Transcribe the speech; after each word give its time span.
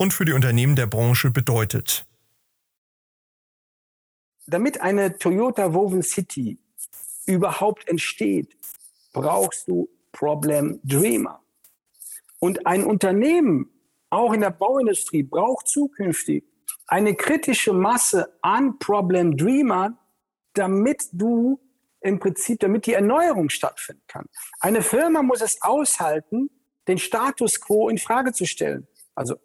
und 0.00 0.14
für 0.14 0.24
die 0.24 0.32
Unternehmen 0.32 0.76
der 0.76 0.86
Branche 0.86 1.30
bedeutet. 1.30 2.06
Damit 4.46 4.80
eine 4.80 5.18
Toyota 5.18 5.74
Woven 5.74 6.02
City 6.02 6.58
überhaupt 7.26 7.86
entsteht, 7.86 8.56
brauchst 9.12 9.68
du 9.68 9.90
Problem 10.10 10.80
Dreamer. 10.84 11.42
Und 12.38 12.66
ein 12.66 12.84
Unternehmen, 12.84 13.68
auch 14.08 14.32
in 14.32 14.40
der 14.40 14.52
Bauindustrie, 14.52 15.22
braucht 15.22 15.68
zukünftig 15.68 16.44
eine 16.86 17.14
kritische 17.14 17.74
Masse 17.74 18.38
an 18.40 18.78
Problem 18.78 19.36
Dreamern, 19.36 19.98
damit 20.54 21.08
du 21.12 21.60
im 22.00 22.18
Prinzip, 22.18 22.60
damit 22.60 22.86
die 22.86 22.94
Erneuerung 22.94 23.50
stattfinden 23.50 24.02
kann. 24.08 24.24
Eine 24.60 24.80
Firma 24.80 25.22
muss 25.22 25.42
es 25.42 25.60
aushalten, 25.60 26.48
den 26.88 26.96
Status 26.96 27.60
quo 27.60 27.90
in 27.90 27.98
Frage 27.98 28.32
zu 28.32 28.46
stellen. 28.46 28.88
Also 29.14 29.36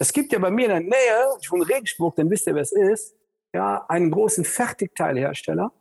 es 0.00 0.14
gibt 0.14 0.32
ja 0.32 0.38
bei 0.38 0.50
mir 0.50 0.64
in 0.64 0.70
der 0.70 0.80
Nähe, 0.80 1.38
in 1.52 1.62
Regensburg, 1.62 2.16
dann 2.16 2.30
wisst 2.30 2.46
ihr, 2.46 2.54
wer 2.54 2.62
es 2.62 2.72
ist, 2.72 3.14
ja, 3.52 3.84
einen 3.86 4.10
großen 4.10 4.44
Fertigteilhersteller. 4.44 5.72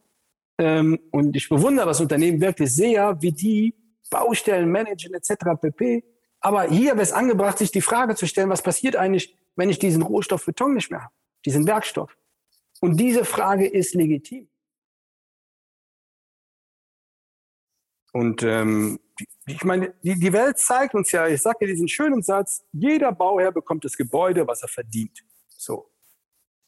Ähm, 0.58 1.00
und 1.12 1.38
ich 1.38 1.48
bewundere 1.48 1.86
das 1.86 2.02
Unternehmen 2.02 2.42
wirklich 2.42 2.76
sehr, 2.76 3.22
wie 3.22 3.32
die 3.32 3.74
Baustellen 4.10 4.70
managen 4.70 5.14
etc. 5.14 5.36
pp. 5.62 6.04
Aber 6.42 6.64
hier 6.64 6.92
wäre 6.92 7.02
es 7.02 7.14
angebracht, 7.14 7.58
sich 7.58 7.72
die 7.72 7.80
Frage 7.80 8.16
zu 8.16 8.28
stellen, 8.28 8.50
was 8.50 8.62
passiert 8.62 8.98
eigentlich, 8.98 9.38
wenn 9.56 9.70
ich 9.70 9.80
diesen 9.80 10.02
Rohstoff 10.02 10.46
Beton 10.46 10.74
nicht 10.74 10.92
mehr 10.92 11.04
habe, 11.04 11.14
diesen 11.46 11.66
Werkstoff. 11.66 12.18
Und 12.82 13.00
diese 13.00 13.24
Frage 13.24 13.68
ist 13.68 13.94
legitim. 13.94 14.50
Und 18.12 18.44
ähm, 18.44 19.00
ich 19.46 19.64
meine, 19.64 19.94
die, 20.04 20.16
die 20.20 20.34
Welt 20.34 20.58
zeigt 20.58 20.94
uns 20.96 21.12
ja, 21.12 21.28
ich 21.28 21.42
sage 21.42 21.58
ja 21.62 21.68
diesen 21.68 21.88
schönen 21.88 22.22
Satz, 22.22 22.64
jeder 22.72 23.12
Bauherr 23.12 23.52
bekommt 23.52 23.86
das 23.86 23.98
Gebäude, 23.98 24.48
was 24.48 24.62
er 24.62 24.68
verdient. 24.68 25.24
So. 25.48 25.92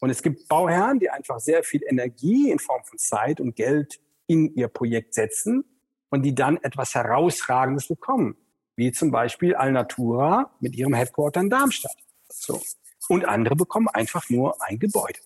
Und 0.00 0.10
es 0.10 0.22
gibt 0.22 0.48
Bauherren, 0.48 0.98
die 0.98 1.10
einfach 1.10 1.38
sehr 1.38 1.62
viel 1.62 1.82
Energie 1.88 2.50
in 2.50 2.58
Form 2.58 2.82
von 2.84 2.98
Zeit 2.98 3.40
und 3.40 3.54
Geld 3.54 4.00
in 4.26 4.54
ihr 4.54 4.68
Projekt 4.68 5.14
setzen 5.14 5.64
und 6.10 6.22
die 6.22 6.34
dann 6.34 6.56
etwas 6.58 6.94
Herausragendes 6.94 7.88
bekommen. 7.88 8.36
Wie 8.74 8.90
zum 8.92 9.10
Beispiel 9.10 9.54
Alnatura 9.54 10.54
mit 10.60 10.74
ihrem 10.74 10.94
Headquarter 10.94 11.40
in 11.40 11.50
Darmstadt. 11.50 11.96
So. 12.28 12.60
Und 13.08 13.24
andere 13.24 13.56
bekommen 13.56 13.88
einfach 13.88 14.28
nur 14.30 14.56
ein 14.62 14.78
Gebäude. 14.78 15.18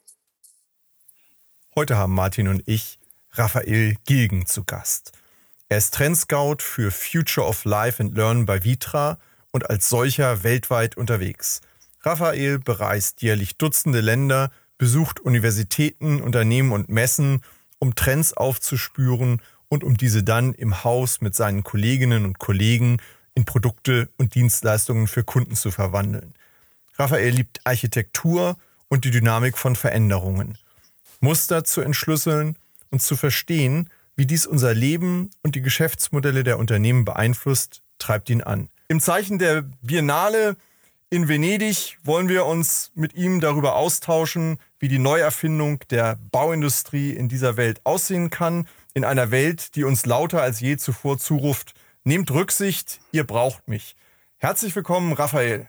Heute 1.75 1.97
haben 1.97 2.15
Martin 2.15 2.49
und 2.49 2.63
ich 2.67 2.99
Raphael 3.33 3.97
Gilgen 4.05 4.47
zu 4.47 4.65
Gast. 4.65 5.13
Er 5.69 5.78
ist 5.78 5.95
Trendscout 5.95 6.59
für 6.61 6.92
Future 6.92 7.45
of 7.45 7.64
Life 7.64 8.00
and 8.00 8.17
Learn 8.17 8.47
bei 8.47 8.62
Vitra 8.62 9.19
und 9.50 9.69
als 9.69 9.89
solcher 9.89 10.45
weltweit 10.45 10.97
unterwegs. 10.97 11.61
Raphael 12.03 12.61
bereist 12.61 13.20
jährlich 13.20 13.56
Dutzende 13.56 14.00
Länder, 14.00 14.53
besucht 14.78 15.19
Universitäten, 15.19 16.22
Unternehmen 16.22 16.71
und 16.71 16.88
Messen, 16.88 17.41
um 17.81 17.97
Trends 17.97 18.32
aufzuspüren 18.32 19.43
und 19.69 19.82
um 19.82 19.97
diese 19.97 20.22
dann 20.22 20.55
im 20.55 20.84
Haus 20.84 21.21
mit 21.21 21.34
seinen 21.34 21.65
Kolleginnen 21.65 22.25
und 22.25 22.38
Kollegen 22.38 22.99
in 23.34 23.44
Produkte 23.44 24.09
und 24.19 24.37
Dienstleistungen 24.37 25.09
für 25.09 25.25
Kunden 25.25 25.56
zu 25.56 25.72
verwandeln. 25.72 26.34
Raphael 26.97 27.34
liebt 27.34 27.60
Architektur 27.65 28.56
und 28.87 29.05
die 29.05 29.10
Dynamik 29.10 29.59
von 29.59 29.75
Veränderungen. 29.75 30.59
Muster 31.19 31.65
zu 31.65 31.81
entschlüsseln 31.81 32.56
und 32.91 33.03
zu 33.03 33.16
verstehen, 33.16 33.91
wie 34.16 34.27
dies 34.27 34.47
unser 34.47 34.75
Leben 34.75 35.31
und 35.43 35.54
die 35.54 35.62
Geschäftsmodelle 35.62 36.43
der 36.43 36.59
Unternehmen 36.59 37.04
beeinflusst, 37.04 37.82
treibt 37.99 38.31
ihn 38.31 38.43
an. 38.43 38.71
Im 38.88 39.00
Zeichen 39.00 39.38
der 39.38 39.62
Biennale 39.82 40.56
in 41.10 41.28
Venedig 41.28 41.99
wollen 42.03 42.28
wir 42.28 42.47
uns 42.47 42.91
mit 42.94 43.15
ihm 43.15 43.41
darüber 43.41 43.76
austauschen, 43.76 44.59
wie 44.78 44.88
die 44.88 44.99
Neuerfindung 44.99 45.81
der 45.91 46.19
Bauindustrie 46.32 47.12
in 47.12 47.28
dieser 47.28 47.56
Welt 47.56 47.81
aussehen 47.84 48.31
kann, 48.31 48.66
in 48.94 49.05
einer 49.05 49.31
Welt, 49.31 49.76
die 49.76 49.84
uns 49.84 50.06
lauter 50.06 50.43
als 50.43 50.60
je 50.60 50.76
zuvor 50.78 51.19
zuruft, 51.19 51.75
nehmt 52.05 52.31
Rücksicht, 52.31 53.00
ihr 53.12 53.25
braucht 53.25 53.69
mich. 53.69 53.94
Herzlich 54.38 54.75
willkommen, 54.75 55.12
Raphael. 55.12 55.69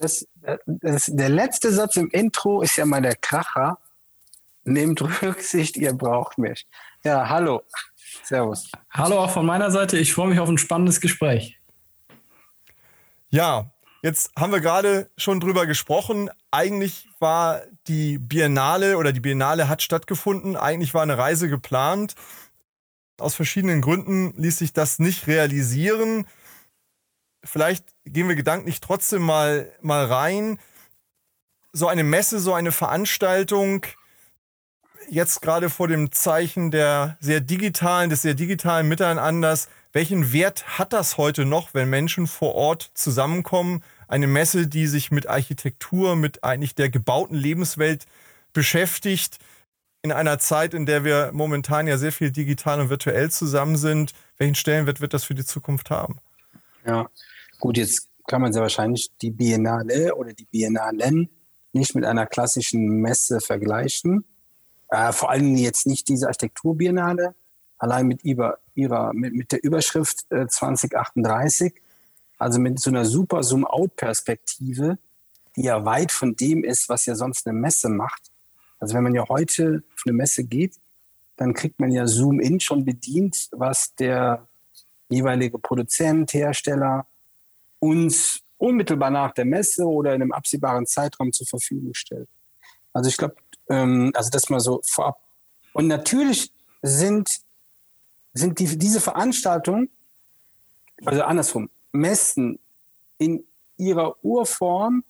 Das, 0.00 0.26
das, 0.66 1.06
der 1.06 1.28
letzte 1.28 1.72
Satz 1.72 1.96
im 1.96 2.10
Intro 2.10 2.62
ist 2.62 2.76
ja 2.76 2.86
mal 2.86 3.02
der 3.02 3.16
Kracher. 3.16 3.78
Nehmt 4.64 5.00
Rücksicht, 5.22 5.76
ihr 5.76 5.92
braucht 5.92 6.38
mich. 6.38 6.66
Ja, 7.06 7.28
hallo. 7.28 7.62
Servus. 8.22 8.72
Hallo 8.90 9.18
auch 9.18 9.30
von 9.30 9.44
meiner 9.44 9.70
Seite. 9.70 9.98
Ich 9.98 10.14
freue 10.14 10.28
mich 10.28 10.38
auf 10.38 10.48
ein 10.48 10.56
spannendes 10.56 11.02
Gespräch. 11.02 11.60
Ja, 13.28 13.70
jetzt 14.00 14.32
haben 14.38 14.52
wir 14.52 14.60
gerade 14.60 15.10
schon 15.18 15.38
drüber 15.38 15.66
gesprochen. 15.66 16.30
Eigentlich 16.50 17.06
war 17.18 17.60
die 17.88 18.16
Biennale 18.16 18.96
oder 18.96 19.12
die 19.12 19.20
Biennale 19.20 19.68
hat 19.68 19.82
stattgefunden. 19.82 20.56
Eigentlich 20.56 20.94
war 20.94 21.02
eine 21.02 21.18
Reise 21.18 21.50
geplant. 21.50 22.14
Aus 23.18 23.34
verschiedenen 23.34 23.82
Gründen 23.82 24.32
ließ 24.40 24.56
sich 24.56 24.72
das 24.72 24.98
nicht 24.98 25.26
realisieren. 25.26 26.26
Vielleicht 27.44 27.84
gehen 28.06 28.28
wir 28.28 28.34
gedanklich 28.34 28.80
trotzdem 28.80 29.20
mal, 29.20 29.70
mal 29.82 30.06
rein. 30.06 30.58
So 31.70 31.86
eine 31.86 32.02
Messe, 32.02 32.40
so 32.40 32.54
eine 32.54 32.72
Veranstaltung, 32.72 33.84
jetzt 35.10 35.42
gerade 35.42 35.70
vor 35.70 35.88
dem 35.88 36.12
Zeichen 36.12 36.70
der 36.70 37.16
sehr 37.20 37.40
digitalen, 37.40 38.10
des 38.10 38.22
sehr 38.22 38.34
digitalen 38.34 38.88
Miteinanders, 38.88 39.68
welchen 39.92 40.32
Wert 40.32 40.78
hat 40.78 40.92
das 40.92 41.18
heute 41.18 41.44
noch, 41.44 41.72
wenn 41.72 41.88
Menschen 41.88 42.26
vor 42.26 42.54
Ort 42.54 42.90
zusammenkommen? 42.94 43.84
Eine 44.08 44.26
Messe, 44.26 44.66
die 44.66 44.88
sich 44.88 45.10
mit 45.10 45.28
Architektur, 45.28 46.16
mit 46.16 46.42
eigentlich 46.42 46.74
der 46.74 46.90
gebauten 46.90 47.36
Lebenswelt 47.36 48.06
beschäftigt, 48.52 49.38
in 50.02 50.12
einer 50.12 50.38
Zeit, 50.38 50.74
in 50.74 50.84
der 50.84 51.04
wir 51.04 51.30
momentan 51.32 51.86
ja 51.86 51.96
sehr 51.96 52.12
viel 52.12 52.30
digital 52.30 52.80
und 52.80 52.90
virtuell 52.90 53.30
zusammen 53.30 53.76
sind. 53.76 54.12
Welchen 54.36 54.54
Stellenwert 54.54 55.00
wird 55.00 55.14
das 55.14 55.24
für 55.24 55.34
die 55.34 55.46
Zukunft 55.46 55.90
haben? 55.90 56.18
Ja, 56.84 57.08
gut, 57.58 57.78
jetzt 57.78 58.08
kann 58.26 58.42
man 58.42 58.52
sehr 58.52 58.60
wahrscheinlich 58.60 59.10
die 59.22 59.30
Biennale 59.30 60.14
oder 60.14 60.34
die 60.34 60.44
Biennalen 60.44 61.30
nicht 61.72 61.94
mit 61.94 62.04
einer 62.04 62.26
klassischen 62.26 63.00
Messe 63.00 63.40
vergleichen. 63.40 64.24
Äh, 64.94 65.12
vor 65.12 65.30
allem 65.30 65.56
jetzt 65.56 65.88
nicht 65.88 66.08
diese 66.08 66.28
Architekturbiennale, 66.28 67.34
allein 67.78 68.06
mit, 68.06 68.24
ihrer, 68.24 68.58
ihrer, 68.76 69.12
mit, 69.12 69.34
mit 69.34 69.50
der 69.50 69.64
Überschrift 69.64 70.30
äh, 70.30 70.46
2038, 70.46 71.74
also 72.38 72.60
mit 72.60 72.78
so 72.78 72.90
einer 72.90 73.04
super 73.04 73.42
Zoom-out-Perspektive, 73.42 74.98
die 75.56 75.62
ja 75.62 75.84
weit 75.84 76.12
von 76.12 76.36
dem 76.36 76.62
ist, 76.62 76.88
was 76.88 77.06
ja 77.06 77.16
sonst 77.16 77.44
eine 77.46 77.58
Messe 77.58 77.88
macht. 77.88 78.30
Also 78.78 78.94
wenn 78.94 79.02
man 79.02 79.14
ja 79.14 79.28
heute 79.28 79.82
auf 79.94 80.02
eine 80.06 80.12
Messe 80.12 80.44
geht, 80.44 80.76
dann 81.36 81.54
kriegt 81.54 81.80
man 81.80 81.90
ja 81.90 82.06
Zoom-in 82.06 82.60
schon 82.60 82.84
bedient, 82.84 83.48
was 83.50 83.96
der 83.96 84.46
jeweilige 85.08 85.58
Produzent, 85.58 86.32
Hersteller 86.34 87.08
uns 87.80 88.42
unmittelbar 88.58 89.10
nach 89.10 89.32
der 89.32 89.44
Messe 89.44 89.84
oder 89.86 90.14
in 90.14 90.22
einem 90.22 90.32
absehbaren 90.32 90.86
Zeitraum 90.86 91.32
zur 91.32 91.48
Verfügung 91.48 91.94
stellt. 91.94 92.28
Also 92.92 93.08
ich 93.10 93.16
glaube, 93.16 93.34
ähm, 93.68 94.12
also 94.14 94.30
das 94.30 94.50
mal 94.50 94.60
so 94.60 94.80
vorab. 94.84 95.20
Und 95.72 95.86
natürlich 95.86 96.52
sind, 96.82 97.28
sind 98.32 98.58
die, 98.58 98.78
diese 98.78 99.00
Veranstaltungen, 99.00 99.90
also 101.04 101.22
andersrum, 101.22 101.70
Messen 101.92 102.58
in 103.18 103.44
ihrer 103.76 104.22
Urform, 104.24 105.04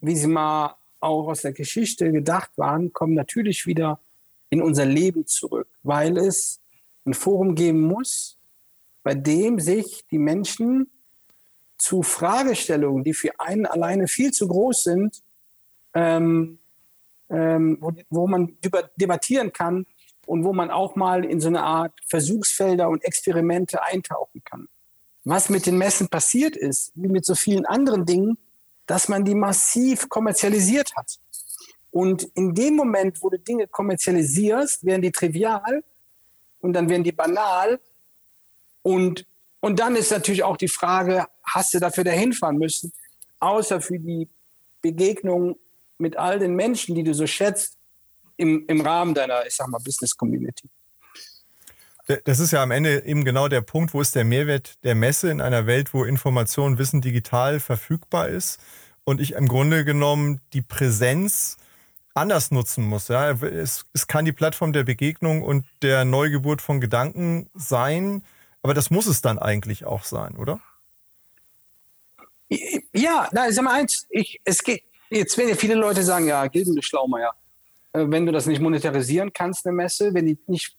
wie 0.00 0.16
sie 0.16 0.26
mal 0.26 0.76
auch 1.00 1.28
aus 1.28 1.42
der 1.42 1.52
Geschichte 1.52 2.10
gedacht 2.12 2.50
waren, 2.56 2.92
kommen 2.92 3.14
natürlich 3.14 3.66
wieder 3.66 4.00
in 4.50 4.62
unser 4.62 4.84
Leben 4.84 5.26
zurück, 5.26 5.68
weil 5.82 6.16
es 6.16 6.60
ein 7.04 7.14
Forum 7.14 7.54
geben 7.54 7.80
muss, 7.80 8.38
bei 9.02 9.14
dem 9.14 9.58
sich 9.58 10.04
die 10.10 10.18
Menschen 10.18 10.90
zu 11.76 12.02
Fragestellungen, 12.02 13.02
die 13.02 13.14
für 13.14 13.40
einen 13.40 13.66
alleine 13.66 14.06
viel 14.06 14.30
zu 14.30 14.46
groß 14.46 14.84
sind, 14.84 15.22
ähm, 15.94 16.58
ähm, 17.32 17.78
wo, 17.80 17.92
wo 18.10 18.26
man 18.28 18.56
über, 18.62 18.90
debattieren 18.96 19.52
kann 19.52 19.86
und 20.26 20.44
wo 20.44 20.52
man 20.52 20.70
auch 20.70 20.94
mal 20.94 21.24
in 21.24 21.40
so 21.40 21.48
eine 21.48 21.62
Art 21.62 21.98
Versuchsfelder 22.06 22.88
und 22.88 23.02
Experimente 23.04 23.82
eintauchen 23.82 24.42
kann. 24.44 24.68
Was 25.24 25.48
mit 25.48 25.66
den 25.66 25.78
Messen 25.78 26.08
passiert 26.08 26.56
ist, 26.56 26.92
wie 26.94 27.08
mit 27.08 27.24
so 27.24 27.34
vielen 27.34 27.64
anderen 27.64 28.04
Dingen, 28.04 28.38
dass 28.86 29.08
man 29.08 29.24
die 29.24 29.34
massiv 29.34 30.08
kommerzialisiert 30.08 30.94
hat. 30.96 31.18
Und 31.90 32.24
in 32.34 32.54
dem 32.54 32.76
Moment, 32.76 33.22
wo 33.22 33.30
du 33.30 33.38
Dinge 33.38 33.66
kommerzialisierst, 33.66 34.84
werden 34.84 35.02
die 35.02 35.12
trivial 35.12 35.84
und 36.60 36.72
dann 36.72 36.88
werden 36.88 37.04
die 37.04 37.12
banal. 37.12 37.80
Und, 38.82 39.26
und 39.60 39.78
dann 39.78 39.96
ist 39.96 40.10
natürlich 40.10 40.42
auch 40.42 40.56
die 40.56 40.68
Frage, 40.68 41.26
hast 41.44 41.74
du 41.74 41.78
dafür 41.78 42.04
dahin 42.04 42.32
fahren 42.32 42.58
müssen? 42.58 42.92
Außer 43.38 43.80
für 43.80 43.98
die 43.98 44.28
Begegnung 44.80 45.56
mit 45.98 46.16
all 46.16 46.38
den 46.38 46.54
Menschen, 46.54 46.94
die 46.94 47.02
du 47.02 47.14
so 47.14 47.26
schätzt, 47.26 47.78
im, 48.36 48.64
im 48.66 48.80
Rahmen 48.80 49.14
deiner, 49.14 49.46
ich 49.46 49.54
sag 49.54 49.68
mal, 49.68 49.78
Business 49.78 50.16
Community. 50.16 50.68
Das 52.24 52.40
ist 52.40 52.50
ja 52.50 52.62
am 52.62 52.72
Ende 52.72 53.04
eben 53.04 53.24
genau 53.24 53.46
der 53.46 53.60
Punkt, 53.60 53.94
wo 53.94 54.00
ist 54.00 54.16
der 54.16 54.24
Mehrwert 54.24 54.82
der 54.82 54.96
Messe 54.96 55.30
in 55.30 55.40
einer 55.40 55.66
Welt, 55.66 55.94
wo 55.94 56.04
Information, 56.04 56.78
Wissen 56.78 57.00
digital 57.00 57.60
verfügbar 57.60 58.28
ist 58.28 58.60
und 59.04 59.20
ich 59.20 59.32
im 59.32 59.46
Grunde 59.46 59.84
genommen 59.84 60.40
die 60.52 60.62
Präsenz 60.62 61.58
anders 62.14 62.50
nutzen 62.50 62.84
muss. 62.84 63.08
Ja? 63.08 63.30
Es, 63.30 63.86
es 63.92 64.06
kann 64.08 64.24
die 64.24 64.32
Plattform 64.32 64.72
der 64.72 64.84
Begegnung 64.84 65.42
und 65.42 65.64
der 65.82 66.04
Neugeburt 66.04 66.60
von 66.60 66.80
Gedanken 66.80 67.48
sein, 67.54 68.24
aber 68.62 68.74
das 68.74 68.90
muss 68.90 69.06
es 69.06 69.22
dann 69.22 69.38
eigentlich 69.38 69.84
auch 69.84 70.04
sein, 70.04 70.36
oder? 70.36 70.60
Ja, 72.92 73.28
na, 73.32 73.50
sag 73.50 73.64
mal 73.64 73.80
eins, 73.80 74.06
ich, 74.10 74.40
es 74.44 74.62
geht, 74.62 74.82
jetzt 75.12 75.36
werden 75.36 75.50
ja 75.50 75.56
viele 75.56 75.74
Leute 75.74 76.02
sagen, 76.02 76.26
ja, 76.26 76.46
Gilden, 76.46 76.74
du 76.74 76.82
Schlaumeier, 76.82 77.34
äh, 77.92 78.04
wenn 78.08 78.26
du 78.26 78.32
das 78.32 78.46
nicht 78.46 78.60
monetarisieren 78.60 79.32
kannst, 79.32 79.66
eine 79.66 79.74
Messe, 79.74 80.14
wenn 80.14 80.26
die 80.26 80.38
nicht 80.46 80.76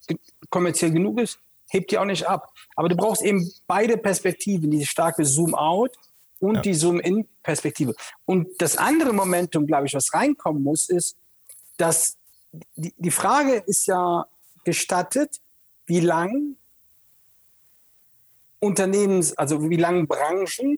kommerziell 0.49 0.91
genug 0.91 1.19
ist, 1.21 1.39
hebt 1.69 1.91
die 1.91 1.97
auch 1.97 2.05
nicht 2.05 2.27
ab. 2.27 2.53
Aber 2.75 2.89
du 2.89 2.95
brauchst 2.95 3.23
eben 3.23 3.49
beide 3.67 3.97
Perspektiven, 3.97 4.71
die 4.71 4.85
starke 4.85 5.25
Zoom-out 5.25 5.95
und 6.39 6.55
ja. 6.55 6.61
die 6.61 6.73
Zoom-in-Perspektive. 6.73 7.95
Und 8.25 8.61
das 8.61 8.77
andere 8.77 9.13
Momentum, 9.13 9.65
glaube 9.65 9.87
ich, 9.87 9.93
was 9.93 10.13
reinkommen 10.13 10.63
muss, 10.63 10.89
ist, 10.89 11.17
dass 11.77 12.17
die, 12.75 12.93
die 12.97 13.11
Frage 13.11 13.63
ist 13.65 13.87
ja 13.87 14.25
gestattet, 14.63 15.37
wie 15.85 15.99
lang 15.99 16.55
Unternehmens, 18.59 19.37
also 19.37 19.69
wie 19.69 19.77
lange 19.77 20.05
Branchen 20.05 20.77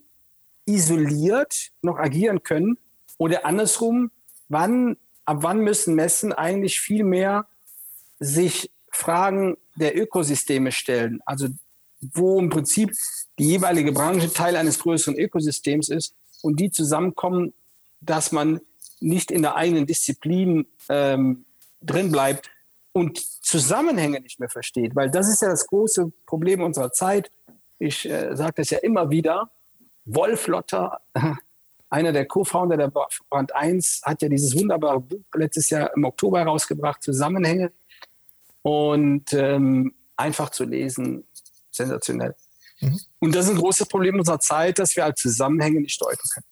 isoliert 0.65 1.71
noch 1.81 1.97
agieren 1.97 2.41
können 2.41 2.77
oder 3.17 3.45
andersrum, 3.45 4.11
wann, 4.49 4.97
ab 5.25 5.37
wann 5.41 5.59
müssen 5.59 5.95
Messen 5.95 6.33
eigentlich 6.33 6.79
viel 6.79 7.03
mehr 7.03 7.47
sich 8.19 8.71
Fragen 8.91 9.57
der 9.75 9.97
Ökosysteme 9.97 10.71
stellen, 10.71 11.19
also 11.25 11.47
wo 12.13 12.39
im 12.39 12.49
Prinzip 12.49 12.91
die 13.39 13.49
jeweilige 13.49 13.91
Branche 13.91 14.31
Teil 14.31 14.55
eines 14.55 14.79
größeren 14.79 15.17
Ökosystems 15.17 15.89
ist 15.89 16.15
und 16.41 16.59
die 16.59 16.71
zusammenkommen, 16.71 17.53
dass 18.01 18.31
man 18.31 18.61
nicht 18.99 19.31
in 19.31 19.41
der 19.41 19.55
eigenen 19.55 19.85
Disziplin 19.85 20.67
ähm, 20.89 21.45
drin 21.81 22.11
bleibt 22.11 22.49
und 22.91 23.19
Zusammenhänge 23.19 24.21
nicht 24.21 24.39
mehr 24.39 24.49
versteht, 24.49 24.95
weil 24.95 25.11
das 25.11 25.27
ist 25.27 25.41
ja 25.41 25.49
das 25.49 25.67
große 25.67 26.11
Problem 26.25 26.61
unserer 26.61 26.91
Zeit. 26.91 27.29
Ich 27.77 28.09
äh, 28.09 28.35
sage 28.35 28.53
das 28.57 28.69
ja 28.69 28.77
immer 28.79 29.09
wieder. 29.09 29.51
Wolf 30.05 30.47
Lotter, 30.47 31.01
einer 31.89 32.11
der 32.11 32.25
Co-Founder 32.25 32.77
der 32.77 32.91
Brand 33.29 33.55
1, 33.55 34.01
hat 34.03 34.21
ja 34.21 34.29
dieses 34.29 34.55
wunderbare 34.55 34.99
Buch 34.99 35.23
letztes 35.33 35.69
Jahr 35.69 35.91
im 35.95 36.03
Oktober 36.03 36.39
herausgebracht, 36.39 37.01
Zusammenhänge. 37.03 37.71
Und 38.61 39.31
ähm, 39.33 39.93
einfach 40.15 40.49
zu 40.49 40.63
lesen, 40.63 41.25
sensationell. 41.71 42.35
Mhm. 42.81 42.99
Und 43.19 43.35
das 43.35 43.45
ist 43.45 43.51
ein 43.51 43.57
großes 43.57 43.87
Problem 43.87 44.17
unserer 44.17 44.39
Zeit, 44.39 44.79
dass 44.79 44.95
wir 44.95 45.03
halt 45.03 45.17
Zusammenhänge 45.17 45.81
nicht 45.81 46.01
deuten 46.01 46.21
können. 46.33 46.45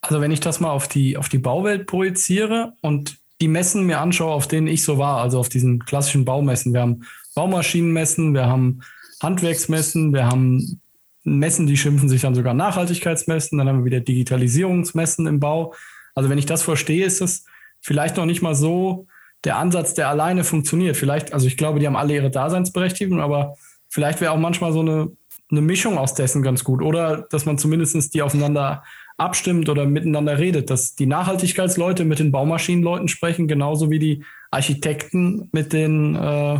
Also 0.00 0.20
wenn 0.20 0.32
ich 0.32 0.40
das 0.40 0.60
mal 0.60 0.70
auf 0.70 0.88
die, 0.88 1.16
auf 1.16 1.28
die 1.28 1.38
Bauwelt 1.38 1.86
projiziere 1.86 2.74
und 2.82 3.18
die 3.40 3.48
Messen 3.48 3.84
mir 3.86 4.00
anschaue, 4.00 4.32
auf 4.32 4.46
denen 4.46 4.66
ich 4.66 4.82
so 4.82 4.98
war, 4.98 5.20
also 5.20 5.38
auf 5.38 5.48
diesen 5.48 5.84
klassischen 5.84 6.24
Baumessen. 6.24 6.72
Wir 6.72 6.82
haben 6.82 7.04
Baumaschinenmessen, 7.34 8.34
wir 8.34 8.46
haben 8.46 8.82
Handwerksmessen, 9.22 10.12
wir 10.12 10.26
haben 10.26 10.80
Messen, 11.24 11.66
die 11.66 11.76
schimpfen 11.76 12.08
sich 12.08 12.22
dann 12.22 12.34
sogar 12.34 12.54
Nachhaltigkeitsmessen, 12.54 13.58
dann 13.58 13.68
haben 13.68 13.78
wir 13.78 13.84
wieder 13.86 14.00
Digitalisierungsmessen 14.00 15.26
im 15.26 15.40
Bau. 15.40 15.74
Also 16.14 16.30
wenn 16.30 16.38
ich 16.38 16.46
das 16.46 16.62
verstehe, 16.62 17.04
ist 17.04 17.20
es 17.20 17.44
vielleicht 17.80 18.16
noch 18.16 18.26
nicht 18.26 18.42
mal 18.42 18.54
so 18.54 19.06
der 19.44 19.56
Ansatz, 19.56 19.94
der 19.94 20.08
alleine 20.08 20.44
funktioniert. 20.44 20.96
Vielleicht, 20.96 21.32
also 21.32 21.46
ich 21.46 21.56
glaube, 21.56 21.80
die 21.80 21.86
haben 21.86 21.96
alle 21.96 22.14
ihre 22.14 22.30
Daseinsberechtigung, 22.30 23.20
aber 23.20 23.56
vielleicht 23.88 24.20
wäre 24.20 24.32
auch 24.32 24.38
manchmal 24.38 24.72
so 24.72 24.80
eine, 24.80 25.12
eine 25.50 25.60
Mischung 25.60 25.98
aus 25.98 26.14
dessen 26.14 26.42
ganz 26.42 26.64
gut. 26.64 26.82
Oder 26.82 27.26
dass 27.30 27.46
man 27.46 27.58
zumindest 27.58 28.14
die 28.14 28.22
aufeinander 28.22 28.82
abstimmt 29.16 29.68
oder 29.68 29.86
miteinander 29.86 30.38
redet, 30.38 30.70
dass 30.70 30.94
die 30.94 31.06
Nachhaltigkeitsleute 31.06 32.04
mit 32.04 32.18
den 32.18 32.32
Baumaschinenleuten 32.32 33.08
sprechen, 33.08 33.46
genauso 33.46 33.90
wie 33.90 33.98
die 33.98 34.24
Architekten 34.50 35.48
mit 35.52 35.72
den 35.72 36.16
äh, 36.16 36.58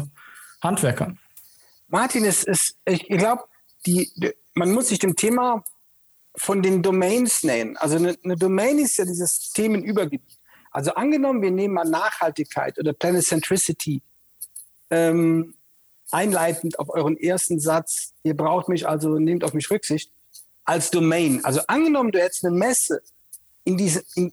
Handwerkern. 0.62 1.19
Martin, 1.88 2.25
es 2.25 2.44
ist, 2.44 2.76
ich 2.87 3.06
glaube, 3.08 3.43
die, 3.87 4.13
man 4.55 4.73
muss 4.73 4.89
sich 4.89 4.99
dem 4.99 5.17
Thema 5.17 5.65
von 6.37 6.63
den 6.63 6.83
Domains 6.83 7.43
nähen. 7.43 7.77
Also 7.77 7.97
eine, 7.97 8.17
eine 8.25 8.37
Domain 8.37 8.79
ist 8.79 8.97
ja 8.97 9.05
dieses 9.05 9.53
Themenübergebiet. 9.53 10.39
Also 10.71 10.95
angenommen, 10.95 11.43
wir 11.43 11.51
nehmen 11.51 11.75
mal 11.75 11.85
Nachhaltigkeit 11.85 12.79
oder 12.79 12.93
Planet 12.93 13.25
Centricity 13.25 14.03
ähm, 14.91 15.55
einleitend 16.11 16.79
auf 16.79 16.89
euren 16.91 17.17
ersten 17.17 17.61
Satz. 17.61 18.13
Ihr 18.25 18.37
braucht 18.37 18.69
mich, 18.69 18.89
also 18.89 19.19
nehmt 19.19 19.45
auf 19.45 19.55
mich 19.55 19.71
Rücksicht 19.71 20.11
als 20.65 20.91
Domain. 20.91 21.45
Also 21.45 21.61
angenommen, 21.69 22.11
du 22.11 22.21
hättest 22.21 22.45
eine 22.45 22.57
Messe 22.57 23.03
in, 23.65 23.77
diese, 23.77 24.05
in, 24.17 24.33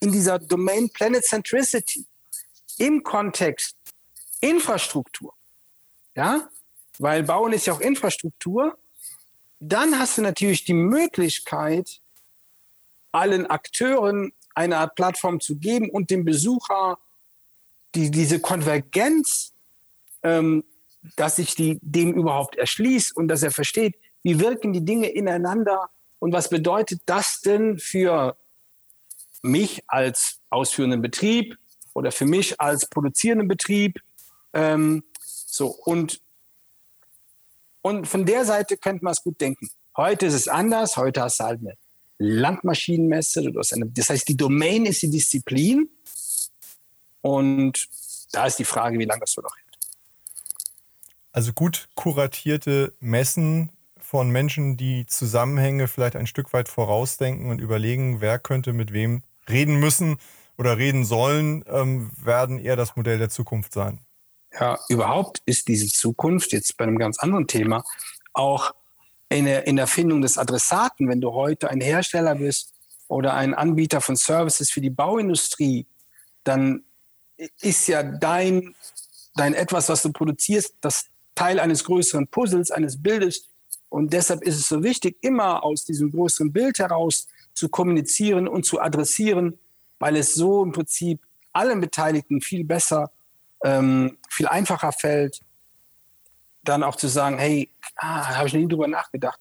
in 0.00 0.12
dieser 0.12 0.38
Domain 0.38 0.90
Planet 0.90 1.24
Centricity 1.24 2.06
im 2.78 3.02
Kontext 3.02 3.76
Infrastruktur, 4.40 5.34
ja, 6.16 6.48
weil 6.98 7.22
Bauen 7.22 7.52
ist 7.52 7.66
ja 7.66 7.72
auch 7.72 7.80
Infrastruktur, 7.80 8.78
dann 9.60 9.98
hast 9.98 10.18
du 10.18 10.22
natürlich 10.22 10.64
die 10.64 10.74
Möglichkeit, 10.74 12.00
allen 13.12 13.46
Akteuren 13.46 14.32
eine 14.54 14.78
Art 14.78 14.94
Plattform 14.94 15.40
zu 15.40 15.56
geben 15.56 15.90
und 15.90 16.10
dem 16.10 16.24
Besucher 16.24 16.98
die, 17.94 18.10
diese 18.10 18.40
Konvergenz, 18.40 19.52
ähm, 20.22 20.64
dass 21.16 21.36
sich 21.36 21.54
die, 21.54 21.78
dem 21.82 22.14
überhaupt 22.14 22.56
erschließt 22.56 23.16
und 23.16 23.28
dass 23.28 23.42
er 23.42 23.50
versteht, 23.50 23.96
wie 24.22 24.40
wirken 24.40 24.72
die 24.72 24.84
Dinge 24.84 25.08
ineinander 25.08 25.90
und 26.18 26.32
was 26.32 26.48
bedeutet 26.48 27.02
das 27.06 27.40
denn 27.40 27.78
für 27.78 28.36
mich 29.42 29.82
als 29.88 30.40
ausführenden 30.50 31.02
Betrieb 31.02 31.58
oder 31.94 32.12
für 32.12 32.24
mich 32.24 32.60
als 32.60 32.86
produzierenden 32.88 33.48
Betrieb. 33.48 34.00
Ähm, 34.52 35.02
so 35.20 35.66
und 35.66 36.21
und 37.82 38.06
von 38.06 38.24
der 38.24 38.44
Seite 38.44 38.76
könnte 38.76 39.04
man 39.04 39.12
es 39.12 39.22
gut 39.22 39.40
denken. 39.40 39.68
Heute 39.96 40.26
ist 40.26 40.34
es 40.34 40.48
anders. 40.48 40.96
Heute 40.96 41.20
hast 41.20 41.40
du 41.40 41.44
halt 41.44 41.60
eine 41.60 41.76
Landmaschinenmesse. 42.18 43.40
Eine, 43.40 43.86
das 43.86 44.08
heißt, 44.08 44.28
die 44.28 44.36
Domain 44.36 44.86
ist 44.86 45.02
die 45.02 45.10
Disziplin. 45.10 45.90
Und 47.20 47.88
da 48.32 48.46
ist 48.46 48.58
die 48.58 48.64
Frage, 48.64 48.98
wie 48.98 49.04
lange 49.04 49.20
das 49.20 49.32
so 49.32 49.42
noch 49.42 49.54
hält. 49.56 49.78
Also 51.32 51.52
gut 51.52 51.88
kuratierte 51.94 52.94
Messen 53.00 53.70
von 53.98 54.30
Menschen, 54.30 54.76
die 54.76 55.06
Zusammenhänge 55.06 55.88
vielleicht 55.88 56.16
ein 56.16 56.26
Stück 56.26 56.52
weit 56.52 56.68
vorausdenken 56.68 57.50
und 57.50 57.60
überlegen, 57.60 58.20
wer 58.20 58.38
könnte 58.38 58.72
mit 58.72 58.92
wem 58.92 59.22
reden 59.48 59.76
müssen 59.80 60.18
oder 60.58 60.78
reden 60.78 61.04
sollen, 61.04 61.64
ähm, 61.66 62.10
werden 62.22 62.58
eher 62.58 62.76
das 62.76 62.94
Modell 62.94 63.18
der 63.18 63.30
Zukunft 63.30 63.72
sein. 63.72 64.00
Ja, 64.58 64.78
überhaupt 64.88 65.42
ist 65.46 65.68
diese 65.68 65.86
Zukunft 65.86 66.52
jetzt 66.52 66.76
bei 66.76 66.84
einem 66.84 66.98
ganz 66.98 67.18
anderen 67.18 67.46
Thema 67.46 67.84
auch 68.32 68.72
in 69.28 69.46
der, 69.46 69.66
in 69.66 69.76
der 69.76 69.86
Findung 69.86 70.20
des 70.20 70.36
Adressaten. 70.36 71.08
Wenn 71.08 71.20
du 71.20 71.32
heute 71.32 71.70
ein 71.70 71.80
Hersteller 71.80 72.34
bist 72.34 72.74
oder 73.08 73.34
ein 73.34 73.54
Anbieter 73.54 74.00
von 74.00 74.16
Services 74.16 74.70
für 74.70 74.80
die 74.80 74.90
Bauindustrie, 74.90 75.86
dann 76.44 76.84
ist 77.60 77.88
ja 77.88 78.02
dein, 78.02 78.74
dein 79.34 79.54
etwas, 79.54 79.88
was 79.88 80.02
du 80.02 80.12
produzierst, 80.12 80.74
das 80.80 81.06
Teil 81.34 81.58
eines 81.58 81.84
größeren 81.84 82.28
Puzzles, 82.28 82.70
eines 82.70 83.02
Bildes, 83.02 83.48
und 83.92 84.14
deshalb 84.14 84.42
ist 84.42 84.56
es 84.56 84.68
so 84.68 84.82
wichtig, 84.82 85.18
immer 85.20 85.62
aus 85.62 85.84
diesem 85.84 86.10
größeren 86.12 86.50
Bild 86.50 86.78
heraus 86.78 87.28
zu 87.52 87.68
kommunizieren 87.68 88.48
und 88.48 88.64
zu 88.64 88.80
adressieren, 88.80 89.58
weil 89.98 90.16
es 90.16 90.32
so 90.32 90.62
im 90.62 90.72
Prinzip 90.72 91.20
allen 91.52 91.78
Beteiligten 91.78 92.40
viel 92.40 92.64
besser, 92.64 93.10
ähm, 93.64 94.16
viel 94.28 94.48
einfacher 94.48 94.92
fällt, 94.92 95.40
dann 96.64 96.82
auch 96.82 96.96
zu 96.96 97.08
sagen, 97.08 97.38
hey, 97.38 97.70
ah, 97.96 98.36
habe 98.36 98.48
ich 98.48 98.54
nie 98.54 98.68
drüber 98.68 98.88
nachgedacht. 98.88 99.40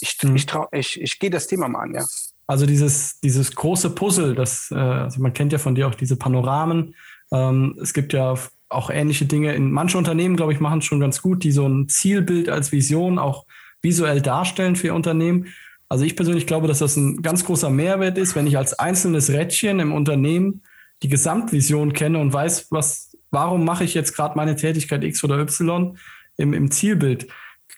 Ich, 0.00 0.16
mhm. 0.22 0.36
ich, 0.36 0.46
ich, 0.72 1.00
ich 1.00 1.18
gehe 1.18 1.30
das 1.30 1.46
Thema 1.46 1.68
mal 1.68 1.82
an, 1.82 1.94
ja. 1.94 2.04
Also 2.48 2.66
dieses, 2.66 3.18
dieses 3.20 3.54
große 3.54 3.90
Puzzle, 3.90 4.34
das, 4.34 4.70
äh, 4.70 4.76
also 4.76 5.20
man 5.20 5.32
kennt 5.32 5.52
ja 5.52 5.58
von 5.58 5.74
dir 5.74 5.88
auch 5.88 5.94
diese 5.94 6.16
Panoramen. 6.16 6.94
Ähm, 7.32 7.76
es 7.82 7.92
gibt 7.92 8.12
ja 8.12 8.34
auch 8.68 8.90
ähnliche 8.90 9.26
Dinge. 9.26 9.54
In 9.54 9.70
manche 9.72 9.98
Unternehmen, 9.98 10.36
glaube 10.36 10.52
ich, 10.52 10.60
machen 10.60 10.78
es 10.78 10.84
schon 10.84 11.00
ganz 11.00 11.22
gut, 11.22 11.42
die 11.44 11.52
so 11.52 11.66
ein 11.66 11.88
Zielbild 11.88 12.48
als 12.48 12.72
Vision 12.72 13.18
auch 13.18 13.46
visuell 13.82 14.20
darstellen 14.20 14.76
für 14.76 14.88
ihr 14.88 14.94
Unternehmen. 14.94 15.48
Also 15.88 16.04
ich 16.04 16.16
persönlich 16.16 16.46
glaube, 16.46 16.66
dass 16.68 16.80
das 16.80 16.96
ein 16.96 17.22
ganz 17.22 17.44
großer 17.44 17.70
Mehrwert 17.70 18.18
ist, 18.18 18.34
wenn 18.34 18.46
ich 18.46 18.56
als 18.56 18.78
einzelnes 18.78 19.30
Rädchen 19.30 19.78
im 19.78 19.92
Unternehmen 19.92 20.62
die 21.02 21.08
Gesamtvision 21.08 21.92
kenne 21.92 22.18
und 22.18 22.32
weiß, 22.32 22.68
was, 22.70 23.15
warum 23.36 23.66
mache 23.66 23.84
ich 23.84 23.92
jetzt 23.92 24.14
gerade 24.14 24.34
meine 24.34 24.56
Tätigkeit 24.56 25.04
X 25.04 25.22
oder 25.22 25.38
Y 25.38 25.98
im, 26.38 26.54
im 26.54 26.70
Zielbild. 26.70 27.28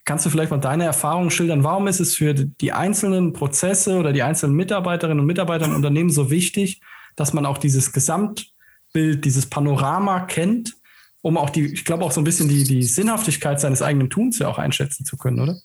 Kannst 0.05 0.25
du 0.25 0.31
vielleicht 0.31 0.53
mal 0.53 0.59
deine 0.59 0.85
Erfahrungen 0.85 1.33
schildern? 1.33 1.65
Warum 1.65 1.89
ist 1.89 1.99
es 1.99 2.15
für 2.15 2.33
die 2.33 2.73
einzelnen 2.73 3.33
Prozesse 3.33 3.99
oder 3.99 4.13
die 4.13 4.23
einzelnen 4.23 4.55
Mitarbeiterinnen 4.55 5.19
und 5.19 5.27
Mitarbeiter 5.27 5.65
im 5.65 5.75
Unternehmen 5.75 6.11
so 6.11 6.31
wichtig, 6.31 6.81
dass 7.17 7.33
man 7.33 7.45
auch 7.45 7.59
dieses 7.59 7.93
Gesamtbild, 7.93 9.25
dieses 9.25 9.51
Panorama 9.51 10.21
kennt, 10.21 10.77
um 11.23 11.37
auch 11.37 11.51
die, 11.51 11.73
ich 11.73 11.85
glaube 11.85 12.05
auch 12.05 12.13
so 12.13 12.21
ein 12.21 12.25
bisschen 12.25 12.49
die, 12.49 12.63
die 12.63 12.85
Sinnhaftigkeit 12.85 13.61
seines 13.61 13.83
eigenen 13.83 14.11
Tuns 14.11 14.39
ja 14.39 14.47
auch 14.47 14.59
einschätzen 14.59 15.05
zu 15.05 15.17
können, 15.17 15.41
oder? 15.41 15.57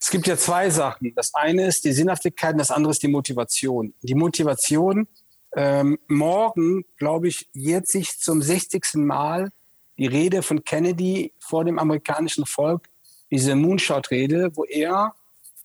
Es 0.00 0.10
gibt 0.10 0.26
ja 0.26 0.38
zwei 0.38 0.70
Sachen. 0.70 1.12
Das 1.14 1.34
eine 1.34 1.66
ist 1.66 1.84
die 1.84 1.92
Sinnhaftigkeit 1.92 2.52
und 2.52 2.58
das 2.58 2.70
andere 2.70 2.92
ist 2.92 3.02
die 3.02 3.08
Motivation. 3.08 3.92
Die 4.00 4.14
Motivation, 4.14 5.06
ähm, 5.54 5.98
morgen, 6.08 6.84
glaube 6.96 7.28
ich, 7.28 7.48
jährt 7.52 7.86
sich 7.86 8.18
zum 8.18 8.42
60. 8.42 8.94
Mal 8.94 9.50
die 9.98 10.06
Rede 10.06 10.42
von 10.42 10.64
Kennedy 10.64 11.32
vor 11.38 11.64
dem 11.64 11.78
amerikanischen 11.78 12.46
Volk, 12.46 12.88
diese 13.30 13.54
Moonshot-Rede, 13.54 14.56
wo 14.56 14.64
er 14.64 15.14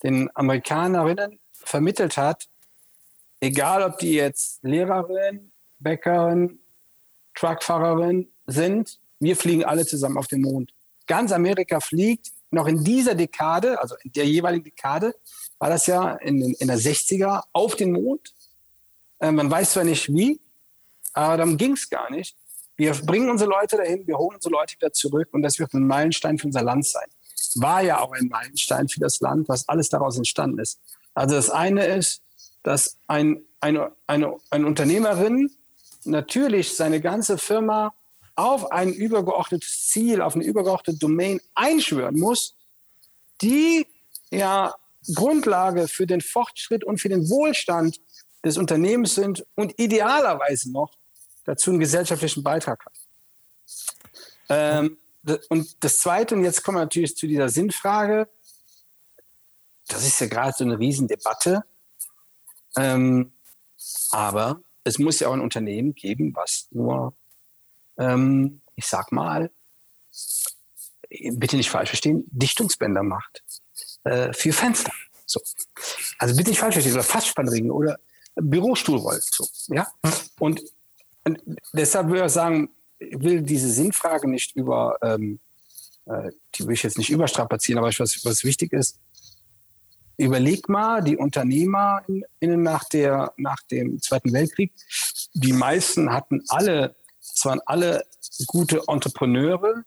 den 0.04 0.30
Amerikanerinnen 0.36 1.40
vermittelt 1.54 2.18
hat, 2.18 2.48
egal 3.40 3.84
ob 3.84 3.98
die 4.00 4.14
jetzt 4.14 4.64
Lehrerin, 4.64 5.52
Bäckerin, 5.80 6.60
Truckfahrerin 7.36 8.30
sind, 8.46 9.00
wir 9.20 9.36
fliegen 9.36 9.66
alle 9.66 9.86
zusammen 9.86 10.18
auf 10.18 10.28
den 10.28 10.42
Mond. 10.42 10.74
Ganz 11.08 11.32
Amerika 11.32 11.80
fliegt 11.80 12.32
noch 12.52 12.68
in 12.68 12.84
dieser 12.84 13.16
Dekade, 13.16 13.80
also 13.82 13.96
in 14.04 14.12
der 14.12 14.26
jeweiligen 14.26 14.64
Dekade, 14.64 15.14
war 15.60 15.70
das 15.70 15.88
ja 15.88 16.14
in, 16.16 16.42
in 16.42 16.68
der 16.68 16.78
60er 16.78 17.44
auf 17.52 17.76
den 17.76 17.92
Mond. 17.92 18.34
Äh, 19.20 19.32
man 19.32 19.50
weiß 19.50 19.74
zwar 19.74 19.84
nicht 19.84 20.14
wie, 20.14 20.40
aber 21.14 21.38
darum 21.38 21.58
ging 21.58 21.74
es 21.74 21.90
gar 21.90 22.12
nicht. 22.12 22.36
Wir 22.76 22.94
bringen 22.94 23.30
unsere 23.30 23.50
Leute 23.50 23.78
dahin, 23.78 24.06
wir 24.06 24.18
holen 24.18 24.36
unsere 24.36 24.54
Leute 24.54 24.76
wieder 24.76 24.94
zurück 24.94 25.30
und 25.32 25.42
das 25.42 25.58
wird 25.58 25.74
ein 25.74 25.88
Meilenstein 25.88 26.38
für 26.38 26.46
unser 26.48 26.62
Land 26.62 26.86
sein. 26.86 27.08
War 27.56 27.82
ja 27.82 28.00
auch 28.00 28.12
ein 28.12 28.28
Meilenstein 28.28 28.88
für 28.88 29.00
das 29.00 29.20
Land, 29.20 29.50
was 29.50 29.68
alles 29.68 29.90
daraus 29.90 30.18
entstanden 30.18 30.60
ist. 30.60 30.80
Also 31.16 31.36
das 31.36 31.50
eine 31.50 31.86
ist, 31.86 32.22
dass 32.62 32.98
ein, 33.08 33.42
eine, 33.60 33.94
eine, 34.06 34.36
eine 34.52 34.68
Unternehmerin 34.68 35.50
natürlich 36.04 36.76
seine 36.76 37.02
ganze 37.02 37.40
Firma 37.40 37.94
auf 38.36 38.72
ein 38.72 38.94
übergeordnetes 38.94 39.88
Ziel, 39.88 40.22
auf 40.22 40.36
eine 40.36 40.44
übergeordnete 40.44 41.00
Domain 41.00 41.42
einschwören 41.56 42.20
muss, 42.20 42.56
die 43.42 43.88
ja 44.30 44.76
Grundlage 45.16 45.88
für 45.88 46.06
den 46.06 46.22
Fortschritt 46.22 46.84
und 46.84 47.00
für 47.00 47.10
den 47.10 47.30
Wohlstand 47.30 48.00
des 48.44 48.58
Unternehmens 48.58 49.16
sind 49.16 49.46
und 49.56 49.80
idealerweise 49.80 50.72
noch 50.72 50.92
dazu 51.46 51.72
einen 51.72 51.80
gesellschaftlichen 51.80 52.44
Beitrag 52.44 52.86
hat. 52.86 52.94
Ähm, 54.50 54.98
und 55.50 55.84
das 55.84 55.98
Zweite, 55.98 56.36
und 56.36 56.44
jetzt 56.44 56.64
kommen 56.64 56.78
wir 56.78 56.82
natürlich 56.82 57.16
zu 57.16 57.28
dieser 57.28 57.50
Sinnfrage, 57.50 58.30
das 59.88 60.06
ist 60.06 60.20
ja 60.20 60.28
gerade 60.28 60.54
so 60.58 60.64
eine 60.64 60.80
Riesendebatte, 60.80 61.64
ähm, 62.76 63.32
aber 64.12 64.62
es 64.84 65.00
muss 65.00 65.20
ja 65.20 65.28
auch 65.28 65.34
ein 65.34 65.42
Unternehmen 65.42 65.96
geben, 65.96 66.34
was 66.36 66.68
nur 66.72 67.14
ähm, 67.98 68.62
ich 68.76 68.86
sag 68.86 69.12
mal, 69.12 69.52
bitte 71.10 71.58
nicht 71.58 71.70
falsch 71.70 71.90
verstehen, 71.90 72.26
Dichtungsbänder 72.28 73.04
macht 73.04 73.44
äh, 74.04 74.32
für 74.34 74.54
Fenster. 74.54 74.94
So. 75.26 75.42
Also 76.20 76.36
bitte 76.36 76.52
nicht 76.52 76.60
falsch 76.60 76.76
verstehen, 76.76 76.94
oder 76.94 77.04
Fassspannringe 77.04 77.74
oder 77.74 78.00
Bürostuhlrollen. 78.40 79.22
So, 79.32 79.48
ja? 79.68 79.88
Und, 80.40 80.62
und 81.24 81.42
deshalb 81.74 82.08
würde 82.08 82.26
ich 82.26 82.32
sagen, 82.32 82.70
ich 83.00 83.22
will 83.22 83.42
diese 83.42 83.70
Sinnfrage 83.70 84.30
nicht 84.30 84.56
über, 84.56 84.98
ähm, 85.02 85.40
äh, 86.06 86.32
die 86.56 86.66
will 86.66 86.74
ich 86.74 86.84
jetzt 86.84 86.98
nicht 86.98 87.10
überstrapazieren, 87.10 87.80
aber 87.80 87.88
was, 87.88 88.26
was 88.26 88.44
wichtig 88.44 88.74
ist, 88.74 89.00
überleg 90.18 90.68
mal, 90.68 91.04
die 91.04 91.18
UnternehmerInnen 91.18 92.64
nach, 92.64 92.86
der, 92.86 93.34
nach 93.38 93.62
dem 93.70 94.02
Zweiten 94.02 94.34
Weltkrieg, 94.34 94.74
die 95.34 95.54
meisten 95.54 96.12
hatten 96.12 96.44
alle 96.48 96.96
es 97.38 97.46
waren 97.46 97.62
alle 97.66 98.04
gute 98.48 98.82
Entrepreneure 98.88 99.84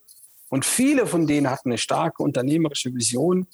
und 0.49 0.65
viele 0.65 1.07
von 1.07 1.27
denen 1.27 1.49
hatten 1.49 1.69
eine 1.69 1.77
starke 1.77 2.23
unternehmerische 2.23 2.93
Vision. 2.93 3.47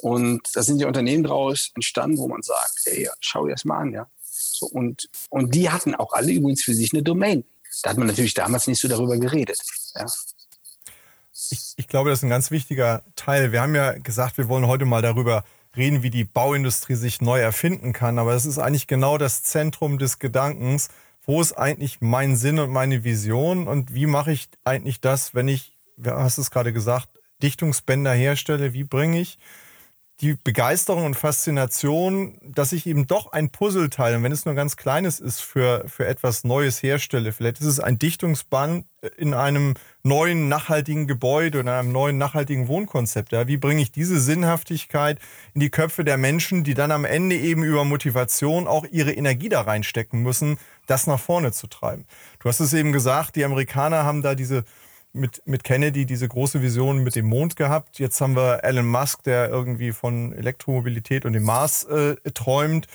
Und 0.00 0.42
da 0.54 0.62
sind 0.62 0.80
ja 0.80 0.88
Unternehmen 0.88 1.24
draus 1.24 1.70
entstanden, 1.74 2.18
wo 2.18 2.28
man 2.28 2.42
sagt, 2.42 2.82
ey, 2.86 3.08
schau 3.20 3.46
dir 3.46 3.52
das 3.52 3.64
mal 3.64 3.78
an, 3.78 3.92
ja. 3.92 4.10
So, 4.58 4.66
und, 4.66 5.08
und 5.30 5.54
die 5.54 5.70
hatten 5.70 5.94
auch 5.94 6.12
alle 6.12 6.32
übrigens 6.32 6.62
für 6.62 6.74
sich 6.74 6.92
eine 6.92 7.02
Domain. 7.02 7.44
Da 7.82 7.90
hat 7.90 7.98
man 7.98 8.06
natürlich 8.06 8.34
damals 8.34 8.66
nicht 8.66 8.80
so 8.80 8.88
darüber 8.88 9.18
geredet. 9.18 9.58
Ja. 9.94 10.06
Ich, 11.50 11.74
ich 11.76 11.88
glaube, 11.88 12.10
das 12.10 12.20
ist 12.20 12.22
ein 12.22 12.30
ganz 12.30 12.50
wichtiger 12.50 13.04
Teil. 13.16 13.52
Wir 13.52 13.60
haben 13.60 13.74
ja 13.74 13.92
gesagt, 13.92 14.38
wir 14.38 14.48
wollen 14.48 14.66
heute 14.66 14.86
mal 14.86 15.02
darüber 15.02 15.44
reden, 15.76 16.02
wie 16.02 16.10
die 16.10 16.24
Bauindustrie 16.24 16.94
sich 16.94 17.20
neu 17.20 17.38
erfinden 17.38 17.92
kann. 17.92 18.18
Aber 18.18 18.32
das 18.32 18.46
ist 18.46 18.58
eigentlich 18.58 18.86
genau 18.86 19.18
das 19.18 19.42
Zentrum 19.42 19.98
des 19.98 20.18
Gedankens, 20.18 20.88
wo 21.26 21.42
ist 21.42 21.52
eigentlich 21.52 22.00
mein 22.00 22.36
Sinn 22.36 22.58
und 22.58 22.70
meine 22.70 23.04
Vision 23.04 23.68
und 23.68 23.94
wie 23.94 24.06
mache 24.06 24.32
ich 24.32 24.48
eigentlich 24.64 25.00
das, 25.00 25.34
wenn 25.34 25.48
ich, 25.48 25.76
du 25.98 26.12
hast 26.12 26.38
es 26.38 26.50
gerade 26.50 26.72
gesagt, 26.72 27.08
Dichtungsbänder 27.42 28.12
herstelle, 28.12 28.72
wie 28.72 28.84
bringe 28.84 29.20
ich 29.20 29.38
die 30.22 30.34
Begeisterung 30.42 31.04
und 31.04 31.14
Faszination, 31.14 32.38
dass 32.42 32.72
ich 32.72 32.86
eben 32.86 33.06
doch 33.06 33.32
ein 33.32 33.50
Puzzleteil, 33.50 34.16
und 34.16 34.22
wenn 34.22 34.32
es 34.32 34.46
nur 34.46 34.54
ganz 34.54 34.78
kleines 34.78 35.20
ist, 35.20 35.40
für, 35.40 35.84
für 35.88 36.06
etwas 36.06 36.42
Neues 36.42 36.82
herstelle. 36.82 37.32
Vielleicht 37.32 37.60
ist 37.60 37.66
es 37.66 37.80
ein 37.80 37.98
Dichtungsband 37.98 38.86
in 39.18 39.34
einem 39.34 39.74
neuen 40.02 40.48
nachhaltigen 40.48 41.06
Gebäude 41.06 41.60
in 41.60 41.68
einem 41.68 41.92
neuen 41.92 42.16
nachhaltigen 42.16 42.66
Wohnkonzept. 42.66 43.32
Ja, 43.32 43.46
wie 43.46 43.58
bringe 43.58 43.82
ich 43.82 43.92
diese 43.92 44.18
Sinnhaftigkeit 44.18 45.18
in 45.52 45.60
die 45.60 45.70
Köpfe 45.70 46.02
der 46.02 46.16
Menschen, 46.16 46.64
die 46.64 46.74
dann 46.74 46.92
am 46.92 47.04
Ende 47.04 47.36
eben 47.36 47.62
über 47.62 47.84
Motivation 47.84 48.66
auch 48.66 48.86
ihre 48.90 49.12
Energie 49.12 49.50
da 49.50 49.60
reinstecken 49.60 50.22
müssen, 50.22 50.58
das 50.86 51.06
nach 51.06 51.20
vorne 51.20 51.52
zu 51.52 51.66
treiben? 51.66 52.06
Du 52.38 52.48
hast 52.48 52.60
es 52.60 52.72
eben 52.72 52.92
gesagt, 52.92 53.36
die 53.36 53.44
Amerikaner 53.44 54.04
haben 54.04 54.22
da 54.22 54.34
diese 54.34 54.64
mit, 55.16 55.42
mit 55.46 55.64
Kennedy 55.64 56.06
diese 56.06 56.28
große 56.28 56.62
Vision 56.62 57.02
mit 57.02 57.16
dem 57.16 57.26
Mond 57.26 57.56
gehabt. 57.56 57.98
Jetzt 57.98 58.20
haben 58.20 58.36
wir 58.36 58.62
Elon 58.62 58.86
Musk, 58.86 59.22
der 59.24 59.48
irgendwie 59.48 59.92
von 59.92 60.32
Elektromobilität 60.32 61.24
und 61.24 61.32
dem 61.32 61.44
Mars 61.44 61.84
äh, 61.84 62.16
träumt. 62.34 62.86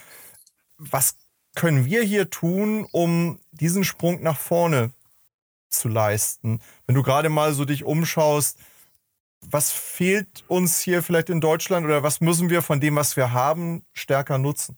Was 0.78 1.18
können 1.56 1.86
wir 1.86 2.04
hier 2.04 2.30
tun, 2.30 2.88
um 2.92 3.40
diesen 3.52 3.84
Sprung 3.84 4.22
nach 4.22 4.38
vorne 4.38 4.92
zu 5.70 5.90
leisten? 5.90 6.62
Wenn 6.86 6.96
du 6.96 7.04
gerade 7.04 7.30
mal 7.30 7.54
so 7.54 7.66
dich 7.66 7.84
umschaust, 7.84 8.58
was 9.50 9.72
fehlt 9.72 10.44
uns 10.48 10.80
hier 10.80 11.02
vielleicht 11.02 11.30
in 11.30 11.42
Deutschland 11.42 11.86
oder 11.86 12.04
was 12.04 12.22
müssen 12.22 12.50
wir 12.50 12.62
von 12.62 12.80
dem, 12.80 12.96
was 12.96 13.18
wir 13.18 13.34
haben, 13.34 13.84
stärker 13.94 14.38
nutzen? 14.38 14.78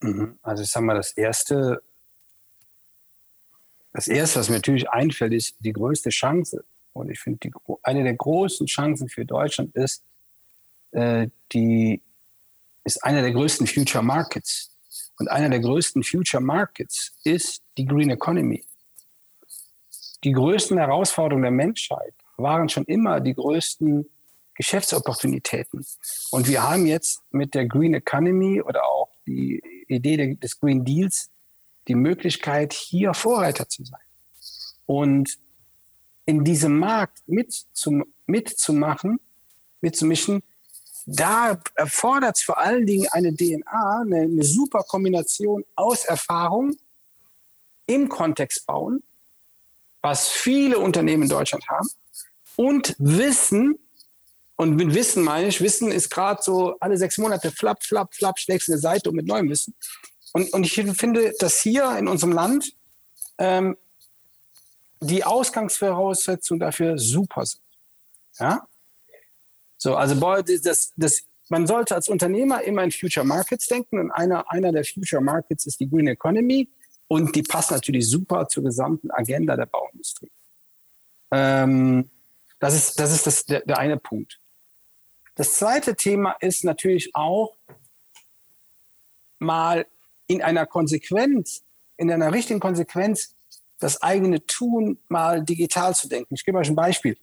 Mhm. 0.00 0.38
Also 0.42 0.62
ich 0.62 0.70
sage 0.70 0.84
mal, 0.86 0.96
das 0.96 1.12
Erste, 1.12 1.82
das 3.96 4.08
Erste, 4.08 4.40
was 4.40 4.50
mir 4.50 4.56
natürlich 4.56 4.90
einfällt, 4.90 5.32
ist 5.32 5.56
die 5.60 5.72
größte 5.72 6.10
Chance. 6.10 6.62
Und 6.92 7.10
ich 7.10 7.18
finde, 7.18 7.48
eine 7.82 8.04
der 8.04 8.14
großen 8.14 8.66
Chancen 8.66 9.08
für 9.08 9.24
Deutschland 9.24 9.74
ist, 9.74 10.04
äh, 10.90 11.28
die 11.52 12.02
ist 12.84 13.02
einer 13.02 13.22
der 13.22 13.32
größten 13.32 13.66
Future 13.66 14.04
Markets. 14.04 14.70
Und 15.18 15.30
einer 15.30 15.48
der 15.48 15.60
größten 15.60 16.02
Future 16.02 16.42
Markets 16.42 17.14
ist 17.24 17.62
die 17.78 17.86
Green 17.86 18.10
Economy. 18.10 18.66
Die 20.24 20.32
größten 20.32 20.76
Herausforderungen 20.76 21.44
der 21.44 21.52
Menschheit 21.52 22.14
waren 22.36 22.68
schon 22.68 22.84
immer 22.84 23.20
die 23.20 23.32
größten 23.32 24.04
Geschäftsopportunitäten. 24.52 25.86
Und 26.32 26.48
wir 26.48 26.62
haben 26.62 26.84
jetzt 26.84 27.22
mit 27.30 27.54
der 27.54 27.64
Green 27.64 27.94
Economy 27.94 28.60
oder 28.60 28.84
auch 28.84 29.08
die 29.26 29.62
Idee 29.88 30.34
des 30.34 30.60
Green 30.60 30.84
Deals 30.84 31.30
die 31.88 31.94
Möglichkeit, 31.94 32.72
hier 32.72 33.14
Vorreiter 33.14 33.68
zu 33.68 33.84
sein. 33.84 34.00
Und 34.86 35.38
in 36.24 36.44
diesem 36.44 36.78
Markt 36.78 37.22
mitzum, 37.26 38.04
mitzumachen, 38.26 39.20
mitzumischen, 39.80 40.42
da 41.06 41.60
erfordert 41.76 42.36
es 42.36 42.42
vor 42.42 42.58
allen 42.58 42.84
Dingen 42.84 43.06
eine 43.12 43.34
DNA, 43.34 44.00
eine, 44.00 44.22
eine 44.22 44.42
super 44.42 44.82
Kombination 44.82 45.64
aus 45.76 46.04
Erfahrung 46.04 46.76
im 47.86 48.08
Kontext 48.08 48.66
bauen, 48.66 49.04
was 50.02 50.28
viele 50.28 50.80
Unternehmen 50.80 51.24
in 51.24 51.28
Deutschland 51.28 51.68
haben, 51.68 51.88
und 52.56 52.96
Wissen, 52.98 53.78
und 54.56 54.76
mit 54.76 54.94
Wissen 54.94 55.22
meine 55.22 55.48
ich, 55.48 55.60
Wissen 55.60 55.92
ist 55.92 56.10
gerade 56.10 56.42
so 56.42 56.76
alle 56.80 56.96
sechs 56.96 57.18
Monate 57.18 57.50
flapp, 57.50 57.84
flapp, 57.84 58.14
flapp, 58.14 58.38
schlägst 58.38 58.70
eine 58.70 58.78
Seite 58.78 59.10
um 59.10 59.16
mit 59.16 59.26
neuem 59.26 59.50
Wissen. 59.50 59.74
Und, 60.36 60.52
und 60.52 60.66
ich 60.66 60.74
finde, 60.74 61.32
dass 61.38 61.60
hier 61.62 61.96
in 61.96 62.08
unserem 62.08 62.32
Land 62.32 62.76
ähm, 63.38 63.78
die 65.00 65.24
Ausgangsvoraussetzungen 65.24 66.60
dafür 66.60 66.98
super 66.98 67.46
sind. 67.46 67.62
Ja? 68.38 68.68
So, 69.78 69.96
also 69.96 70.14
das, 70.62 70.92
das 70.94 71.22
man 71.48 71.66
sollte 71.66 71.94
als 71.94 72.10
Unternehmer 72.10 72.62
immer 72.64 72.84
in 72.84 72.92
Future 72.92 73.24
Markets 73.24 73.66
denken 73.66 73.98
und 73.98 74.10
einer, 74.10 74.52
einer 74.52 74.72
der 74.72 74.84
Future 74.84 75.22
Markets 75.22 75.64
ist 75.64 75.80
die 75.80 75.88
Green 75.88 76.08
Economy 76.08 76.68
und 77.08 77.34
die 77.34 77.42
passt 77.42 77.70
natürlich 77.70 78.06
super 78.06 78.46
zur 78.46 78.64
gesamten 78.64 79.10
Agenda 79.10 79.56
der 79.56 79.64
Bauindustrie. 79.64 80.30
Ähm, 81.30 82.10
das 82.58 82.74
ist, 82.74 83.00
das, 83.00 83.10
ist 83.10 83.26
das, 83.26 83.46
der, 83.46 83.62
der 83.62 83.78
eine 83.78 83.96
Punkt. 83.96 84.38
Das 85.34 85.54
zweite 85.54 85.96
Thema 85.96 86.32
ist 86.40 86.62
natürlich 86.62 87.14
auch 87.14 87.56
mal 89.38 89.86
in 90.26 90.42
einer 90.42 90.66
Konsequenz, 90.66 91.64
in 91.96 92.10
einer 92.10 92.32
richtigen 92.32 92.60
Konsequenz 92.60 93.34
das 93.78 94.02
eigene 94.02 94.44
Tun 94.46 94.98
mal 95.08 95.44
digital 95.44 95.94
zu 95.94 96.08
denken. 96.08 96.34
Ich 96.34 96.44
gebe 96.44 96.58
euch 96.58 96.68
ein 96.68 96.76
Beispiel. 96.76 97.16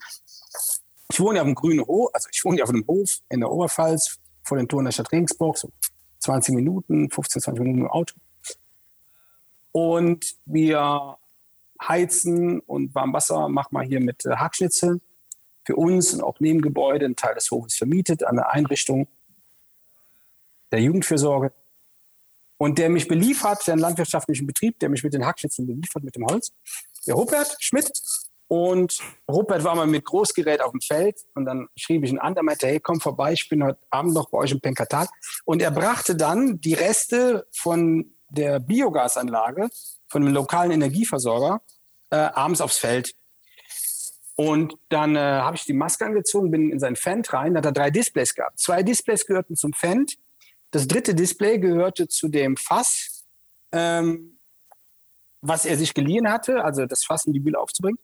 Ich 1.12 1.20
wohne 1.20 1.42
auf 1.42 1.46
dem 1.46 1.56
grünen 1.56 1.86
Hof, 1.86 2.10
also 2.14 2.30
ich 2.32 2.44
wohne 2.44 2.64
auf 2.64 2.70
einem 2.70 2.86
Hof 2.88 3.20
in 3.30 3.40
der 3.40 3.52
Oberpfalz 3.52 4.20
vor 4.44 4.58
den 4.58 4.68
Toren 4.68 4.86
der 4.86 4.92
Stadt 4.92 5.12
Regensburg, 5.12 5.58
so 5.58 5.72
20 6.20 6.56
Minuten, 6.56 7.10
15, 7.10 7.42
20 7.42 7.64
Minuten 7.64 7.82
im 7.82 7.88
Auto. 7.88 8.16
Und 9.72 10.36
wir 10.46 11.18
heizen 11.82 12.60
und 12.62 12.94
Warmwasser 12.96 13.50
machen 13.50 13.76
wir 13.76 13.82
hier 13.82 14.00
mit 14.00 14.26
äh, 14.26 14.36
Hackschnitzeln 14.36 15.02
für 15.66 15.76
uns 15.76 16.14
und 16.14 16.22
auch 16.22 16.40
Nebengebäude, 16.40 17.06
ein 17.06 17.16
Teil 17.16 17.36
des 17.36 17.50
Hofes 17.52 17.76
vermietet 17.76 18.24
an 18.24 18.38
eine 18.38 18.50
Einrichtung 18.50 19.08
der 20.72 20.82
Jugendfürsorge. 20.82 21.54
Und 22.58 22.78
der 22.78 22.90
mich 22.90 23.08
beliefert, 23.08 23.66
der 23.68 23.74
einen 23.74 23.82
landwirtschaftlichen 23.82 24.48
Betrieb, 24.48 24.80
der 24.80 24.90
mich 24.90 25.04
mit 25.04 25.14
den 25.14 25.26
Hackschnitzeln 25.26 25.68
beliefert, 25.68 26.04
mit 26.04 26.16
dem 26.16 26.26
Holz, 26.26 26.52
der 27.08 27.16
Rupert 27.16 27.56
Schmidt. 27.60 27.92
Und 28.48 29.00
Rupert 29.30 29.64
war 29.64 29.76
mal 29.76 29.88
mit 29.88 30.06
Großgerät 30.06 30.62
auf 30.62 30.72
dem 30.72 30.82
Feld 30.82 31.20
und 31.34 31.46
dann 31.46 31.68
schrieb 31.76 32.04
ich 32.04 32.12
ihn 32.12 32.20
an, 32.20 32.36
der 32.36 32.44
meinte, 32.44 32.68
hey, 32.68 32.80
komm 32.80 33.00
vorbei, 33.00 33.34
ich 33.34 33.50
bin 33.50 33.64
heute 33.64 33.80
Abend 33.90 34.14
noch 34.14 34.30
bei 34.30 34.38
euch 34.38 34.52
im 34.52 34.62
Penkatal. 34.62 35.08
Und 35.44 35.62
er 35.62 35.72
brachte 35.72 36.16
dann 36.16 36.62
die 36.62 36.76
Reste 36.76 37.48
von 37.52 38.14
der 38.30 38.60
Biogasanlage, 38.60 39.70
von 40.08 40.24
dem 40.24 40.34
lokalen 40.34 40.72
Energieversorger, 40.72 41.62
äh, 42.12 42.16
abends 42.16 42.62
aufs 42.62 42.78
Feld. 42.78 43.16
Und 44.36 44.76
dann 44.90 45.16
äh, 45.16 45.20
habe 45.20 45.56
ich 45.56 45.64
die 45.64 45.74
Maske 45.74 46.06
angezogen, 46.06 46.50
bin 46.50 46.72
in 46.72 46.80
sein 46.80 46.96
Fendt 46.96 47.34
rein, 47.34 47.54
da 47.54 47.60
hat 47.60 47.66
er 47.66 47.72
drei 47.72 47.92
Displays 47.92 48.34
gehabt. 48.34 48.60
Zwei 48.60 48.82
Displays 48.82 49.26
gehörten 49.26 49.56
zum 49.56 49.74
Fendt, 49.74 50.16
das 50.74 50.88
dritte 50.88 51.14
Display 51.14 51.60
gehörte 51.60 52.08
zu 52.08 52.28
dem 52.28 52.58
Fass, 52.58 53.26
ähm, 53.72 54.40
was 55.40 55.66
er 55.66 55.78
sich 55.78 55.94
geliehen 55.94 56.28
hatte, 56.28 56.64
also 56.64 56.88
das 56.88 57.06
Fass 57.06 57.26
in 57.26 57.34
die 57.34 57.40
Bühne 57.40 57.60
aufzubringen. 57.60 58.00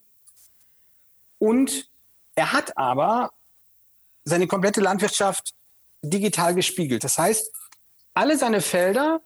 Und 1.40 1.90
er 2.36 2.54
hat 2.54 2.78
aber 2.78 3.32
seine 4.24 4.46
komplette 4.46 4.82
Landwirtschaft 4.82 5.56
digital 6.04 6.54
gespiegelt. 6.54 7.04
Das 7.04 7.18
heißt, 7.18 7.52
alle 8.14 8.38
seine 8.38 8.62
Felder 8.62 9.22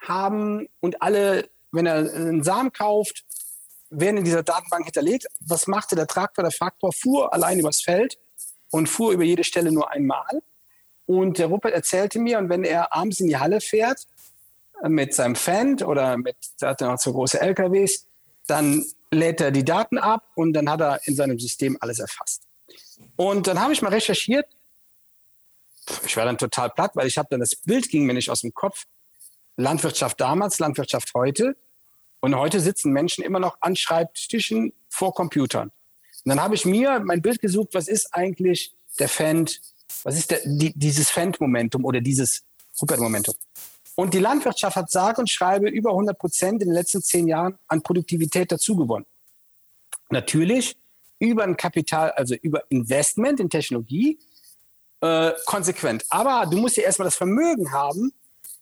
haben 0.00 0.68
und 0.80 1.00
alle, 1.02 1.48
wenn 1.70 1.86
er 1.86 1.98
einen 1.98 2.42
Samen 2.42 2.72
kauft, 2.72 3.24
werden 3.90 4.16
in 4.16 4.24
dieser 4.24 4.42
Datenbank 4.42 4.86
hinterlegt. 4.86 5.26
Was 5.38 5.68
machte 5.68 5.94
der 5.94 6.08
Traktor? 6.08 6.42
Der 6.42 6.52
Traktor 6.52 6.92
fuhr 6.92 7.32
allein 7.32 7.60
übers 7.60 7.80
Feld 7.80 8.18
und 8.70 8.88
fuhr 8.88 9.12
über 9.12 9.22
jede 9.22 9.44
Stelle 9.44 9.70
nur 9.70 9.88
einmal. 9.88 10.42
Und 11.06 11.38
der 11.38 11.46
Rupert 11.46 11.72
erzählte 11.72 12.18
mir, 12.18 12.38
und 12.38 12.48
wenn 12.48 12.64
er 12.64 12.94
abends 12.94 13.20
in 13.20 13.28
die 13.28 13.36
Halle 13.36 13.60
fährt, 13.60 14.06
äh, 14.82 14.88
mit 14.88 15.14
seinem 15.14 15.36
Fendt 15.36 15.82
oder 15.82 16.16
mit, 16.16 16.36
da 16.58 16.70
hat 16.70 16.80
er 16.82 16.90
noch 16.90 16.98
so 16.98 17.12
große 17.12 17.40
LKWs, 17.40 18.06
dann 18.46 18.84
lädt 19.10 19.40
er 19.40 19.50
die 19.50 19.64
Daten 19.64 19.98
ab 19.98 20.24
und 20.34 20.52
dann 20.52 20.68
hat 20.68 20.80
er 20.80 21.00
in 21.06 21.14
seinem 21.14 21.38
System 21.38 21.76
alles 21.80 21.98
erfasst. 21.98 22.42
Und 23.16 23.46
dann 23.46 23.60
habe 23.60 23.72
ich 23.72 23.82
mal 23.82 23.92
recherchiert. 23.92 24.46
Ich 26.04 26.16
war 26.16 26.24
dann 26.24 26.38
total 26.38 26.70
platt, 26.70 26.92
weil 26.94 27.06
ich 27.06 27.16
habe 27.16 27.28
dann 27.30 27.40
das 27.40 27.54
Bild 27.54 27.88
ging 27.88 28.04
mir 28.04 28.14
nicht 28.14 28.30
aus 28.30 28.40
dem 28.40 28.52
Kopf. 28.52 28.84
Landwirtschaft 29.56 30.20
damals, 30.20 30.58
Landwirtschaft 30.58 31.12
heute. 31.14 31.56
Und 32.20 32.34
heute 32.34 32.60
sitzen 32.60 32.92
Menschen 32.92 33.22
immer 33.22 33.38
noch 33.38 33.58
an 33.60 33.76
Schreibtischen 33.76 34.72
vor 34.88 35.14
Computern. 35.14 35.70
Und 36.24 36.30
dann 36.30 36.40
habe 36.40 36.56
ich 36.56 36.64
mir 36.64 37.00
mein 37.00 37.22
Bild 37.22 37.40
gesucht, 37.40 37.68
was 37.72 37.86
ist 37.86 38.12
eigentlich 38.12 38.74
der 38.98 39.08
Fendt, 39.08 39.60
was 40.02 40.16
ist 40.16 40.30
der, 40.30 40.40
die, 40.44 40.72
dieses 40.74 41.10
Fendt-Momentum 41.10 41.84
oder 41.84 42.00
dieses 42.00 42.42
Rupert-Momentum? 42.80 43.34
Und 43.94 44.12
die 44.12 44.18
Landwirtschaft 44.18 44.76
hat 44.76 44.90
sage 44.90 45.20
und 45.20 45.30
schreibe 45.30 45.68
über 45.68 45.90
100 45.90 46.18
Prozent 46.18 46.62
in 46.62 46.68
den 46.68 46.74
letzten 46.74 47.02
zehn 47.02 47.28
Jahren 47.28 47.58
an 47.66 47.82
Produktivität 47.82 48.52
dazugewonnen. 48.52 49.06
Natürlich 50.10 50.76
über 51.18 51.44
ein 51.44 51.56
Kapital, 51.56 52.10
also 52.12 52.34
über 52.34 52.62
Investment 52.70 53.40
in 53.40 53.48
Technologie, 53.48 54.18
äh, 55.00 55.32
konsequent. 55.46 56.04
Aber 56.10 56.46
du 56.50 56.58
musst 56.58 56.76
ja 56.76 56.82
erstmal 56.82 57.06
das 57.06 57.16
Vermögen 57.16 57.72
haben, 57.72 58.12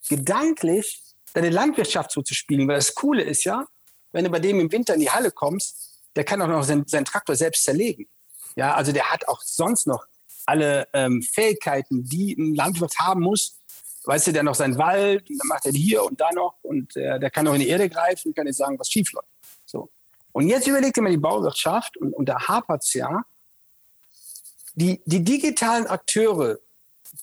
gedanklich 0.07 1.01
deine 1.33 1.49
Landwirtschaft 1.49 2.11
so 2.11 2.21
zu 2.21 2.33
spielen. 2.33 2.67
Weil 2.67 2.77
das 2.77 2.95
Coole 2.95 3.23
ist 3.23 3.43
ja, 3.43 3.65
wenn 4.13 4.23
du 4.23 4.31
bei 4.31 4.39
dem 4.39 4.59
im 4.59 4.71
Winter 4.71 4.93
in 4.93 5.01
die 5.01 5.09
Halle 5.09 5.31
kommst, 5.31 6.01
der 6.15 6.23
kann 6.23 6.41
auch 6.41 6.47
noch 6.47 6.63
seinen, 6.63 6.87
seinen 6.87 7.05
Traktor 7.05 7.35
selbst 7.35 7.65
zerlegen. 7.65 8.07
Ja, 8.55 8.73
also 8.73 8.93
der 8.93 9.11
hat 9.11 9.27
auch 9.27 9.41
sonst 9.41 9.85
noch 9.85 10.05
alle 10.45 10.87
ähm, 10.93 11.21
Fähigkeiten, 11.21 12.03
die 12.03 12.33
ein 12.33 12.55
Landwirt 12.55 12.97
haben 12.99 13.21
muss. 13.21 13.57
Weißt 14.03 14.27
du, 14.27 14.33
der 14.33 14.43
noch 14.43 14.55
seinen 14.55 14.77
Wald, 14.77 15.27
dann 15.29 15.47
macht 15.47 15.65
er 15.65 15.71
hier 15.71 16.03
und 16.03 16.21
da 16.21 16.31
noch 16.31 16.57
und 16.61 16.95
äh, 16.95 17.19
der 17.19 17.31
kann 17.31 17.47
auch 17.47 17.53
in 17.53 17.61
die 17.61 17.69
Erde 17.69 17.89
greifen 17.89 18.29
und 18.29 18.35
kann 18.35 18.45
jetzt 18.45 18.57
sagen, 18.57 18.77
was 18.77 18.89
schief 18.89 19.11
läuft. 19.13 19.27
So. 19.65 19.89
Und 20.31 20.47
jetzt 20.47 20.67
überlegt 20.67 20.97
mal 20.97 21.09
die 21.09 21.17
Bauwirtschaft 21.17 21.97
und, 21.97 22.13
und 22.13 22.27
da 22.27 22.47
hapert 22.47 22.83
es 22.83 22.93
ja. 22.93 23.23
Die, 24.75 25.01
die 25.05 25.23
digitalen 25.23 25.87
Akteure, 25.87 26.59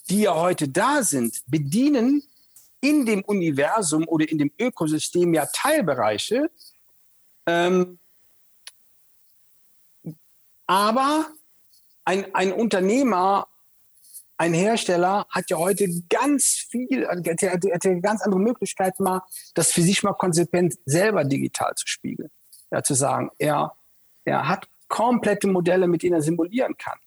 die 0.09 0.23
ja 0.23 0.35
heute 0.35 0.69
da 0.69 1.03
sind, 1.03 1.43
bedienen 1.47 2.23
in 2.81 3.07
dem 3.07 3.23
Universum 3.23 4.09
oder 4.09 4.29
in 4.29 4.39
dem 4.39 4.51
Ökosystem 4.59 5.35
ja 5.35 5.47
Teilbereiche. 5.47 6.51
Ähm, 7.47 7.99
aber 10.67 11.27
ein, 12.05 12.35
ein 12.35 12.53
Unternehmer, 12.53 13.49
ein 14.37 14.55
Hersteller 14.55 15.27
hat 15.31 15.51
ja 15.51 15.59
heute 15.59 15.89
ganz 16.09 16.67
viel, 16.69 17.07
hat, 17.07 17.27
hat, 17.27 17.65
hat 17.65 17.85
ja 17.85 17.95
ganz 18.01 18.23
andere 18.23 18.41
Möglichkeiten 18.41 19.05
mal, 19.05 19.23
das 19.55 19.73
für 19.73 19.83
sich 19.83 20.03
mal 20.03 20.15
konsequent 20.15 20.75
selber 20.85 21.25
digital 21.25 21.75
zu 21.77 21.87
spiegeln. 21.87 22.31
Ja, 22.71 22.83
zu 22.83 22.95
sagen, 22.95 23.31
er, 23.39 23.77
er 24.25 24.49
hat 24.49 24.69
komplette 24.89 25.47
Modelle, 25.47 25.87
mit 25.87 26.03
denen 26.03 26.15
er 26.15 26.23
simulieren 26.23 26.77
kann. 26.77 26.99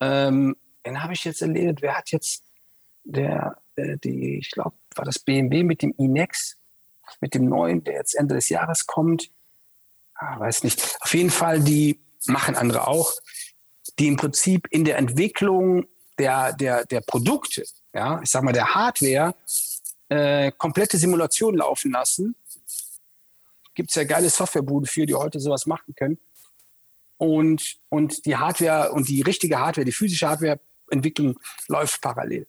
Ähm, 0.00 0.56
den 0.86 1.02
habe 1.02 1.12
ich 1.12 1.24
jetzt 1.24 1.42
erlebt. 1.42 1.82
Wer 1.82 1.96
hat 1.96 2.10
jetzt 2.10 2.44
der, 3.04 3.58
der 3.76 3.96
die, 3.96 4.38
ich 4.38 4.50
glaube, 4.50 4.76
war 4.94 5.04
das 5.04 5.18
BMW 5.18 5.62
mit 5.62 5.82
dem 5.82 5.94
iNex, 5.98 6.56
mit 7.20 7.34
dem 7.34 7.46
neuen, 7.46 7.84
der 7.84 7.94
jetzt 7.94 8.14
Ende 8.14 8.36
des 8.36 8.48
Jahres 8.48 8.86
kommt. 8.86 9.30
Ah, 10.14 10.38
weiß 10.38 10.64
nicht. 10.64 10.96
Auf 11.00 11.12
jeden 11.14 11.30
Fall, 11.30 11.60
die 11.60 12.00
machen 12.26 12.56
andere 12.56 12.86
auch 12.86 13.12
die 14.00 14.08
im 14.08 14.16
Prinzip 14.16 14.66
in 14.70 14.84
der 14.84 14.96
Entwicklung 14.96 15.86
der, 16.18 16.54
der, 16.54 16.86
der 16.86 17.02
Produkte, 17.02 17.64
ja, 17.92 18.20
ich 18.22 18.30
sag 18.30 18.42
mal 18.42 18.52
der 18.52 18.74
Hardware, 18.74 19.34
äh, 20.08 20.50
komplette 20.52 20.96
Simulationen 20.96 21.58
laufen 21.58 21.92
lassen. 21.92 22.34
Gibt 23.74 23.90
es 23.90 23.94
ja 23.94 24.04
geile 24.04 24.30
Softwarebuden 24.30 24.86
für, 24.86 25.06
die 25.06 25.14
heute 25.14 25.38
sowas 25.38 25.66
machen 25.66 25.94
können. 25.94 26.18
Und, 27.18 27.78
und 27.90 28.24
die 28.24 28.36
Hardware 28.36 28.92
und 28.92 29.08
die 29.08 29.20
richtige 29.20 29.58
Hardware, 29.58 29.84
die 29.84 29.92
physische 29.92 30.28
Hardwareentwicklung 30.28 31.38
läuft 31.68 32.00
parallel. 32.00 32.46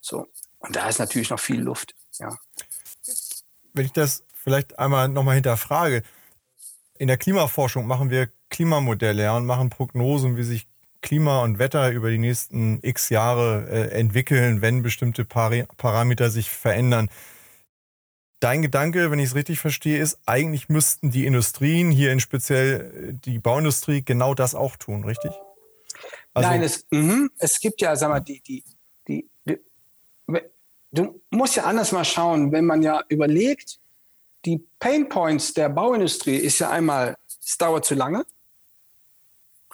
So. 0.00 0.26
Und 0.58 0.76
da 0.76 0.88
ist 0.88 0.98
natürlich 0.98 1.30
noch 1.30 1.40
viel 1.40 1.60
Luft. 1.60 1.94
Ja. 2.18 2.36
Wenn 3.72 3.86
ich 3.86 3.92
das 3.92 4.24
vielleicht 4.34 4.78
einmal 4.78 5.08
nochmal 5.08 5.36
hinterfrage, 5.36 6.02
in 6.98 7.08
der 7.08 7.16
Klimaforschung 7.16 7.86
machen 7.86 8.10
wir 8.10 8.28
Klimamodelle 8.56 9.24
ja, 9.24 9.36
und 9.36 9.44
machen 9.44 9.68
Prognosen, 9.68 10.38
wie 10.38 10.42
sich 10.42 10.66
Klima 11.02 11.42
und 11.42 11.58
Wetter 11.58 11.90
über 11.90 12.10
die 12.10 12.16
nächsten 12.16 12.78
x 12.82 13.10
Jahre 13.10 13.68
äh, 13.68 13.90
entwickeln, 13.90 14.62
wenn 14.62 14.82
bestimmte 14.82 15.26
Pari 15.26 15.66
Parameter 15.76 16.30
sich 16.30 16.50
verändern. 16.50 17.10
Dein 18.40 18.62
Gedanke, 18.62 19.10
wenn 19.10 19.18
ich 19.18 19.26
es 19.26 19.34
richtig 19.34 19.60
verstehe, 19.60 19.98
ist, 19.98 20.18
eigentlich 20.24 20.70
müssten 20.70 21.10
die 21.10 21.26
Industrien, 21.26 21.90
hier 21.90 22.12
in 22.12 22.20
speziell 22.20 23.10
äh, 23.10 23.12
die 23.12 23.38
Bauindustrie, 23.38 24.02
genau 24.02 24.34
das 24.34 24.54
auch 24.54 24.76
tun, 24.76 25.04
richtig? 25.04 25.32
Also, 26.32 26.48
Nein, 26.48 26.62
es, 26.62 26.86
mh, 26.90 27.28
es 27.38 27.60
gibt 27.60 27.82
ja, 27.82 27.94
sag 27.94 28.08
mal, 28.08 28.20
die, 28.20 28.40
die, 28.40 28.64
die, 29.06 29.28
die, 29.46 29.58
du 30.92 31.20
musst 31.28 31.56
ja 31.56 31.64
anders 31.64 31.92
mal 31.92 32.06
schauen, 32.06 32.52
wenn 32.52 32.64
man 32.64 32.82
ja 32.82 33.02
überlegt, 33.10 33.80
die 34.46 34.66
Pain 34.78 35.10
Points 35.10 35.52
der 35.52 35.68
Bauindustrie 35.68 36.36
ist 36.36 36.58
ja 36.58 36.70
einmal, 36.70 37.16
es 37.28 37.58
dauert 37.58 37.84
zu 37.84 37.94
lange. 37.94 38.24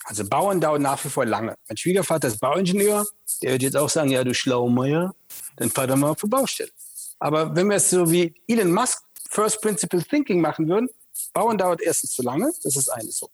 Also 0.04 0.28
Bauen 0.28 0.60
dauert 0.60 0.80
nach 0.80 1.04
wie 1.04 1.08
vor 1.08 1.24
lange. 1.24 1.56
Mein 1.68 1.76
Schwiegervater 1.76 2.28
ist 2.28 2.40
Bauingenieur, 2.40 3.06
der 3.42 3.52
wird 3.52 3.62
jetzt 3.62 3.76
auch 3.76 3.88
sagen, 3.88 4.10
ja, 4.10 4.24
du 4.24 4.34
Schlaumeier, 4.34 5.14
dann 5.56 5.70
fahr 5.70 5.86
doch 5.86 5.96
mal 5.96 6.10
auf 6.10 6.20
die 6.20 6.26
Baustelle. 6.28 6.70
Aber 7.18 7.54
wenn 7.54 7.68
wir 7.68 7.76
es 7.76 7.90
so 7.90 8.10
wie 8.10 8.34
Elon 8.48 8.72
Musk 8.72 9.04
First 9.30 9.62
Principle 9.62 10.02
Thinking 10.02 10.40
machen 10.40 10.68
würden, 10.68 10.88
Bauen 11.32 11.56
dauert 11.56 11.80
erstens 11.80 12.10
zu 12.10 12.22
lange, 12.22 12.52
das 12.62 12.76
ist 12.76 12.88
eines 12.88 13.18
so. 13.18 13.30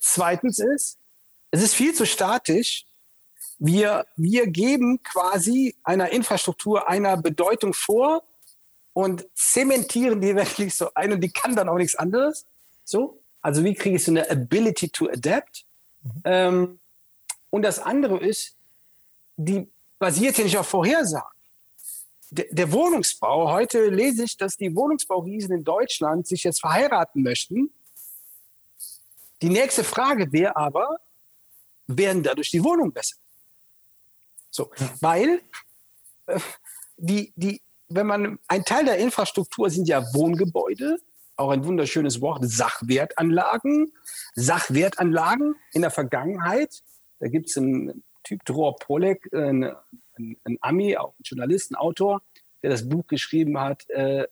Zweitens 0.00 0.58
ist, 0.58 0.98
es 1.50 1.62
ist 1.62 1.74
viel 1.74 1.94
zu 1.94 2.06
statisch, 2.06 2.86
wir, 3.58 4.06
wir 4.16 4.46
geben 4.46 5.02
quasi 5.02 5.76
einer 5.82 6.10
Infrastruktur 6.10 6.88
einer 6.88 7.16
Bedeutung 7.16 7.74
vor 7.74 8.22
und 8.92 9.26
zementieren 9.34 10.20
die 10.20 10.34
wirklich 10.34 10.74
so 10.74 10.88
ein 10.94 11.12
und 11.12 11.20
die 11.20 11.30
kann 11.30 11.56
dann 11.56 11.68
auch 11.68 11.76
nichts 11.76 11.96
anderes. 11.96 12.46
So, 12.84 13.22
also 13.42 13.64
wie 13.64 13.74
kriege 13.74 13.96
ich 13.96 14.04
so 14.04 14.10
eine 14.10 14.30
Ability 14.30 14.88
to 14.88 15.08
adapt? 15.08 15.65
Mhm. 16.06 16.22
Ähm, 16.24 16.78
und 17.50 17.62
das 17.62 17.78
andere 17.78 18.18
ist, 18.18 18.56
die 19.36 19.68
basiert 19.98 20.38
ja 20.38 20.44
nicht 20.44 20.56
auf 20.56 20.68
Vorhersagen. 20.68 21.36
Der, 22.30 22.46
der 22.50 22.72
Wohnungsbau, 22.72 23.50
heute 23.52 23.88
lese 23.88 24.24
ich, 24.24 24.36
dass 24.36 24.56
die 24.56 24.74
Wohnungsbauriesen 24.74 25.54
in 25.54 25.64
Deutschland 25.64 26.26
sich 26.26 26.44
jetzt 26.44 26.60
verheiraten 26.60 27.22
möchten. 27.22 27.70
Die 29.42 29.48
nächste 29.48 29.84
Frage 29.84 30.32
wäre 30.32 30.56
aber, 30.56 30.98
werden 31.86 32.22
dadurch 32.22 32.50
die 32.50 32.62
Wohnungen 32.62 32.92
besser? 32.92 33.16
So, 34.50 34.70
weil 35.00 35.40
äh, 36.26 36.40
die, 36.96 37.32
die, 37.36 37.60
wenn 37.88 38.06
man 38.06 38.38
ein 38.48 38.64
Teil 38.64 38.84
der 38.84 38.98
Infrastruktur 38.98 39.70
sind 39.70 39.86
ja 39.86 40.02
Wohngebäude, 40.14 40.98
auch 41.36 41.50
ein 41.50 41.64
wunderschönes 41.64 42.20
Wort, 42.20 42.44
Sachwertanlagen. 42.44 43.92
Sachwertanlagen 44.34 45.54
in 45.72 45.82
der 45.82 45.90
Vergangenheit, 45.90 46.82
da 47.20 47.28
gibt 47.28 47.50
es 47.50 47.56
einen 47.56 48.02
Typ, 48.24 48.44
Dror 48.44 48.76
Polek, 48.76 49.28
äh, 49.32 49.50
ein, 49.50 49.76
ein, 50.44 50.58
Ami, 50.60 50.96
auch 50.96 51.14
ein 51.18 51.22
Journalist, 51.22 51.70
ein 51.70 51.76
Autor, 51.76 52.22
der 52.62 52.70
das 52.70 52.88
Buch 52.88 53.06
geschrieben 53.06 53.58
hat, 53.58 53.88
äh, 53.90 54.26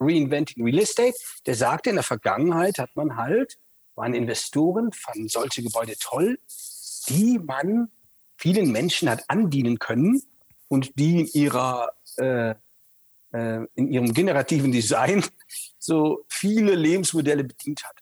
Reinventing 0.00 0.64
Real 0.64 0.78
Estate. 0.78 1.16
Der 1.46 1.54
sagte, 1.54 1.90
in 1.90 1.96
der 1.96 2.04
Vergangenheit 2.04 2.78
hat 2.78 2.94
man 2.94 3.16
halt, 3.16 3.58
waren 3.94 4.14
Investoren, 4.14 4.92
fanden 4.92 5.28
solche 5.28 5.62
Gebäude 5.62 5.94
toll, 5.98 6.38
die 7.08 7.38
man 7.38 7.90
vielen 8.36 8.70
Menschen 8.70 9.08
hat 9.08 9.24
andienen 9.28 9.78
können 9.78 10.22
und 10.68 10.98
die 10.98 11.20
in 11.20 11.26
ihrer 11.26 11.92
äh, 12.16 12.54
äh, 13.32 13.66
in 13.74 13.92
ihrem 13.92 14.14
generativen 14.14 14.72
Design 14.72 15.22
so 15.88 16.24
viele 16.28 16.74
Lebensmodelle 16.74 17.44
bedient 17.44 17.82
hat. 17.82 17.96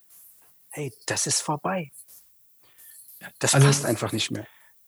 Hey, 0.70 0.92
das 1.06 1.26
ist 1.26 1.40
vorbei. 1.40 1.92
Das 3.38 3.54
also, 3.54 3.68
passt 3.68 3.86
einfach 3.86 4.12
nicht 4.12 4.32
mehr. 4.32 4.46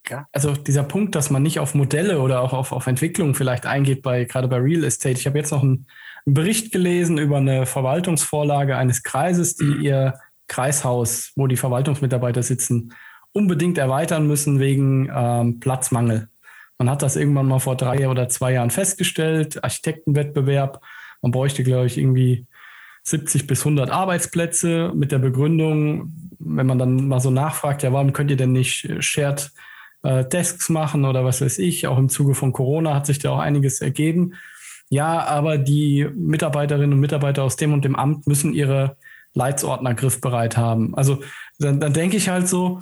Ja? 0.09 0.29
Also 0.33 0.53
dieser 0.53 0.83
Punkt, 0.83 1.15
dass 1.15 1.31
man 1.31 1.43
nicht 1.43 1.61
auf 1.61 1.75
Modelle 1.75 2.21
oder 2.21 2.41
auch 2.41 2.53
auf, 2.53 2.73
auf 2.73 2.89
Entwicklung 2.89 3.35
vielleicht 3.37 3.67
eingeht, 3.67 4.03
bei, 4.03 4.25
gerade 4.25 4.49
bei 4.49 4.57
Real 4.59 4.83
Estate. 4.83 5.19
Ich 5.19 5.27
habe 5.27 5.39
jetzt 5.39 5.53
noch 5.53 5.63
einen, 5.63 5.87
einen 6.27 6.35
Bericht 6.35 6.73
gelesen 6.73 7.19
über 7.19 7.37
eine 7.37 7.67
Verwaltungsvorlage 7.67 8.77
eines 8.77 9.05
Kreises, 9.05 9.55
die 9.55 9.77
ihr 9.83 10.19
Kreishaus, 10.49 11.33
wo 11.37 11.47
die 11.47 11.57
Verwaltungsmitarbeiter 11.57 12.43
sitzen, 12.43 12.95
unbedingt 13.33 13.79
erweitern 13.79 14.27
müssen 14.27 14.59
wegen 14.59 15.09
ähm, 15.15 15.61
Platzmangel. 15.61 16.29
Man 16.79 16.91
hat 16.91 17.03
das 17.03 17.15
irgendwann 17.15 17.47
mal 17.47 17.61
vor 17.61 17.77
drei 17.77 18.09
oder 18.09 18.29
zwei 18.29 18.55
Jahren 18.55 18.71
festgestellt, 18.71 19.63
Architektenwettbewerb. 19.63 20.83
Man 21.23 21.33
bräuchte, 21.33 21.63
glaube 21.63 21.87
ich, 21.87 21.99
irgendwie 21.99 22.47
70 23.11 23.47
bis 23.47 23.61
100 23.61 23.91
Arbeitsplätze 23.91 24.93
mit 24.95 25.13
der 25.13 25.19
Begründung, 25.19 26.13
wenn 26.39 26.67
man 26.67 26.79
dann 26.79 27.09
mal 27.09 27.21
so 27.21 27.31
nachfragt, 27.31 27.83
ja, 27.83 27.93
warum 27.93 28.13
könnt 28.13 28.31
ihr 28.31 28.37
denn 28.37 28.53
nicht 28.53 28.89
Shared 29.01 29.51
äh, 30.03 30.25
Desks 30.25 30.69
machen 30.69 31.05
oder 31.05 31.25
was 31.25 31.41
weiß 31.41 31.59
ich? 31.59 31.87
Auch 31.87 31.99
im 31.99 32.09
Zuge 32.09 32.35
von 32.35 32.53
Corona 32.53 32.95
hat 32.95 33.07
sich 33.07 33.19
da 33.19 33.31
auch 33.31 33.39
einiges 33.39 33.81
ergeben. 33.81 34.35
Ja, 34.91 35.25
aber 35.25 35.59
die 35.59 36.07
Mitarbeiterinnen 36.15 36.95
und 36.95 37.01
Mitarbeiter 37.01 37.43
aus 37.43 37.57
dem 37.57 37.73
und 37.73 37.85
dem 37.85 37.97
Amt 37.97 38.27
müssen 38.27 38.55
ihre 38.55 38.97
Leitsordner 39.35 39.95
griffbereit 39.95 40.57
haben. 40.57 40.95
Also 40.95 41.23
dann, 41.59 41.81
dann 41.81 41.93
denke 41.93 42.17
ich 42.17 42.29
halt 42.29 42.49
so, 42.49 42.81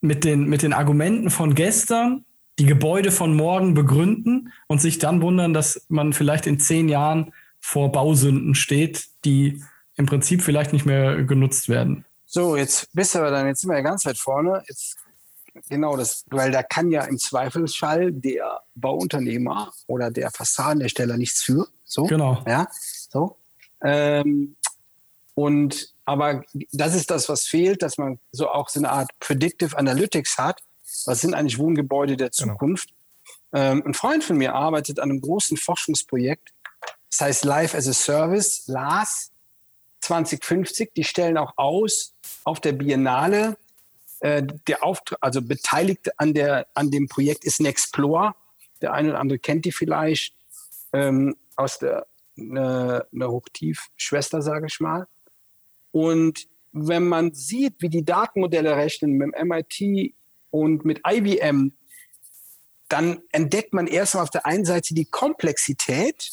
mit 0.00 0.24
den, 0.24 0.44
mit 0.48 0.62
den 0.62 0.72
Argumenten 0.72 1.30
von 1.30 1.54
gestern 1.54 2.24
die 2.58 2.66
Gebäude 2.66 3.10
von 3.10 3.34
morgen 3.36 3.74
begründen 3.74 4.52
und 4.66 4.80
sich 4.80 4.98
dann 4.98 5.22
wundern, 5.22 5.54
dass 5.54 5.86
man 5.88 6.12
vielleicht 6.12 6.46
in 6.46 6.58
zehn 6.58 6.88
Jahren 6.88 7.32
vor 7.60 7.92
Bausünden 7.92 8.54
steht, 8.54 9.08
die 9.24 9.62
im 9.96 10.06
Prinzip 10.06 10.42
vielleicht 10.42 10.72
nicht 10.72 10.86
mehr 10.86 11.22
genutzt 11.24 11.68
werden. 11.68 12.04
So, 12.24 12.56
jetzt 12.56 12.88
bist 12.92 13.14
du 13.14 13.20
aber 13.20 13.30
dann, 13.30 13.46
jetzt 13.46 13.62
sind 13.62 13.70
wir 13.70 13.76
ja 13.76 13.82
ganz 13.82 14.04
weit 14.04 14.18
vorne. 14.18 14.62
Jetzt, 14.68 14.96
genau 15.68 15.96
das, 15.96 16.24
weil 16.28 16.50
da 16.50 16.62
kann 16.62 16.90
ja 16.90 17.04
im 17.04 17.18
Zweifelsfall 17.18 18.12
der 18.12 18.60
Bauunternehmer 18.74 19.72
oder 19.86 20.10
der 20.10 20.30
Fassadenhersteller 20.30 21.16
nichts 21.16 21.42
für. 21.42 21.66
So, 21.84 22.04
genau. 22.04 22.42
Ja, 22.46 22.68
so. 23.10 23.36
Ähm, 23.82 24.56
und 25.34 25.94
aber 26.04 26.42
das 26.72 26.94
ist 26.94 27.10
das, 27.10 27.28
was 27.28 27.46
fehlt, 27.46 27.82
dass 27.82 27.96
man 27.98 28.18
so 28.32 28.48
auch 28.48 28.68
so 28.68 28.80
eine 28.80 28.90
Art 28.90 29.10
Predictive 29.20 29.76
Analytics 29.76 30.36
hat. 30.36 30.60
Was 31.06 31.20
sind 31.20 31.34
eigentlich 31.34 31.58
Wohngebäude 31.58 32.16
der 32.16 32.30
genau. 32.30 32.54
Zukunft? 32.54 32.88
Genau. 32.88 33.64
Ähm, 33.64 33.82
ein 33.86 33.94
Freund 33.94 34.24
von 34.24 34.36
mir 34.36 34.54
arbeitet 34.54 34.98
an 35.00 35.10
einem 35.10 35.20
großen 35.20 35.56
Forschungsprojekt. 35.56 36.52
Das 37.10 37.20
heißt 37.20 37.44
Life 37.44 37.76
as 37.76 37.88
a 37.88 37.92
Service, 37.92 38.64
LAS 38.66 39.32
2050. 40.00 40.92
Die 40.94 41.04
stellen 41.04 41.38
auch 41.38 41.52
aus 41.56 42.14
auf 42.44 42.60
der 42.60 42.72
Biennale. 42.72 43.56
Äh, 44.20 44.42
der 44.66 44.82
Auftrag, 44.82 45.18
also 45.20 45.40
beteiligt 45.42 46.18
an, 46.18 46.34
der, 46.34 46.66
an 46.74 46.90
dem 46.90 47.08
Projekt 47.08 47.44
ist 47.44 47.60
Nexplore. 47.60 48.34
Der 48.82 48.92
eine 48.92 49.10
oder 49.10 49.20
andere 49.20 49.38
kennt 49.38 49.64
die 49.64 49.72
vielleicht 49.72 50.34
ähm, 50.92 51.36
aus 51.56 51.78
der 51.78 52.06
eine, 52.38 53.06
eine 53.12 53.30
Hochtief-Schwester, 53.30 54.42
sage 54.42 54.66
ich 54.66 54.80
mal. 54.80 55.06
Und 55.90 56.48
wenn 56.72 57.08
man 57.08 57.34
sieht, 57.34 57.80
wie 57.80 57.88
die 57.88 58.04
Datenmodelle 58.04 58.76
rechnen 58.76 59.12
mit 59.12 59.34
dem 59.34 59.48
MIT 59.48 60.14
und 60.50 60.84
mit 60.84 61.00
IBM, 61.08 61.72
dann 62.88 63.22
entdeckt 63.32 63.74
man 63.74 63.86
erstmal 63.86 64.22
auf 64.22 64.30
der 64.30 64.46
einen 64.46 64.64
Seite 64.64 64.94
die 64.94 65.04
Komplexität, 65.04 66.30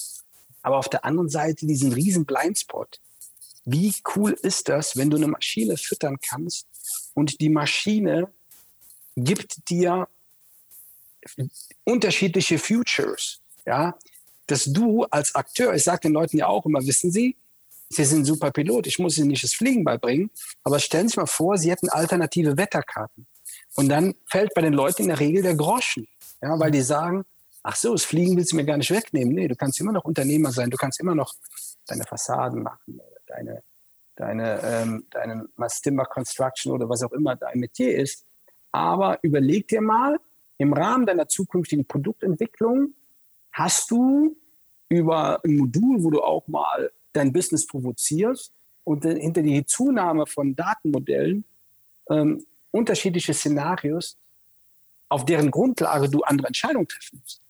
aber 0.66 0.80
auf 0.80 0.90
der 0.90 1.06
anderen 1.06 1.30
Seite 1.30 1.68
diesen 1.68 1.94
riesen 1.94 2.26
Blindspot. 2.26 3.00
Wie 3.66 3.94
cool 4.16 4.32
ist 4.32 4.68
das, 4.68 4.98
wenn 4.98 5.12
du 5.12 5.18
eine 5.18 5.28
Maschine 5.28 5.78
füttern 5.78 6.18
kannst 6.20 6.66
und 7.14 7.40
die 7.40 7.50
Maschine 7.50 8.34
gibt 9.16 9.70
dir 9.70 10.08
unterschiedliche 11.84 12.58
Futures, 12.58 13.42
ja, 13.68 13.96
dass 14.48 14.66
du 14.66 15.04
als 15.06 15.36
Akteur, 15.36 15.76
ich 15.76 15.84
sage 15.84 16.02
den 16.02 16.14
Leuten 16.14 16.38
ja 16.38 16.48
auch 16.48 16.66
immer, 16.66 16.84
wissen 16.86 17.12
Sie, 17.12 17.38
Sie 17.90 18.04
sind 18.04 18.26
super 18.26 18.50
Pilot, 18.50 18.88
ich 18.88 18.98
muss 18.98 19.20
Ihnen 19.20 19.28
nicht 19.28 19.44
das 19.44 19.54
Fliegen 19.54 19.84
beibringen, 19.84 20.32
aber 20.64 20.80
stellen 20.80 21.08
Sie 21.08 21.12
sich 21.12 21.18
mal 21.18 21.28
vor, 21.28 21.60
Sie 21.60 21.70
hätten 21.70 21.90
alternative 21.90 22.58
Wetterkarten. 22.58 23.28
Und 23.76 23.90
dann 23.90 24.16
fällt 24.26 24.56
bei 24.56 24.62
den 24.62 24.74
Leuten 24.74 25.04
in 25.04 25.10
der 25.10 25.20
Regel 25.20 25.44
der 25.44 25.56
Groschen, 25.56 26.08
ja, 26.42 26.60
weil 26.60 26.72
die 26.72 26.82
sagen, 26.82 27.24
ach 27.66 27.76
so, 27.76 27.94
das 27.94 28.06
Fliegen 28.06 28.38
willst 28.38 28.52
du 28.52 28.58
mir 28.58 28.64
gar 28.64 28.78
nicht 28.78 28.92
wegnehmen. 28.92 29.34
Nee, 29.34 29.48
du 29.48 29.56
kannst 29.56 29.80
immer 29.82 29.92
noch 29.92 30.06
Unternehmer 30.06 30.52
sein, 30.52 30.70
du 30.70 30.78
kannst 30.78 31.00
immer 31.00 31.16
noch 31.16 31.34
deine 31.88 32.04
Fassaden 32.04 32.62
machen, 32.62 33.02
deine, 33.26 33.64
deine, 34.16 34.62
ähm, 34.64 35.08
deine 35.10 35.50
Timber 35.82 36.06
Construction 36.06 36.72
oder 36.72 36.88
was 36.88 37.02
auch 37.02 37.12
immer 37.12 37.36
dein 37.36 37.60
Metier 37.60 37.98
ist. 37.98 38.24
Aber 38.72 39.18
überleg 39.24 39.68
dir 39.68 39.82
mal, 39.82 40.20
im 40.58 40.74
Rahmen 40.74 41.08
deiner 41.08 41.28
zukünftigen 41.28 41.86
Produktentwicklung 41.88 42.94
hast 43.52 43.90
du 43.90 44.38
über 44.88 45.44
ein 45.44 45.58
Modul, 45.58 46.04
wo 46.04 46.12
du 46.12 46.22
auch 46.22 46.48
mal 46.48 46.92
dein 47.14 47.34
Business 47.34 47.66
provozierst 47.66 48.54
und 48.84 49.06
hinter 49.06 49.42
die 49.42 49.66
Zunahme 49.66 50.28
von 50.28 50.56
Datenmodellen 50.56 51.46
ähm, 52.12 52.46
unterschiedliche 52.70 53.34
Szenarios, 53.34 54.18
auf 55.10 55.26
deren 55.26 55.50
Grundlage 55.50 56.10
du 56.10 56.22
andere 56.22 56.48
Entscheidungen 56.48 56.88
treffen 56.88 57.20
musst. 57.20 57.45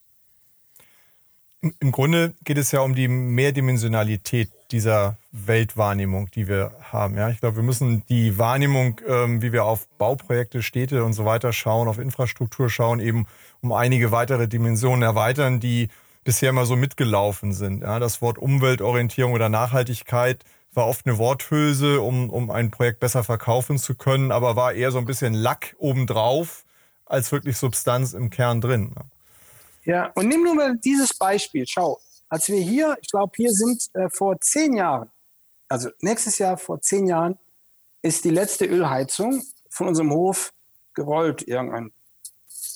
Im 1.80 1.92
Grunde 1.92 2.34
geht 2.44 2.58
es 2.58 2.72
ja 2.72 2.82
um 2.82 2.94
die 2.94 3.08
Mehrdimensionalität 3.08 4.52
dieser 4.72 5.18
Weltwahrnehmung, 5.32 6.30
die 6.32 6.48
wir 6.48 6.72
haben. 6.92 7.16
Ja, 7.16 7.30
ich 7.30 7.40
glaube, 7.40 7.58
wir 7.58 7.64
müssen 7.64 8.04
die 8.08 8.38
Wahrnehmung, 8.38 9.02
ähm, 9.08 9.42
wie 9.42 9.52
wir 9.52 9.66
auf 9.66 9.88
Bauprojekte, 9.98 10.62
Städte 10.62 11.04
und 11.04 11.14
so 11.14 11.26
weiter 11.26 11.54
schauen, 11.54 11.88
auf 11.88 11.98
Infrastruktur 11.98 12.70
schauen, 12.70 13.00
eben 13.00 13.26
um 13.62 13.72
einige 13.72 14.12
weitere 14.12 14.48
Dimensionen 14.48 15.02
erweitern, 15.02 15.60
die 15.60 15.90
bisher 16.24 16.50
immer 16.50 16.66
so 16.66 16.76
mitgelaufen 16.76 17.52
sind. 17.52 17.82
Ja, 17.82 18.00
das 18.00 18.22
Wort 18.22 18.38
Umweltorientierung 18.38 19.34
oder 19.34 19.50
Nachhaltigkeit 19.50 20.44
war 20.74 20.88
oft 20.88 21.08
eine 21.08 21.18
Worthülse, 21.18 22.02
um, 22.02 22.30
um 22.30 22.52
ein 22.52 22.70
Projekt 22.70 23.00
besser 23.00 23.24
verkaufen 23.24 23.78
zu 23.78 23.96
können, 23.96 24.32
aber 24.32 24.56
war 24.56 24.74
eher 24.74 24.92
so 24.92 25.00
ein 25.00 25.06
bisschen 25.06 25.34
Lack 25.34 25.76
obendrauf 25.80 26.64
als 27.06 27.32
wirklich 27.32 27.58
Substanz 27.58 28.14
im 28.14 28.30
Kern 28.30 28.62
drin. 28.62 28.92
Ja, 28.96 29.04
und 30.16 30.28
nimm 30.28 30.44
nur 30.44 30.56
mal 30.56 30.78
dieses 30.78 31.14
Beispiel. 31.14 31.66
Schau, 31.68 32.00
als 32.28 32.48
wir 32.50 32.60
hier, 32.60 32.98
ich 33.02 33.10
glaube, 33.10 33.32
hier 33.36 33.52
sind 33.52 33.84
äh, 33.94 34.10
vor 34.10 34.40
zehn 34.42 34.74
Jahren, 34.74 35.12
also 35.68 35.90
nächstes 36.02 36.38
Jahr 36.38 36.58
vor 36.58 36.82
zehn 36.82 37.08
Jahren, 37.08 37.38
ist 38.02 38.24
die 38.24 38.30
letzte 38.30 38.66
Ölheizung 38.66 39.44
von 39.70 39.88
unserem 39.88 40.12
Hof 40.12 40.54
gerollt. 40.94 41.48
Irgendein, 41.48 41.92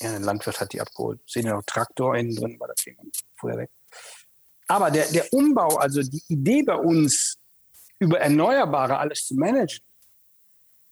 irgendein 0.00 0.22
Landwirt 0.22 0.60
hat 0.60 0.72
die 0.72 0.80
abgeholt. 0.80 1.20
Sehen 1.26 1.46
ja 1.46 1.54
noch 1.54 1.64
Traktor 1.64 2.16
innen 2.16 2.34
drin, 2.34 2.60
war 2.60 2.68
das 2.68 2.82
Ding 2.84 2.96
früher 3.36 3.56
weg. 3.56 3.70
Aber 4.68 4.90
der, 4.90 5.10
der 5.10 5.32
Umbau, 5.32 5.76
also 5.76 6.02
die 6.02 6.22
Idee 6.28 6.62
bei 6.62 6.76
uns, 6.76 7.38
über 7.98 8.20
Erneuerbare 8.20 8.98
alles 8.98 9.26
zu 9.26 9.34
managen, 9.34 9.84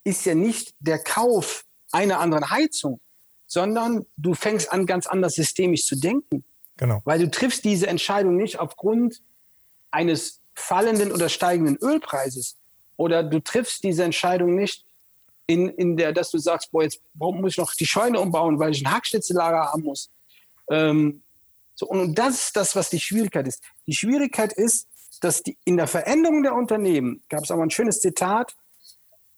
ist 0.04 0.24
ja 0.24 0.34
nicht 0.34 0.74
der 0.80 0.98
Kauf 0.98 1.64
einer 1.92 2.20
anderen 2.20 2.50
Heizung, 2.50 3.00
sondern 3.48 4.06
du 4.16 4.34
fängst 4.34 4.70
an, 4.70 4.86
ganz 4.86 5.08
anders 5.08 5.34
systemisch 5.34 5.86
zu 5.86 5.96
denken. 5.96 6.44
Genau. 6.76 7.02
Weil 7.04 7.18
du 7.18 7.30
triffst 7.30 7.64
diese 7.64 7.88
Entscheidung 7.88 8.36
nicht 8.36 8.60
aufgrund 8.60 9.22
eines 9.90 10.40
fallenden 10.54 11.10
oder 11.10 11.28
steigenden 11.28 11.76
Ölpreises. 11.76 12.56
Oder 12.96 13.24
du 13.24 13.40
triffst 13.40 13.82
diese 13.82 14.04
Entscheidung 14.04 14.54
nicht 14.54 14.84
in, 15.46 15.68
in 15.70 15.96
der, 15.96 16.12
dass 16.12 16.30
du 16.30 16.38
sagst, 16.38 16.70
boah, 16.70 16.82
jetzt 16.82 17.00
muss 17.14 17.52
ich 17.52 17.58
noch 17.58 17.72
die 17.72 17.86
Scheune 17.86 18.20
umbauen, 18.20 18.58
weil 18.58 18.72
ich 18.72 18.84
ein 18.84 18.92
Hackschnitzellager 18.92 19.72
haben 19.72 19.82
muss. 19.82 20.10
Ähm, 20.70 21.22
so, 21.74 21.86
und 21.86 22.16
das 22.16 22.44
ist 22.44 22.56
das, 22.56 22.76
was 22.76 22.90
die 22.90 23.00
Schwierigkeit 23.00 23.48
ist. 23.48 23.62
Die 23.86 23.94
Schwierigkeit 23.94 24.52
ist, 24.52 24.88
dass 25.20 25.42
die, 25.42 25.56
in 25.64 25.76
der 25.76 25.86
Veränderung 25.86 26.42
der 26.42 26.54
Unternehmen, 26.54 27.22
gab 27.28 27.44
es 27.44 27.50
auch 27.50 27.60
ein 27.60 27.70
schönes 27.70 28.00
Zitat, 28.00 28.56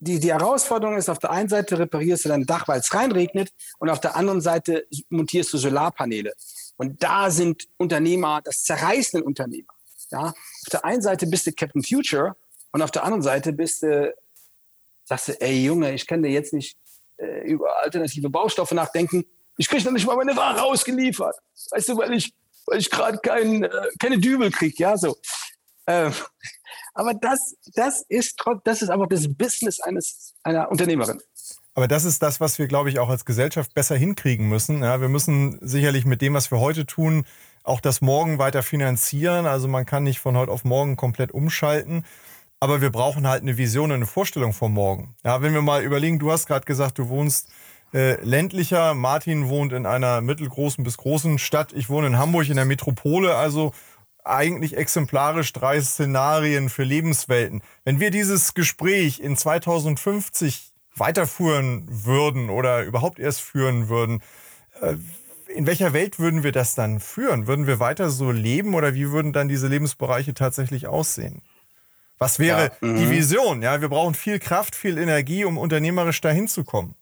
die, 0.00 0.18
die 0.18 0.32
Herausforderung 0.32 0.96
ist, 0.96 1.08
auf 1.08 1.18
der 1.18 1.30
einen 1.30 1.48
Seite 1.48 1.78
reparierst 1.78 2.24
du 2.24 2.30
dein 2.30 2.46
Dach, 2.46 2.66
weil 2.66 2.80
es 2.80 2.92
reinregnet, 2.92 3.52
und 3.78 3.90
auf 3.90 4.00
der 4.00 4.16
anderen 4.16 4.40
Seite 4.40 4.86
montierst 5.10 5.52
du 5.52 5.58
Solarpaneele. 5.58 6.32
Und 6.76 7.02
da 7.02 7.30
sind 7.30 7.68
Unternehmer, 7.76 8.40
das 8.42 8.64
zerreißende 8.64 9.24
Unternehmer. 9.24 9.72
Ja? 10.10 10.28
Auf 10.28 10.70
der 10.72 10.84
einen 10.84 11.02
Seite 11.02 11.26
bist 11.26 11.46
du 11.46 11.52
Captain 11.52 11.82
Future 11.82 12.34
und 12.72 12.80
auf 12.80 12.90
der 12.90 13.04
anderen 13.04 13.22
Seite 13.22 13.52
bist 13.52 13.82
du, 13.82 14.14
sagst 15.04 15.28
du, 15.28 15.40
ey 15.40 15.64
Junge, 15.64 15.92
ich 15.92 16.06
kann 16.06 16.22
dir 16.22 16.30
jetzt 16.30 16.54
nicht 16.54 16.78
äh, 17.18 17.46
über 17.46 17.82
alternative 17.82 18.30
Baustoffe 18.30 18.72
nachdenken. 18.72 19.24
Ich 19.58 19.68
kriege 19.68 19.84
noch 19.84 19.92
nicht 19.92 20.06
mal 20.06 20.16
meine 20.16 20.34
Ware 20.34 20.62
ausgeliefert. 20.62 21.36
Weißt 21.72 21.90
du, 21.90 21.98
weil 21.98 22.14
ich, 22.14 22.32
weil 22.66 22.78
ich 22.78 22.90
gerade 22.90 23.18
kein, 23.18 23.64
äh, 23.64 23.88
keine 23.98 24.18
Dübel 24.18 24.50
kriege, 24.50 24.76
ja, 24.78 24.96
so. 24.96 25.18
Ähm, 25.86 26.14
aber 26.94 27.14
das, 27.14 27.54
das 27.74 28.04
ist, 28.08 28.36
das 28.64 28.82
ist 28.82 28.90
aber 28.90 29.06
das 29.06 29.26
Business 29.34 29.80
eines, 29.80 30.34
einer 30.42 30.70
Unternehmerin. 30.70 31.20
Aber 31.74 31.88
das 31.88 32.04
ist 32.04 32.22
das, 32.22 32.40
was 32.40 32.58
wir, 32.58 32.66
glaube 32.66 32.90
ich, 32.90 32.98
auch 32.98 33.08
als 33.08 33.24
Gesellschaft 33.24 33.74
besser 33.74 33.96
hinkriegen 33.96 34.48
müssen. 34.48 34.82
Ja, 34.82 35.00
wir 35.00 35.08
müssen 35.08 35.58
sicherlich 35.62 36.04
mit 36.04 36.20
dem, 36.20 36.34
was 36.34 36.50
wir 36.50 36.58
heute 36.58 36.84
tun, 36.84 37.24
auch 37.62 37.80
das 37.80 38.00
Morgen 38.00 38.38
weiter 38.38 38.62
finanzieren. 38.62 39.46
Also 39.46 39.68
man 39.68 39.86
kann 39.86 40.02
nicht 40.02 40.18
von 40.18 40.36
heute 40.36 40.50
auf 40.50 40.64
morgen 40.64 40.96
komplett 40.96 41.32
umschalten. 41.32 42.04
Aber 42.58 42.82
wir 42.82 42.90
brauchen 42.90 43.26
halt 43.26 43.42
eine 43.42 43.56
Vision 43.56 43.90
und 43.90 43.96
eine 43.96 44.06
Vorstellung 44.06 44.52
vom 44.52 44.74
Morgen. 44.74 45.14
Ja, 45.24 45.40
wenn 45.40 45.54
wir 45.54 45.62
mal 45.62 45.82
überlegen, 45.82 46.18
du 46.18 46.30
hast 46.30 46.46
gerade 46.46 46.66
gesagt, 46.66 46.98
du 46.98 47.08
wohnst 47.08 47.48
äh, 47.94 48.22
ländlicher. 48.22 48.94
Martin 48.94 49.48
wohnt 49.48 49.72
in 49.72 49.86
einer 49.86 50.20
mittelgroßen 50.20 50.84
bis 50.84 50.98
großen 50.98 51.38
Stadt. 51.38 51.72
Ich 51.72 51.88
wohne 51.88 52.08
in 52.08 52.18
Hamburg 52.18 52.48
in 52.48 52.56
der 52.56 52.66
Metropole. 52.66 53.34
Also 53.36 53.72
eigentlich 54.24 54.76
exemplarisch 54.76 55.52
drei 55.52 55.80
Szenarien 55.80 56.68
für 56.68 56.84
Lebenswelten. 56.84 57.62
Wenn 57.84 58.00
wir 58.00 58.10
dieses 58.10 58.54
Gespräch 58.54 59.20
in 59.20 59.36
2050 59.36 60.72
weiterführen 60.94 61.86
würden 61.88 62.50
oder 62.50 62.84
überhaupt 62.84 63.18
erst 63.18 63.40
führen 63.40 63.88
würden, 63.88 64.22
äh, 64.80 64.96
in 65.54 65.66
welcher 65.66 65.92
Welt 65.92 66.18
würden 66.18 66.42
wir 66.42 66.52
das 66.52 66.74
dann 66.74 67.00
führen? 67.00 67.46
Würden 67.46 67.66
wir 67.66 67.80
weiter 67.80 68.10
so 68.10 68.30
leben 68.30 68.74
oder 68.74 68.94
wie 68.94 69.10
würden 69.10 69.32
dann 69.32 69.48
diese 69.48 69.66
Lebensbereiche 69.66 70.34
tatsächlich 70.34 70.86
aussehen? 70.86 71.42
Was 72.18 72.38
wäre 72.38 72.64
ja, 72.64 72.68
die 72.82 73.06
mhm. 73.06 73.10
Vision? 73.10 73.62
Ja, 73.62 73.80
wir 73.80 73.88
brauchen 73.88 74.14
viel 74.14 74.38
Kraft, 74.38 74.76
viel 74.76 74.98
Energie, 74.98 75.44
um 75.44 75.58
unternehmerisch 75.58 76.20
dahin 76.20 76.48
zu 76.48 76.64
kommen. 76.64 76.94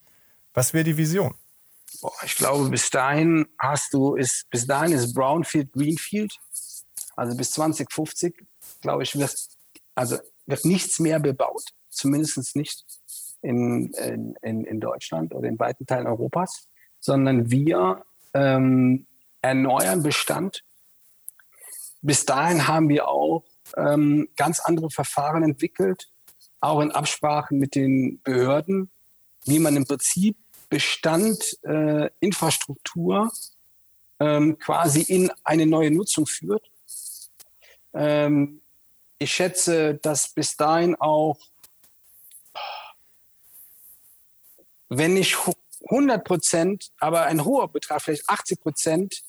Was 0.54 0.72
wäre 0.72 0.84
die 0.84 0.96
Vision? 0.96 1.34
Boah, 2.00 2.12
ich 2.24 2.36
glaube, 2.36 2.68
bis 2.70 2.88
dahin 2.90 3.46
hast 3.58 3.92
du, 3.92 4.14
ist, 4.14 4.48
bis 4.50 4.66
dahin 4.66 4.92
ist 4.92 5.12
Brownfield, 5.14 5.72
Greenfield. 5.72 6.38
Also 7.18 7.36
bis 7.36 7.50
2050, 7.50 8.46
glaube 8.80 9.02
ich, 9.02 9.18
wird, 9.18 9.34
also 9.96 10.18
wird 10.46 10.64
nichts 10.64 11.00
mehr 11.00 11.18
bebaut. 11.18 11.64
Zumindest 11.90 12.54
nicht 12.54 12.84
in, 13.42 13.92
in, 14.42 14.64
in 14.64 14.78
Deutschland 14.78 15.34
oder 15.34 15.48
in 15.48 15.58
weiten 15.58 15.84
Teilen 15.84 16.06
Europas, 16.06 16.68
sondern 17.00 17.50
wir 17.50 18.04
ähm, 18.34 19.06
erneuern 19.42 20.04
Bestand. 20.04 20.62
Bis 22.02 22.24
dahin 22.24 22.68
haben 22.68 22.88
wir 22.88 23.08
auch 23.08 23.42
ähm, 23.76 24.28
ganz 24.36 24.60
andere 24.60 24.88
Verfahren 24.88 25.42
entwickelt, 25.42 26.08
auch 26.60 26.80
in 26.80 26.92
Absprache 26.92 27.52
mit 27.52 27.74
den 27.74 28.20
Behörden, 28.22 28.90
wie 29.44 29.58
man 29.58 29.76
im 29.76 29.86
Prinzip 29.86 30.36
Bestand, 30.68 31.58
äh, 31.64 32.10
Infrastruktur 32.20 33.32
ähm, 34.20 34.56
quasi 34.58 35.02
in 35.02 35.32
eine 35.42 35.66
neue 35.66 35.90
Nutzung 35.90 36.24
führt. 36.26 36.70
Ähm, 37.94 38.60
ich 39.18 39.32
schätze, 39.32 39.94
dass 39.94 40.28
bis 40.28 40.56
dahin 40.56 40.94
auch, 40.96 41.38
wenn 44.88 45.14
nicht 45.14 45.36
100 45.90 46.24
Prozent, 46.24 46.90
aber 46.98 47.24
ein 47.24 47.44
hoher 47.44 47.68
Betrag, 47.68 48.02
vielleicht 48.02 48.28
80 48.28 48.60
Prozent 48.60 49.22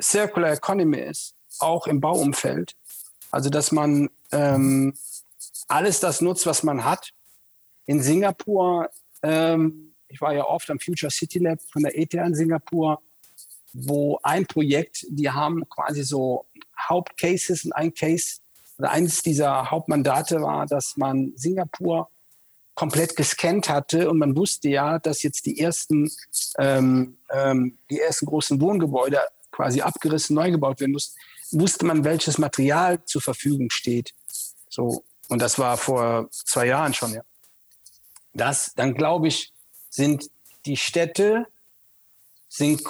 Circular 0.00 0.52
Economy 0.52 0.98
ist, 0.98 1.34
auch 1.58 1.86
im 1.86 2.00
Bauumfeld. 2.00 2.74
Also, 3.30 3.50
dass 3.50 3.72
man 3.72 4.10
ähm, 4.32 4.94
alles 5.68 6.00
das 6.00 6.20
nutzt, 6.20 6.46
was 6.46 6.62
man 6.62 6.84
hat. 6.84 7.10
In 7.86 8.02
Singapur, 8.02 8.90
ähm, 9.22 9.94
ich 10.08 10.20
war 10.20 10.34
ja 10.34 10.44
oft 10.44 10.68
am 10.70 10.80
Future 10.80 11.10
City 11.10 11.38
Lab 11.38 11.60
von 11.72 11.82
der 11.82 11.96
ETH 11.96 12.14
in 12.14 12.34
Singapur, 12.34 13.00
wo 13.72 14.18
ein 14.22 14.46
Projekt, 14.46 15.06
die 15.08 15.30
haben 15.30 15.68
quasi 15.68 16.02
so 16.02 16.46
Hauptcases 16.88 17.64
und 17.64 17.72
ein 17.72 17.94
Case, 17.94 18.38
oder 18.78 18.90
eines 18.90 19.22
dieser 19.22 19.70
Hauptmandate 19.70 20.40
war, 20.40 20.66
dass 20.66 20.96
man 20.96 21.32
Singapur 21.36 22.08
komplett 22.74 23.14
gescannt 23.14 23.68
hatte 23.68 24.08
und 24.08 24.18
man 24.18 24.34
wusste 24.34 24.70
ja, 24.70 24.98
dass 24.98 25.22
jetzt 25.22 25.44
die 25.44 25.60
ersten, 25.60 26.10
ähm, 26.58 27.18
ähm, 27.30 27.78
die 27.90 28.00
ersten 28.00 28.24
großen 28.26 28.58
Wohngebäude 28.60 29.18
quasi 29.50 29.82
abgerissen, 29.82 30.34
neu 30.34 30.50
gebaut 30.50 30.80
werden 30.80 30.92
mussten, 30.92 31.18
wusste 31.50 31.84
man, 31.84 32.04
welches 32.04 32.38
Material 32.38 33.04
zur 33.04 33.20
Verfügung 33.20 33.68
steht. 33.70 34.14
So. 34.70 35.04
Und 35.28 35.42
das 35.42 35.58
war 35.58 35.76
vor 35.76 36.28
zwei 36.30 36.66
Jahren 36.66 36.94
schon, 36.94 37.12
ja. 37.12 37.22
Das, 38.32 38.72
dann 38.74 38.94
glaube 38.94 39.28
ich, 39.28 39.52
sind 39.90 40.30
die 40.64 40.76
Städte 40.76 41.46
sind, 42.48 42.82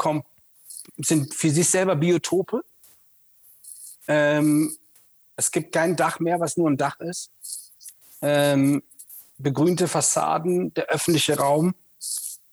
sind 0.98 1.34
für 1.34 1.50
sich 1.50 1.68
selber 1.68 1.96
Biotope. 1.96 2.64
Ähm, 4.08 4.76
es 5.36 5.50
gibt 5.50 5.72
kein 5.72 5.96
Dach 5.96 6.20
mehr, 6.20 6.40
was 6.40 6.56
nur 6.56 6.68
ein 6.68 6.76
Dach 6.76 6.98
ist. 7.00 7.30
Ähm, 8.22 8.82
begrünte 9.38 9.88
Fassaden, 9.88 10.74
der 10.74 10.86
öffentliche 10.86 11.38
Raum 11.38 11.74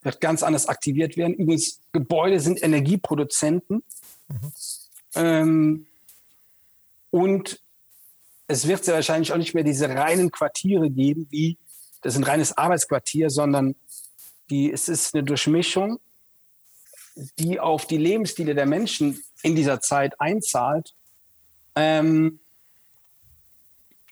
wird 0.01 0.21
ganz 0.21 0.43
anders 0.43 0.67
aktiviert 0.67 1.17
werden. 1.17 1.33
Übrigens, 1.33 1.81
Gebäude 1.91 2.39
sind 2.39 2.63
Energieproduzenten. 2.63 3.83
Mhm. 4.27 4.51
Ähm, 5.15 5.87
und 7.11 7.61
es 8.47 8.67
wird 8.67 8.85
sehr 8.85 8.95
wahrscheinlich 8.95 9.33
auch 9.33 9.37
nicht 9.37 9.53
mehr 9.53 9.63
diese 9.63 9.89
reinen 9.89 10.31
Quartiere 10.31 10.89
geben, 10.89 11.27
wie 11.29 11.57
das 12.01 12.13
ist 12.13 12.19
ein 12.19 12.23
reines 12.23 12.57
Arbeitsquartier, 12.57 13.29
sondern 13.29 13.75
die, 14.49 14.71
es 14.71 14.87
ist 14.87 15.13
eine 15.13 15.23
Durchmischung, 15.23 15.99
die 17.39 17.59
auf 17.59 17.87
die 17.87 17.97
Lebensstile 17.97 18.55
der 18.55 18.65
Menschen 18.65 19.21
in 19.41 19.55
dieser 19.55 19.81
Zeit 19.81 20.19
einzahlt. 20.21 20.93
Ähm, 21.77 22.39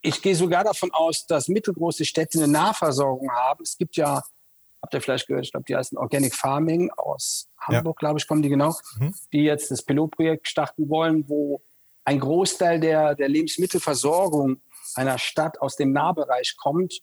ich 0.01 0.21
gehe 0.21 0.35
sogar 0.35 0.63
davon 0.63 0.91
aus, 0.91 1.25
dass 1.25 1.47
mittelgroße 1.47 2.05
Städte 2.05 2.37
eine 2.37 2.47
Nahversorgung 2.47 3.31
haben. 3.31 3.63
Es 3.63 3.75
gibt 3.75 3.97
ja, 3.97 4.21
habt 4.81 4.93
ihr 4.93 5.01
vielleicht 5.01 5.27
gehört, 5.27 5.45
ich 5.45 5.51
glaube, 5.51 5.65
die 5.67 5.75
heißen 5.75 5.97
Organic 5.97 6.35
Farming 6.35 6.91
aus 6.91 7.49
Hamburg, 7.57 7.97
ja. 7.97 8.07
glaube 8.07 8.19
ich, 8.19 8.27
kommen 8.27 8.43
die 8.43 8.49
genau, 8.49 8.75
mhm. 8.99 9.15
die 9.33 9.43
jetzt 9.43 9.71
das 9.71 9.81
Pilotprojekt 9.81 10.47
starten 10.47 10.89
wollen, 10.89 11.27
wo 11.27 11.63
ein 12.03 12.19
Großteil 12.19 12.79
der, 12.79 13.15
der 13.15 13.29
Lebensmittelversorgung 13.29 14.61
einer 14.93 15.17
Stadt 15.17 15.59
aus 15.59 15.75
dem 15.75 15.91
Nahbereich 15.91 16.55
kommt, 16.57 17.01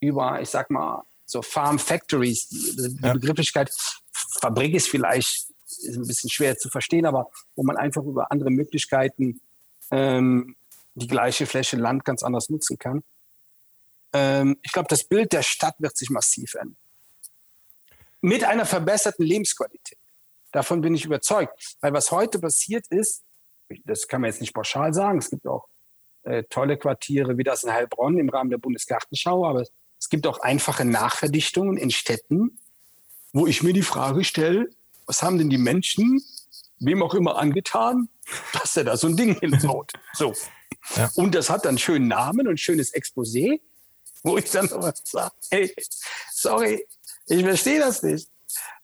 über, 0.00 0.40
ich 0.40 0.50
sag 0.50 0.70
mal, 0.70 1.04
so 1.24 1.40
Farm 1.40 1.78
Factories. 1.78 2.48
Die, 2.48 2.96
die 2.96 3.06
ja. 3.06 3.12
Begrifflichkeit 3.12 3.70
Fabrik 4.12 4.74
ist 4.74 4.88
vielleicht 4.88 5.46
ist 5.66 5.96
ein 5.96 6.06
bisschen 6.06 6.30
schwer 6.30 6.56
zu 6.56 6.68
verstehen, 6.68 7.06
aber 7.06 7.30
wo 7.54 7.62
man 7.62 7.76
einfach 7.76 8.02
über 8.02 8.30
andere 8.30 8.50
Möglichkeiten 8.50 9.40
ähm, 9.90 10.56
die 10.94 11.06
gleiche 11.06 11.46
Fläche 11.46 11.76
Land 11.76 12.04
ganz 12.04 12.22
anders 12.22 12.48
nutzen 12.48 12.78
kann. 12.78 13.02
Ähm, 14.12 14.56
ich 14.62 14.72
glaube, 14.72 14.88
das 14.88 15.04
Bild 15.04 15.32
der 15.32 15.42
Stadt 15.42 15.74
wird 15.78 15.96
sich 15.96 16.10
massiv 16.10 16.54
ändern. 16.54 16.76
Mit 18.20 18.44
einer 18.44 18.64
verbesserten 18.64 19.24
Lebensqualität. 19.24 19.98
Davon 20.52 20.80
bin 20.80 20.94
ich 20.94 21.04
überzeugt. 21.04 21.76
Weil 21.80 21.92
was 21.92 22.10
heute 22.10 22.38
passiert 22.38 22.86
ist, 22.88 23.24
das 23.84 24.06
kann 24.06 24.20
man 24.20 24.30
jetzt 24.30 24.40
nicht 24.40 24.54
pauschal 24.54 24.94
sagen, 24.94 25.18
es 25.18 25.30
gibt 25.30 25.46
auch 25.46 25.68
äh, 26.22 26.44
tolle 26.44 26.78
Quartiere 26.78 27.36
wie 27.36 27.44
das 27.44 27.64
in 27.64 27.72
Heilbronn 27.72 28.18
im 28.18 28.28
Rahmen 28.28 28.50
der 28.50 28.58
Bundesgartenschau, 28.58 29.46
aber 29.46 29.64
es 29.98 30.08
gibt 30.08 30.26
auch 30.26 30.38
einfache 30.38 30.84
Nachverdichtungen 30.84 31.76
in 31.76 31.90
Städten, 31.90 32.58
wo 33.32 33.46
ich 33.46 33.62
mir 33.62 33.72
die 33.72 33.82
Frage 33.82 34.22
stelle, 34.22 34.68
was 35.06 35.22
haben 35.22 35.38
denn 35.38 35.50
die 35.50 35.58
Menschen, 35.58 36.22
wem 36.78 37.02
auch 37.02 37.14
immer 37.14 37.36
angetan, 37.36 38.08
dass 38.52 38.76
er 38.76 38.84
da 38.84 38.96
so 38.96 39.06
ein 39.08 39.16
Ding 39.16 39.34
hinbaut? 39.40 39.92
So. 40.14 40.34
Ja. 40.96 41.10
Und 41.14 41.34
das 41.34 41.50
hat 41.50 41.64
dann 41.64 41.78
schönen 41.78 42.08
Namen 42.08 42.46
und 42.46 42.54
ein 42.54 42.58
schönes 42.58 42.94
Exposé, 42.94 43.60
wo 44.22 44.36
ich 44.36 44.50
dann 44.50 44.70
aber 44.70 44.92
sage, 45.02 45.34
hey, 45.50 45.74
sorry, 46.32 46.86
ich 47.26 47.42
verstehe 47.42 47.78
das 47.78 48.02
nicht. 48.02 48.28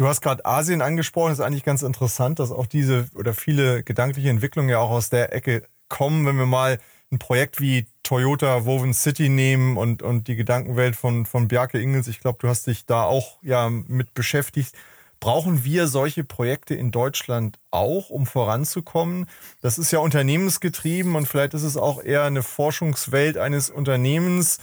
Du 0.00 0.08
hast 0.08 0.22
gerade 0.22 0.46
Asien 0.46 0.80
angesprochen, 0.80 1.30
ist 1.30 1.40
eigentlich 1.40 1.62
ganz 1.62 1.82
interessant, 1.82 2.38
dass 2.38 2.52
auch 2.52 2.64
diese 2.64 3.06
oder 3.14 3.34
viele 3.34 3.82
gedankliche 3.82 4.30
Entwicklungen 4.30 4.70
ja 4.70 4.78
auch 4.78 4.88
aus 4.88 5.10
der 5.10 5.34
Ecke 5.34 5.64
kommen, 5.90 6.24
wenn 6.24 6.38
wir 6.38 6.46
mal 6.46 6.78
ein 7.12 7.18
Projekt 7.18 7.60
wie 7.60 7.84
Toyota 8.02 8.64
Woven 8.64 8.94
City 8.94 9.28
nehmen 9.28 9.76
und, 9.76 10.02
und 10.02 10.26
die 10.26 10.36
Gedankenwelt 10.36 10.96
von, 10.96 11.26
von 11.26 11.48
Bjarke 11.48 11.78
Ingels. 11.78 12.08
Ich 12.08 12.20
glaube, 12.20 12.38
du 12.40 12.48
hast 12.48 12.66
dich 12.66 12.86
da 12.86 13.02
auch 13.02 13.42
ja 13.42 13.68
mit 13.68 14.14
beschäftigt. 14.14 14.74
Brauchen 15.20 15.64
wir 15.64 15.86
solche 15.86 16.24
Projekte 16.24 16.74
in 16.74 16.92
Deutschland 16.92 17.58
auch, 17.70 18.08
um 18.08 18.24
voranzukommen? 18.24 19.26
Das 19.60 19.76
ist 19.76 19.90
ja 19.90 19.98
unternehmensgetrieben 19.98 21.14
und 21.14 21.28
vielleicht 21.28 21.52
ist 21.52 21.62
es 21.62 21.76
auch 21.76 22.02
eher 22.02 22.24
eine 22.24 22.42
Forschungswelt 22.42 23.36
eines 23.36 23.68
Unternehmens. 23.68 24.60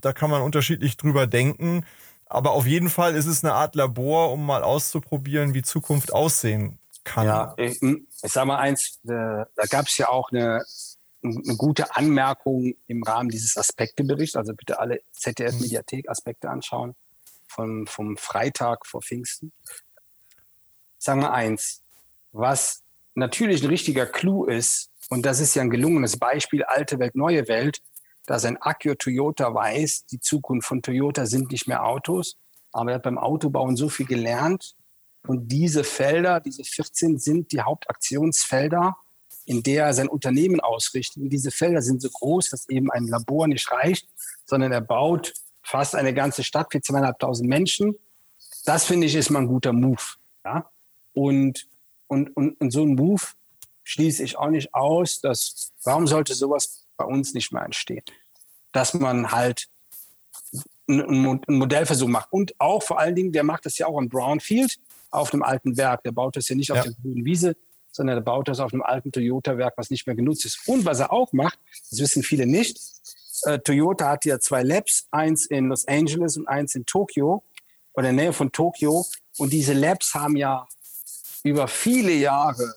Da 0.00 0.12
kann 0.12 0.28
man 0.28 0.42
unterschiedlich 0.42 0.96
drüber 0.96 1.28
denken. 1.28 1.84
Aber 2.34 2.52
auf 2.52 2.66
jeden 2.66 2.90
Fall 2.90 3.14
ist 3.14 3.26
es 3.26 3.44
eine 3.44 3.54
Art 3.54 3.74
Labor, 3.74 4.32
um 4.32 4.44
mal 4.44 4.62
auszuprobieren, 4.62 5.54
wie 5.54 5.62
Zukunft 5.62 6.12
aussehen 6.12 6.78
kann. 7.04 7.26
Ja, 7.26 7.54
ich, 7.56 7.80
ich 7.80 8.04
sag 8.32 8.46
mal 8.46 8.58
eins, 8.58 8.98
da, 9.04 9.46
da 9.54 9.64
gab 9.66 9.86
es 9.86 9.96
ja 9.98 10.08
auch 10.08 10.32
eine, 10.32 10.64
eine 11.22 11.56
gute 11.56 11.94
Anmerkung 11.94 12.74
im 12.86 13.02
Rahmen 13.02 13.28
dieses 13.28 13.56
Aspekteberichts. 13.56 14.36
Also 14.36 14.52
bitte 14.54 14.80
alle 14.80 15.00
ZDF-Mediathek-Aspekte 15.12 16.50
anschauen 16.50 16.96
von, 17.46 17.86
vom 17.86 18.16
Freitag 18.16 18.86
vor 18.86 19.02
Pfingsten. 19.02 19.52
Sagen 20.98 21.20
wir 21.20 21.32
eins, 21.32 21.82
was 22.32 22.82
natürlich 23.14 23.62
ein 23.62 23.68
richtiger 23.68 24.06
Clou 24.06 24.46
ist, 24.46 24.90
und 25.10 25.24
das 25.24 25.38
ist 25.38 25.54
ja 25.54 25.62
ein 25.62 25.70
gelungenes 25.70 26.18
Beispiel, 26.18 26.64
alte 26.64 26.98
Welt, 26.98 27.14
neue 27.14 27.46
Welt, 27.46 27.80
dass 28.26 28.44
ein 28.44 28.56
Akio 28.60 28.94
Toyota 28.94 29.52
weiß, 29.52 30.06
die 30.06 30.20
Zukunft 30.20 30.66
von 30.68 30.82
Toyota 30.82 31.26
sind 31.26 31.52
nicht 31.52 31.66
mehr 31.66 31.84
Autos, 31.84 32.36
aber 32.72 32.90
er 32.90 32.94
hat 32.96 33.02
beim 33.02 33.18
Autobauen 33.18 33.76
so 33.76 33.88
viel 33.88 34.06
gelernt. 34.06 34.74
Und 35.26 35.48
diese 35.48 35.84
Felder, 35.84 36.40
diese 36.40 36.64
14 36.64 37.18
sind 37.18 37.52
die 37.52 37.60
Hauptaktionsfelder, 37.60 38.96
in 39.46 39.62
der 39.62 39.86
er 39.86 39.94
sein 39.94 40.08
Unternehmen 40.08 40.60
ausrichtet. 40.60 41.22
Und 41.22 41.30
diese 41.30 41.50
Felder 41.50 41.82
sind 41.82 42.02
so 42.02 42.08
groß, 42.10 42.50
dass 42.50 42.68
eben 42.68 42.90
ein 42.90 43.06
Labor 43.06 43.46
nicht 43.46 43.70
reicht, 43.70 44.08
sondern 44.44 44.72
er 44.72 44.80
baut 44.80 45.32
fast 45.62 45.94
eine 45.94 46.14
ganze 46.14 46.44
Stadt 46.44 46.72
für 46.72 46.80
zweieinhalbtausend 46.80 47.48
Menschen. 47.48 47.94
Das 48.64 48.84
finde 48.84 49.06
ich 49.06 49.14
ist 49.14 49.30
mal 49.30 49.40
ein 49.40 49.48
guter 49.48 49.72
Move. 49.72 50.02
Ja? 50.44 50.70
Und, 51.12 51.68
und, 52.06 52.36
und, 52.36 52.60
und 52.60 52.70
so 52.70 52.82
ein 52.82 52.94
Move 52.94 53.22
schließe 53.82 54.22
ich 54.22 54.36
auch 54.36 54.50
nicht 54.50 54.74
aus, 54.74 55.20
dass, 55.20 55.72
warum 55.84 56.06
sollte 56.06 56.34
sowas 56.34 56.83
bei 56.96 57.04
uns 57.04 57.34
nicht 57.34 57.52
mehr 57.52 57.62
entstehen? 57.62 58.04
Dass 58.72 58.94
man 58.94 59.30
halt 59.30 59.68
einen 60.86 61.40
Modellversuch 61.46 62.08
macht. 62.08 62.32
Und 62.32 62.54
auch 62.58 62.82
vor 62.82 62.98
allen 62.98 63.14
Dingen, 63.14 63.32
der 63.32 63.42
macht 63.42 63.66
das 63.66 63.78
ja 63.78 63.86
auch 63.86 63.98
in 64.00 64.08
Brownfield 64.08 64.78
auf 65.10 65.32
einem 65.32 65.42
alten 65.42 65.76
Werk. 65.76 66.02
Der 66.02 66.12
baut 66.12 66.36
das 66.36 66.48
ja 66.48 66.56
nicht 66.56 66.70
auf 66.72 66.78
ja. 66.78 66.84
der 66.84 66.92
grünen 66.92 67.24
Wiese, 67.24 67.56
sondern 67.90 68.16
der 68.16 68.22
baut 68.22 68.48
das 68.48 68.60
auf 68.60 68.72
einem 68.72 68.82
alten 68.82 69.12
Toyota-Werk, 69.12 69.74
was 69.76 69.90
nicht 69.90 70.06
mehr 70.06 70.16
genutzt 70.16 70.44
ist. 70.44 70.66
Und 70.66 70.84
was 70.84 71.00
er 71.00 71.12
auch 71.12 71.32
macht, 71.32 71.58
das 71.90 72.00
wissen 72.00 72.22
viele 72.22 72.46
nicht, 72.46 72.78
äh, 73.44 73.58
Toyota 73.58 74.10
hat 74.10 74.24
ja 74.24 74.38
zwei 74.40 74.62
Labs, 74.62 75.06
eins 75.10 75.46
in 75.46 75.68
Los 75.68 75.86
Angeles 75.86 76.36
und 76.36 76.46
eins 76.46 76.74
in 76.74 76.86
Tokio 76.86 77.44
oder 77.94 78.10
in 78.10 78.16
der 78.16 78.26
Nähe 78.26 78.32
von 78.32 78.52
Tokio. 78.52 79.06
Und 79.38 79.52
diese 79.52 79.72
Labs 79.72 80.14
haben 80.14 80.36
ja 80.36 80.66
über 81.42 81.68
viele 81.68 82.12
Jahre 82.12 82.74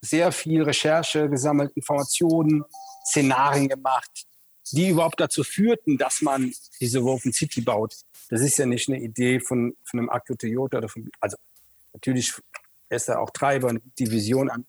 sehr 0.00 0.32
viel 0.32 0.62
Recherche 0.62 1.28
gesammelt, 1.28 1.72
Informationen, 1.74 2.64
Szenarien 3.06 3.68
gemacht, 3.68 4.26
die 4.72 4.88
überhaupt 4.88 5.20
dazu 5.20 5.44
führten, 5.44 5.96
dass 5.96 6.22
man 6.22 6.52
diese 6.80 7.04
Woven 7.04 7.32
City 7.32 7.60
baut. 7.60 7.96
Das 8.28 8.40
ist 8.40 8.58
ja 8.58 8.66
nicht 8.66 8.88
eine 8.88 9.00
Idee 9.00 9.40
von, 9.40 9.76
von 9.84 10.00
einem 10.00 10.10
Akku 10.10 10.34
Toyota 10.34 10.78
oder 10.78 10.88
von, 10.88 11.08
also 11.20 11.36
natürlich 11.92 12.34
ist 12.88 13.08
er 13.08 13.20
auch 13.20 13.30
Treiber 13.30 13.68
und 13.68 13.82
die 13.98 14.10
Vision 14.10 14.50
an. 14.50 14.66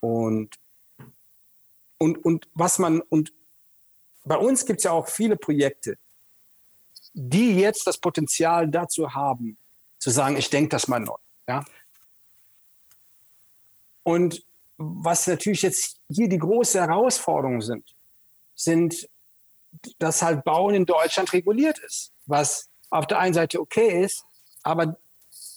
Und, 0.00 0.56
und, 1.98 2.24
und 2.24 2.48
was 2.54 2.78
man, 2.78 3.00
und 3.00 3.32
bei 4.24 4.36
uns 4.36 4.66
gibt 4.66 4.80
es 4.80 4.84
ja 4.84 4.92
auch 4.92 5.08
viele 5.08 5.36
Projekte, 5.36 5.96
die 7.14 7.58
jetzt 7.58 7.86
das 7.86 7.98
Potenzial 7.98 8.68
dazu 8.68 9.14
haben, 9.14 9.58
zu 9.98 10.10
sagen, 10.10 10.36
ich 10.36 10.50
denke 10.50 10.70
das 10.70 10.86
mal 10.88 11.00
neu. 11.00 11.16
Ja? 11.48 11.64
Und 14.02 14.44
was 14.78 15.26
natürlich 15.26 15.62
jetzt 15.62 16.00
hier 16.08 16.28
die 16.28 16.38
große 16.38 16.80
Herausforderungen 16.80 17.60
sind, 17.60 17.94
sind, 18.54 19.08
dass 19.98 20.22
halt 20.22 20.44
Bauen 20.44 20.74
in 20.74 20.86
Deutschland 20.86 21.32
reguliert 21.32 21.78
ist, 21.80 22.12
was 22.26 22.70
auf 22.90 23.06
der 23.06 23.18
einen 23.18 23.34
Seite 23.34 23.60
okay 23.60 24.02
ist, 24.02 24.24
aber 24.62 24.96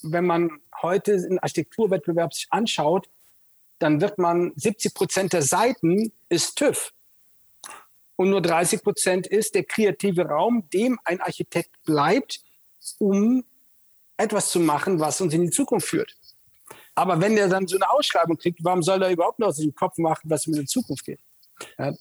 wenn 0.02 0.26
man 0.26 0.60
heute 0.82 1.14
einen 1.14 1.38
Architekturwettbewerb 1.38 2.34
sich 2.34 2.48
anschaut, 2.50 3.08
dann 3.78 4.00
wird 4.00 4.18
man 4.18 4.52
70 4.56 4.94
Prozent 4.94 5.32
der 5.32 5.42
Seiten 5.42 6.12
ist 6.28 6.56
TÜV 6.56 6.92
und 8.16 8.30
nur 8.30 8.42
30 8.42 8.82
Prozent 8.82 9.26
ist 9.26 9.54
der 9.54 9.64
kreative 9.64 10.26
Raum, 10.26 10.68
dem 10.70 10.98
ein 11.04 11.20
Architekt 11.20 11.82
bleibt, 11.84 12.40
um 12.98 13.44
etwas 14.16 14.50
zu 14.50 14.60
machen, 14.60 15.00
was 15.00 15.20
uns 15.20 15.34
in 15.34 15.42
die 15.42 15.50
Zukunft 15.50 15.88
führt. 15.88 16.14
Aber 16.94 17.20
wenn 17.20 17.36
der 17.36 17.48
dann 17.48 17.66
so 17.66 17.76
eine 17.76 17.90
Ausschreibung 17.90 18.36
kriegt, 18.36 18.62
warum 18.62 18.82
soll 18.82 19.02
er 19.02 19.10
überhaupt 19.10 19.38
noch 19.38 19.48
aus 19.48 19.56
dem 19.56 19.74
Kopf 19.74 19.96
machen, 19.98 20.22
was 20.24 20.46
in 20.46 20.52
die 20.54 20.64
Zukunft 20.64 21.04
geht? 21.04 21.20
Ja. 21.78 21.92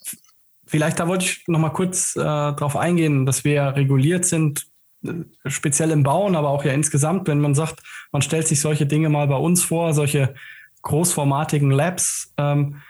Vielleicht 0.68 1.00
da 1.00 1.08
wollte 1.08 1.26
ich 1.26 1.44
noch 1.48 1.60
mal 1.60 1.70
kurz 1.70 2.16
äh, 2.16 2.20
darauf 2.20 2.76
eingehen, 2.76 3.26
dass 3.26 3.44
wir 3.44 3.76
reguliert 3.76 4.26
sind, 4.26 4.68
äh, 5.04 5.14
speziell 5.46 5.92
im 5.92 6.04
Bauen, 6.04 6.36
aber 6.36 6.50
auch 6.50 6.64
ja 6.64 6.74
insgesamt, 6.74 7.28
wenn 7.28 7.40
man 7.40 7.56
sagt, 7.56 7.82
man 8.12 8.22
stellt 8.22 8.48
sich 8.48 8.62
solche 8.62 8.86
Dinge 8.86 9.10
mal 9.10 9.28
bei 9.28 9.36
uns 9.36 9.64
vor, 9.64 9.94
solche 9.94 10.36
großformatigen 10.82 11.72
Labs. 11.72 12.34
Ähm, 12.38 12.82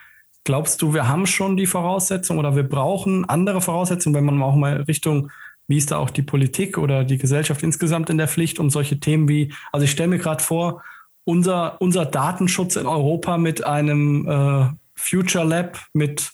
Glaubst 0.44 0.82
du, 0.82 0.94
wir 0.94 1.08
haben 1.08 1.28
schon 1.28 1.56
die 1.56 1.68
Voraussetzungen 1.68 2.40
oder 2.40 2.56
wir 2.56 2.64
brauchen 2.64 3.30
andere 3.30 3.62
Voraussetzungen, 3.62 4.16
wenn 4.16 4.26
man 4.26 4.42
auch 4.42 4.56
mal 4.56 4.82
Richtung, 4.82 5.32
wie 5.68 5.78
ist 5.78 5.92
da 5.92 5.98
auch 5.98 6.10
die 6.10 6.24
Politik 6.24 6.80
oder 6.80 7.04
die 7.04 7.20
Gesellschaft 7.20 7.62
insgesamt 7.62 8.10
in 8.10 8.18
der 8.18 8.28
Pflicht, 8.28 8.58
um 8.58 8.72
solche 8.72 9.00
Themen 9.00 9.30
wie, 9.30 9.54
also 9.72 9.84
ich 9.84 9.92
stelle 9.92 10.10
mir 10.10 10.18
gerade 10.18 10.44
vor, 10.44 10.84
unser, 11.24 11.80
unser 11.82 12.06
Datenschutz 12.06 12.76
in 12.76 12.86
Europa 12.86 13.38
mit 13.38 13.64
einem 13.64 14.28
äh, 14.28 14.70
Future 14.96 15.46
Lab, 15.46 15.80
mit 15.94 16.32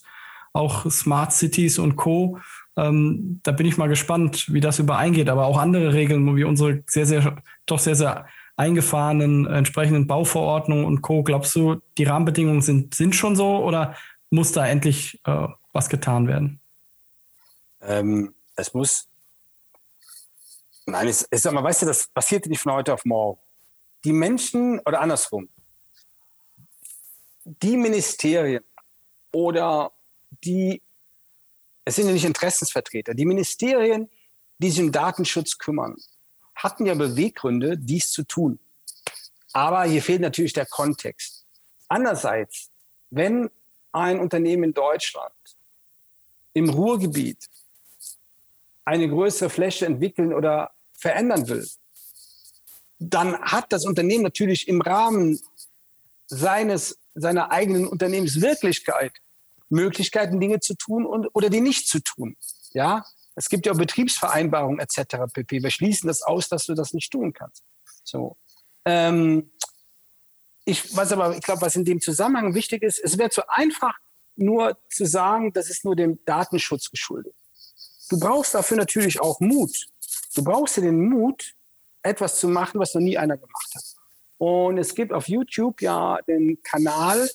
auch 0.53 0.89
Smart 0.89 1.33
Cities 1.33 1.79
und 1.79 1.95
Co. 1.95 2.39
Ähm, 2.75 3.39
da 3.43 3.51
bin 3.51 3.65
ich 3.65 3.77
mal 3.77 3.87
gespannt, 3.87 4.51
wie 4.51 4.59
das 4.59 4.79
übereingeht. 4.79 5.29
Aber 5.29 5.45
auch 5.45 5.57
andere 5.57 5.93
Regeln, 5.93 6.35
wie 6.35 6.43
unsere 6.43 6.83
sehr, 6.87 7.05
sehr, 7.05 7.41
doch 7.65 7.79
sehr, 7.79 7.95
sehr 7.95 8.27
eingefahrenen 8.55 9.45
entsprechenden 9.45 10.07
Bauverordnungen 10.07 10.85
und 10.85 11.01
Co. 11.01 11.23
Glaubst 11.23 11.55
du, 11.55 11.81
die 11.97 12.05
Rahmenbedingungen 12.05 12.61
sind, 12.61 12.95
sind 12.95 13.15
schon 13.15 13.35
so 13.35 13.63
oder 13.63 13.95
muss 14.31 14.51
da 14.51 14.67
endlich 14.67 15.21
äh, 15.25 15.47
was 15.73 15.89
getan 15.89 16.27
werden? 16.27 16.59
Ähm, 17.81 18.33
es 18.55 18.73
muss, 18.73 19.07
nein, 20.87 21.07
es, 21.07 21.27
es, 21.29 21.45
aber 21.45 21.63
weißt 21.63 21.83
du, 21.83 21.85
das 21.85 22.07
passiert 22.07 22.47
nicht 22.47 22.61
von 22.61 22.73
heute 22.73 22.93
auf 22.93 23.05
morgen. 23.05 23.39
Die 24.03 24.13
Menschen, 24.13 24.79
oder 24.79 25.01
andersrum, 25.01 25.49
die 27.43 27.77
Ministerien 27.77 28.63
oder 29.31 29.91
die, 30.43 30.81
es 31.85 31.95
sind 31.95 32.07
ja 32.07 32.13
nicht 32.13 32.25
Interessensvertreter, 32.25 33.13
die 33.13 33.25
Ministerien, 33.25 34.09
die 34.59 34.69
sich 34.69 34.83
um 34.83 34.91
Datenschutz 34.91 35.57
kümmern, 35.57 35.95
hatten 36.55 36.85
ja 36.85 36.95
Beweggründe, 36.95 37.77
dies 37.77 38.11
zu 38.11 38.23
tun. 38.23 38.59
Aber 39.53 39.83
hier 39.85 40.01
fehlt 40.01 40.21
natürlich 40.21 40.53
der 40.53 40.65
Kontext. 40.65 41.45
Andererseits, 41.87 42.71
wenn 43.09 43.49
ein 43.91 44.19
Unternehmen 44.19 44.65
in 44.65 44.73
Deutschland 44.73 45.33
im 46.53 46.69
Ruhrgebiet 46.69 47.49
eine 48.83 49.07
größere 49.07 49.49
Fläche 49.49 49.85
entwickeln 49.85 50.33
oder 50.33 50.71
verändern 50.93 51.47
will, 51.47 51.67
dann 52.99 53.39
hat 53.41 53.71
das 53.71 53.85
Unternehmen 53.85 54.23
natürlich 54.23 54.67
im 54.67 54.81
Rahmen 54.81 55.39
seines, 56.27 56.99
seiner 57.15 57.51
eigenen 57.51 57.87
Unternehmenswirklichkeit 57.87 59.13
Möglichkeiten, 59.69 60.39
Dinge 60.39 60.59
zu 60.59 60.75
tun 60.75 61.05
und, 61.05 61.27
oder 61.33 61.49
die 61.49 61.61
nicht 61.61 61.87
zu 61.87 61.99
tun. 61.99 62.37
Ja, 62.71 63.05
es 63.35 63.49
gibt 63.49 63.65
ja 63.65 63.73
auch 63.73 63.77
Betriebsvereinbarungen 63.77 64.79
etc. 64.79 65.31
pp. 65.31 65.61
Wir 65.61 65.71
schließen 65.71 66.07
das 66.07 66.21
aus, 66.21 66.49
dass 66.49 66.65
du 66.65 66.73
das 66.73 66.93
nicht 66.93 67.11
tun 67.11 67.33
kannst. 67.33 67.63
So. 68.03 68.37
Ähm, 68.85 69.51
ich 70.65 70.95
weiß 70.95 71.13
aber, 71.13 71.35
ich 71.35 71.41
glaube, 71.41 71.61
was 71.61 71.75
in 71.75 71.85
dem 71.85 72.01
Zusammenhang 72.01 72.53
wichtig 72.53 72.83
ist, 72.83 72.99
es 72.99 73.17
wäre 73.17 73.29
zu 73.29 73.47
einfach, 73.49 73.93
nur 74.35 74.77
zu 74.89 75.05
sagen, 75.05 75.51
das 75.53 75.69
ist 75.69 75.83
nur 75.83 75.95
dem 75.95 76.23
Datenschutz 76.25 76.91
geschuldet. 76.91 77.33
Du 78.09 78.19
brauchst 78.19 78.53
dafür 78.53 78.77
natürlich 78.77 79.19
auch 79.19 79.39
Mut. 79.39 79.87
Du 80.35 80.43
brauchst 80.43 80.77
ja 80.77 80.83
den 80.83 81.09
Mut, 81.09 81.55
etwas 82.07 82.39
zu 82.39 82.47
machen, 82.47 82.79
was 82.79 82.93
noch 82.93 83.01
nie 83.01 83.17
einer 83.17 83.37
gemacht 83.37 83.69
hat. 83.75 83.83
Und 84.37 84.77
es 84.77 84.93
gibt 84.93 85.13
auf 85.13 85.27
YouTube 85.27 85.81
ja 85.81 86.19
den 86.27 86.61
Kanal, 86.61 87.29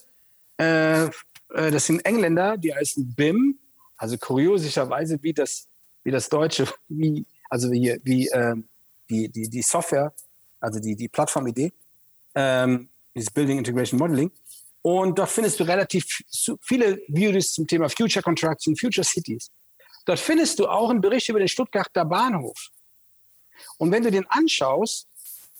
äh, 0.58 1.04
äh, 1.04 1.10
das 1.48 1.86
sind 1.86 2.04
Engländer, 2.04 2.56
die 2.56 2.74
heißen 2.74 3.14
BIM, 3.14 3.58
also 3.96 4.16
kuriosischerweise 4.18 5.22
wie 5.22 5.32
das, 5.32 5.68
wie 6.04 6.10
das 6.10 6.28
Deutsche, 6.28 6.66
wie, 6.88 7.26
also 7.48 7.70
wie, 7.70 7.98
wie 8.04 8.28
äh, 8.28 8.54
die, 9.10 9.28
die, 9.28 9.48
die 9.48 9.62
Software, 9.62 10.12
also 10.60 10.80
die, 10.80 10.96
die 10.96 11.08
Plattformidee, 11.08 11.72
ähm, 12.34 12.88
dieses 13.14 13.30
Building 13.30 13.58
Integration 13.58 13.98
Modeling. 13.98 14.30
Und 14.82 15.18
dort 15.18 15.30
findest 15.30 15.60
du 15.60 15.64
relativ 15.64 16.04
viele 16.60 17.00
Videos 17.08 17.52
zum 17.52 17.66
Thema 17.66 17.88
Future 17.88 18.22
Construction, 18.22 18.76
Future 18.76 19.04
Cities. 19.04 19.50
Dort 20.04 20.18
findest 20.18 20.58
du 20.58 20.66
auch 20.66 20.90
einen 20.90 21.00
Bericht 21.00 21.28
über 21.28 21.38
den 21.38 21.48
Stuttgarter 21.48 22.04
Bahnhof. 22.04 22.70
Und 23.78 23.90
wenn 23.90 24.02
du 24.02 24.10
den 24.10 24.26
anschaust, 24.28 25.06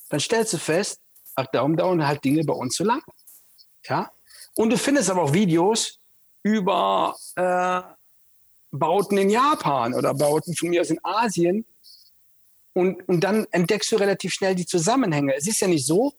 dann 0.08 0.20
stellst 0.20 0.52
du 0.52 0.58
fest, 0.58 1.00
ach, 1.34 1.46
darum 1.52 1.76
dauern 1.76 2.06
halt 2.06 2.24
Dinge 2.24 2.44
bei 2.44 2.54
uns 2.54 2.76
so 2.76 2.84
lang. 2.84 3.02
Ja? 3.88 4.12
Und 4.54 4.70
du 4.70 4.78
findest 4.78 5.10
aber 5.10 5.22
auch 5.22 5.32
Videos 5.32 5.98
über 6.42 7.16
äh, 7.36 7.82
Bauten 8.70 9.18
in 9.18 9.30
Japan 9.30 9.94
oder 9.94 10.14
Bauten 10.14 10.54
von 10.54 10.70
mir 10.70 10.80
aus 10.80 10.90
in 10.90 11.00
Asien. 11.02 11.64
Und, 12.74 13.06
und 13.08 13.20
dann 13.20 13.46
entdeckst 13.50 13.92
du 13.92 13.96
relativ 13.96 14.32
schnell 14.32 14.54
die 14.54 14.66
Zusammenhänge. 14.66 15.34
Es 15.36 15.46
ist 15.46 15.60
ja 15.60 15.68
nicht 15.68 15.86
so, 15.86 16.14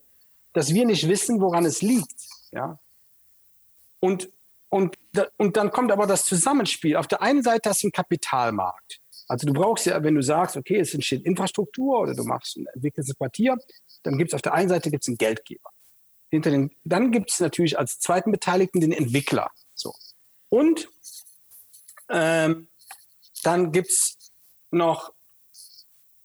dass 0.53 0.73
wir 0.73 0.85
nicht 0.85 1.07
wissen, 1.07 1.41
woran 1.41 1.65
es 1.65 1.81
liegt. 1.81 2.15
Ja? 2.51 2.79
Und, 3.99 4.29
und, 4.69 4.97
und 5.37 5.57
dann 5.57 5.71
kommt 5.71 5.91
aber 5.91 6.07
das 6.07 6.25
Zusammenspiel. 6.25 6.95
Auf 6.95 7.07
der 7.07 7.21
einen 7.21 7.43
Seite 7.43 7.69
hast 7.69 7.83
du 7.83 7.87
einen 7.87 7.91
Kapitalmarkt. 7.91 8.99
Also 9.27 9.47
du 9.47 9.53
brauchst 9.53 9.85
ja, 9.85 10.03
wenn 10.03 10.15
du 10.15 10.21
sagst, 10.21 10.57
okay, 10.57 10.79
es 10.79 10.93
entsteht 10.93 11.23
Infrastruktur 11.25 11.99
oder 11.99 12.13
du 12.13 12.23
machst 12.23 12.57
ein 12.57 12.65
entwickeltes 12.73 13.15
Quartier, 13.15 13.57
dann 14.03 14.17
gibt 14.17 14.31
es 14.31 14.33
auf 14.33 14.41
der 14.41 14.53
einen 14.53 14.69
Seite 14.69 14.91
gibt's 14.91 15.07
einen 15.07 15.17
Geldgeber. 15.17 15.69
Hinter 16.29 16.51
den, 16.51 16.75
dann 16.83 17.11
gibt 17.11 17.31
es 17.31 17.39
natürlich 17.39 17.77
als 17.77 17.99
zweiten 17.99 18.31
Beteiligten 18.31 18.81
den 18.81 18.91
Entwickler. 18.91 19.49
So. 19.75 19.93
Und 20.49 20.89
ähm, 22.09 22.67
dann 23.43 23.71
gibt 23.71 23.89
es 23.89 24.17
noch 24.71 25.13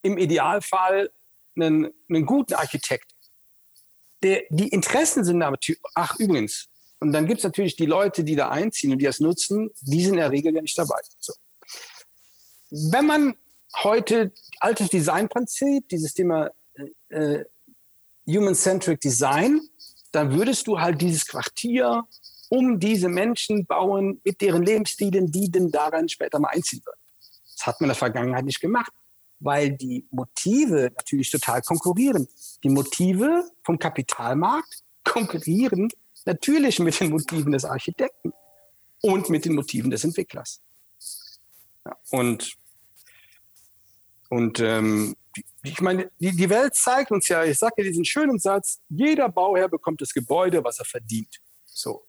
im 0.03 0.19
Idealfall 0.19 1.11
einen, 1.57 1.93
einen 2.09 2.27
guten 2.27 2.55
Architekt, 2.55 3.13
der, 4.23 4.43
die 4.51 4.69
Interessen 4.69 5.25
sind 5.25 5.43
aber, 5.43 5.59
ach 5.95 6.19
übrigens, 6.19 6.69
und 7.01 7.13
dann 7.13 7.27
gibt 7.27 7.39
es 7.39 7.45
natürlich 7.45 7.77
die 7.77 7.87
Leute, 7.87 8.25
die 8.25 8.35
da 8.35 8.49
einziehen 8.49 8.93
und 8.93 8.99
die 8.99 9.05
das 9.05 9.21
nutzen, 9.21 9.71
die 9.81 10.03
sind 10.03 10.15
in 10.15 10.21
der 10.21 10.33
Regel 10.33 10.55
ja 10.55 10.63
nicht 10.63 10.77
dabei. 10.77 10.99
So. 11.19 11.33
Wenn 12.71 13.07
man 13.07 13.35
heute 13.83 14.33
altes 14.61 14.89
Designprinzip, 14.91 15.89
dieses 15.89 16.15
Thema 16.15 16.51
äh, 17.11 17.15
äh, 17.15 17.45
Human-Centric 18.27 19.01
Design, 19.01 19.61
dann 20.13 20.33
würdest 20.33 20.67
du 20.67 20.81
halt 20.81 21.01
dieses 21.01 21.27
Quartier 21.27 22.05
um 22.51 22.81
diese 22.81 23.09
Menschen 23.09 23.67
bauen 23.67 24.21
mit 24.25 24.41
deren 24.41 24.63
Lebensstilen, 24.63 25.31
die 25.31 25.51
denn 25.51 25.71
daran 25.71 26.09
später 26.09 26.39
mal 26.39 26.49
einziehen 26.49 26.81
würden. 26.85 27.01
Das 27.57 27.67
hat 27.67 27.81
man 27.81 27.87
in 27.87 27.91
der 27.91 27.97
Vergangenheit 27.97 28.45
nicht 28.45 28.61
gemacht 28.61 28.93
weil 29.41 29.71
die 29.71 30.07
Motive 30.11 30.91
natürlich 30.97 31.31
total 31.31 31.63
konkurrieren. 31.63 32.29
Die 32.65 32.69
Motive 32.69 33.45
vom 33.65 33.79
Kapitalmarkt 33.79 34.83
konkurrieren 35.05 35.89
natürlich 36.25 36.79
mit 36.79 36.99
den 37.01 37.11
Motiven 37.11 37.53
des 37.53 37.65
Architekten 37.65 38.33
und 39.03 39.31
mit 39.31 39.45
den 39.45 39.55
Motiven 39.55 39.91
des 39.91 40.05
Entwicklers. 40.05 40.61
Und 42.11 42.57
und 44.29 44.61
ähm, 44.61 45.17
ich 45.63 45.81
meine, 45.81 46.11
die, 46.19 46.35
die 46.35 46.51
Welt 46.51 46.75
zeigt 46.75 47.11
uns 47.11 47.29
ja, 47.29 47.45
ich 47.45 47.59
sage 47.59 47.75
ja 47.79 47.85
diesen 47.85 48.05
schönen 48.05 48.39
Satz, 48.39 48.81
jeder 48.89 49.29
Bauherr 49.29 49.69
bekommt 49.69 50.01
das 50.01 50.13
Gebäude, 50.13 50.63
was 50.63 50.79
er 50.79 50.85
verdient. 50.85 51.41
So. 51.65 52.07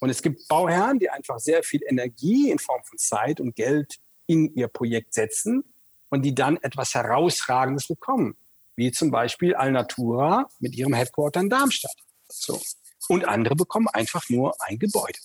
Und 0.00 0.10
es 0.10 0.22
gibt 0.22 0.46
Bauherren, 0.48 0.98
die 0.98 1.08
einfach 1.10 1.38
sehr 1.38 1.62
viel 1.62 1.82
Energie 1.86 2.50
in 2.50 2.58
Form 2.58 2.82
von 2.84 2.98
Zeit 2.98 3.40
und 3.40 3.54
Geld 3.56 3.96
in 4.26 4.54
ihr 4.54 4.68
Projekt 4.68 5.14
setzen 5.14 5.64
und 6.08 6.22
die 6.22 6.34
dann 6.34 6.56
etwas 6.58 6.94
Herausragendes 6.94 7.88
bekommen, 7.88 8.36
wie 8.76 8.90
zum 8.92 9.10
Beispiel 9.10 9.54
Alnatura 9.54 10.48
mit 10.58 10.74
ihrem 10.74 10.94
Headquarter 10.94 11.40
in 11.40 11.50
Darmstadt. 11.50 11.96
So. 12.28 12.60
Und 13.08 13.26
andere 13.26 13.54
bekommen 13.54 13.88
einfach 13.88 14.28
nur 14.30 14.54
ein 14.60 14.78
Gebäude. 14.78 15.18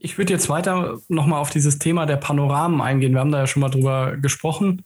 Ich 0.00 0.18
würde 0.18 0.32
jetzt 0.32 0.48
weiter 0.48 0.98
nochmal 1.08 1.40
auf 1.40 1.50
dieses 1.50 1.78
Thema 1.78 2.06
der 2.06 2.16
Panoramen 2.16 2.80
eingehen. 2.80 3.12
Wir 3.12 3.20
haben 3.20 3.32
da 3.32 3.40
ja 3.40 3.46
schon 3.46 3.60
mal 3.60 3.68
drüber 3.68 4.16
gesprochen. 4.16 4.84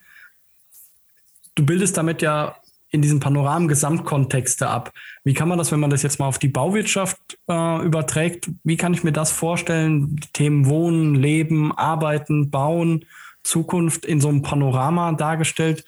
Du 1.55 1.67
bildest 1.67 1.97
damit 1.97 2.23
ja 2.23 2.57
in 2.93 3.03
diesen 3.03 3.21
Panoramen 3.21 3.69
Gesamtkontexte 3.69 4.69
ab. 4.69 4.93
Wie 5.25 5.33
kann 5.33 5.49
man 5.49 5.59
das, 5.59 5.73
wenn 5.73 5.81
man 5.81 5.91
das 5.91 6.03
jetzt 6.03 6.19
mal 6.19 6.27
auf 6.27 6.39
die 6.39 6.49
Bauwirtschaft 6.49 7.19
äh, 7.49 7.85
überträgt, 7.85 8.51
wie 8.65 8.77
kann 8.77 8.93
ich 8.93 9.03
mir 9.03 9.13
das 9.13 9.33
vorstellen? 9.33 10.17
Die 10.17 10.29
Themen 10.33 10.67
Wohnen, 10.67 11.15
Leben, 11.15 11.73
Arbeiten, 11.73 12.51
Bauen, 12.51 13.07
Zukunft 13.43 14.05
in 14.05 14.21
so 14.21 14.29
einem 14.29 14.43
Panorama 14.43 15.13
dargestellt. 15.13 15.85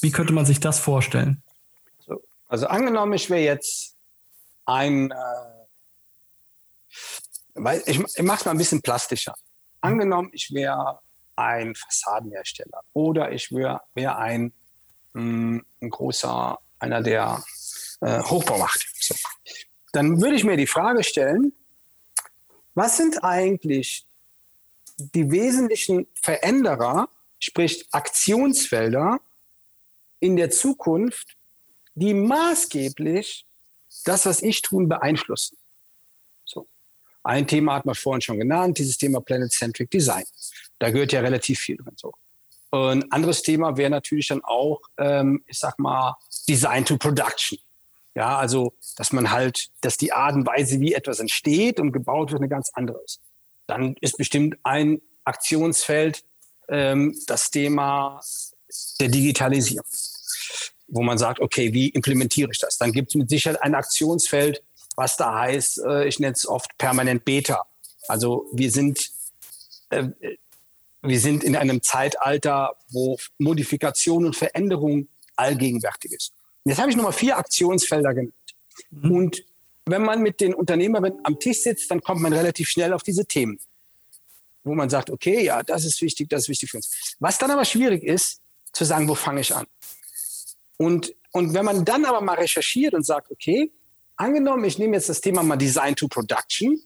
Wie 0.00 0.10
könnte 0.10 0.32
man 0.32 0.46
sich 0.46 0.58
das 0.58 0.80
vorstellen? 0.80 1.42
Also 2.48 2.66
angenommen, 2.66 3.12
ich 3.12 3.28
wäre 3.28 3.42
jetzt 3.42 3.94
ein, 4.64 5.10
äh, 5.10 5.14
ich, 7.54 8.00
ich 8.00 8.22
mache 8.22 8.38
es 8.38 8.44
mal 8.44 8.52
ein 8.52 8.58
bisschen 8.58 8.82
plastischer. 8.82 9.34
Angenommen, 9.80 10.30
ich 10.32 10.52
wäre 10.52 11.00
ein 11.36 11.74
Fassadenhersteller 11.74 12.82
oder 12.92 13.32
ich 13.32 13.50
wäre 13.52 13.80
wär 13.94 14.18
ein 14.18 14.52
ein 15.14 15.64
großer, 15.80 16.58
einer 16.78 17.02
der 17.02 17.42
äh, 18.00 18.22
Hochbaumacht. 18.22 18.86
So. 19.00 19.14
Dann 19.92 20.20
würde 20.20 20.36
ich 20.36 20.44
mir 20.44 20.56
die 20.56 20.66
Frage 20.66 21.04
stellen, 21.04 21.52
was 22.74 22.96
sind 22.96 23.22
eigentlich 23.22 24.06
die 24.96 25.30
wesentlichen 25.30 26.06
Veränderer, 26.22 27.08
sprich 27.38 27.86
Aktionsfelder 27.92 29.20
in 30.20 30.36
der 30.36 30.50
Zukunft, 30.50 31.36
die 31.94 32.14
maßgeblich 32.14 33.46
das, 34.04 34.24
was 34.24 34.42
ich 34.42 34.62
tun, 34.62 34.88
beeinflussen? 34.88 35.58
Ein 37.24 37.46
Thema 37.46 37.74
hat 37.74 37.86
man 37.86 37.94
vorhin 37.94 38.20
schon 38.20 38.38
genannt, 38.38 38.78
dieses 38.78 38.98
Thema 38.98 39.20
Planet-Centric 39.20 39.90
Design. 39.90 40.24
Da 40.78 40.90
gehört 40.90 41.12
ja 41.12 41.20
relativ 41.20 41.60
viel 41.60 41.76
drin. 41.76 41.94
So. 41.96 42.12
Ein 42.72 43.10
anderes 43.12 43.42
Thema 43.42 43.76
wäre 43.76 43.90
natürlich 43.90 44.28
dann 44.28 44.42
auch, 44.42 44.80
ähm, 44.98 45.44
ich 45.46 45.58
sag 45.58 45.78
mal, 45.78 46.16
Design 46.48 46.84
to 46.84 46.96
Production. 46.96 47.58
Ja, 48.14 48.38
also, 48.38 48.74
dass 48.96 49.12
man 49.12 49.30
halt, 49.30 49.68
dass 49.80 49.96
die 49.96 50.12
Art 50.12 50.34
und 50.34 50.46
Weise, 50.46 50.80
wie 50.80 50.92
etwas 50.92 51.18
entsteht 51.18 51.80
und 51.80 51.92
gebaut 51.92 52.30
wird, 52.30 52.40
eine 52.40 52.48
ganz 52.48 52.70
andere 52.74 53.00
ist. 53.04 53.20
Dann 53.66 53.94
ist 54.00 54.16
bestimmt 54.16 54.56
ein 54.64 55.00
Aktionsfeld 55.24 56.24
ähm, 56.68 57.16
das 57.26 57.50
Thema 57.50 58.20
der 59.00 59.08
Digitalisierung, 59.08 59.86
wo 60.88 61.02
man 61.02 61.18
sagt, 61.18 61.40
okay, 61.40 61.72
wie 61.72 61.88
implementiere 61.90 62.50
ich 62.52 62.58
das? 62.58 62.78
Dann 62.78 62.92
gibt 62.92 63.10
es 63.10 63.14
mit 63.14 63.28
Sicherheit 63.28 63.62
ein 63.62 63.74
Aktionsfeld 63.74 64.62
was 64.96 65.16
da 65.16 65.40
heißt, 65.40 65.82
äh, 65.86 66.08
ich 66.08 66.18
nenne 66.18 66.34
es 66.34 66.46
oft 66.46 66.76
permanent 66.78 67.24
Beta. 67.24 67.66
Also 68.08 68.48
wir 68.52 68.70
sind, 68.70 69.10
äh, 69.90 70.08
wir 71.02 71.20
sind 71.20 71.44
in 71.44 71.56
einem 71.56 71.82
Zeitalter, 71.82 72.76
wo 72.90 73.16
Modifikation 73.38 74.26
und 74.26 74.36
Veränderung 74.36 75.08
allgegenwärtig 75.36 76.12
ist. 76.12 76.32
Jetzt 76.64 76.78
habe 76.78 76.90
ich 76.90 76.96
nochmal 76.96 77.12
vier 77.12 77.36
Aktionsfelder 77.36 78.14
genannt. 78.14 78.34
Mhm. 78.90 79.10
Und 79.10 79.44
wenn 79.86 80.02
man 80.02 80.22
mit 80.22 80.40
den 80.40 80.54
Unternehmerinnen 80.54 81.18
am 81.24 81.38
Tisch 81.38 81.62
sitzt, 81.62 81.90
dann 81.90 82.00
kommt 82.00 82.20
man 82.20 82.32
relativ 82.32 82.68
schnell 82.68 82.92
auf 82.92 83.02
diese 83.02 83.26
Themen, 83.26 83.58
wo 84.62 84.74
man 84.74 84.88
sagt, 84.88 85.10
okay, 85.10 85.44
ja, 85.44 85.62
das 85.62 85.84
ist 85.84 86.00
wichtig, 86.02 86.28
das 86.28 86.42
ist 86.42 86.48
wichtig 86.48 86.70
für 86.70 86.76
uns. 86.76 87.16
Was 87.18 87.38
dann 87.38 87.50
aber 87.50 87.64
schwierig 87.64 88.04
ist, 88.04 88.40
zu 88.72 88.84
sagen, 88.84 89.08
wo 89.08 89.14
fange 89.14 89.40
ich 89.40 89.54
an? 89.54 89.66
Und, 90.76 91.14
und 91.32 91.52
wenn 91.54 91.64
man 91.64 91.84
dann 91.84 92.04
aber 92.04 92.20
mal 92.20 92.34
recherchiert 92.34 92.94
und 92.94 93.04
sagt, 93.04 93.30
okay, 93.30 93.70
angenommen, 94.22 94.64
ich 94.64 94.78
nehme 94.78 94.94
jetzt 94.94 95.08
das 95.08 95.20
Thema 95.20 95.42
mal 95.42 95.56
Design 95.56 95.96
to 95.96 96.08
Production, 96.08 96.80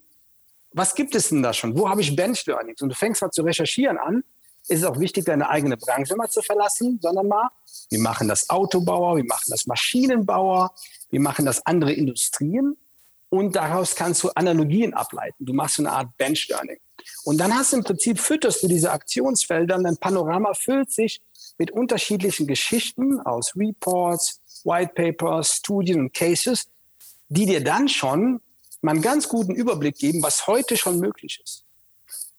was 0.72 0.94
gibt 0.94 1.14
es 1.14 1.28
denn 1.30 1.42
da 1.42 1.52
schon? 1.52 1.76
Wo 1.76 1.88
habe 1.88 2.00
ich 2.00 2.14
Bench 2.14 2.44
Learnings? 2.46 2.82
Und 2.82 2.90
du 2.90 2.94
fängst 2.94 3.22
mal 3.22 3.30
zu 3.30 3.42
recherchieren 3.42 3.98
an, 3.98 4.24
ist 4.68 4.80
es 4.80 4.84
auch 4.84 4.98
wichtig, 4.98 5.24
deine 5.24 5.48
eigene 5.48 5.76
Branche 5.76 6.16
mal 6.16 6.28
zu 6.28 6.42
verlassen, 6.42 6.98
sondern 7.00 7.28
mal, 7.28 7.48
wir 7.90 8.00
machen 8.00 8.28
das 8.28 8.50
Autobauer, 8.50 9.16
wir 9.16 9.24
machen 9.24 9.48
das 9.48 9.66
Maschinenbauer, 9.66 10.74
wir 11.10 11.20
machen 11.20 11.46
das 11.46 11.64
andere 11.64 11.92
Industrien 11.92 12.76
und 13.28 13.54
daraus 13.54 13.94
kannst 13.94 14.22
du 14.24 14.30
Analogien 14.34 14.92
ableiten. 14.94 15.46
Du 15.46 15.52
machst 15.52 15.76
so 15.76 15.82
eine 15.82 15.92
Art 15.92 16.16
Bench 16.16 16.48
Learning. 16.48 16.78
Und 17.24 17.38
dann 17.38 17.54
hast 17.54 17.72
du 17.72 17.78
im 17.78 17.84
Prinzip, 17.84 18.18
fütterst 18.18 18.62
du 18.62 18.68
diese 18.68 18.90
Aktionsfelder 18.90 19.76
und 19.76 19.84
dein 19.84 19.96
Panorama 19.96 20.54
füllt 20.54 20.90
sich 20.90 21.20
mit 21.58 21.70
unterschiedlichen 21.70 22.46
Geschichten 22.46 23.20
aus 23.20 23.54
Reports, 23.56 24.40
White 24.64 24.92
Papers, 24.94 25.56
Studien 25.56 26.00
und 26.00 26.14
Cases, 26.14 26.66
die 27.28 27.46
dir 27.46 27.62
dann 27.62 27.88
schon 27.88 28.40
mal 28.82 28.92
einen 28.92 29.02
ganz 29.02 29.28
guten 29.28 29.54
Überblick 29.54 29.96
geben, 29.96 30.22
was 30.22 30.46
heute 30.46 30.76
schon 30.76 31.00
möglich 31.00 31.40
ist. 31.42 31.64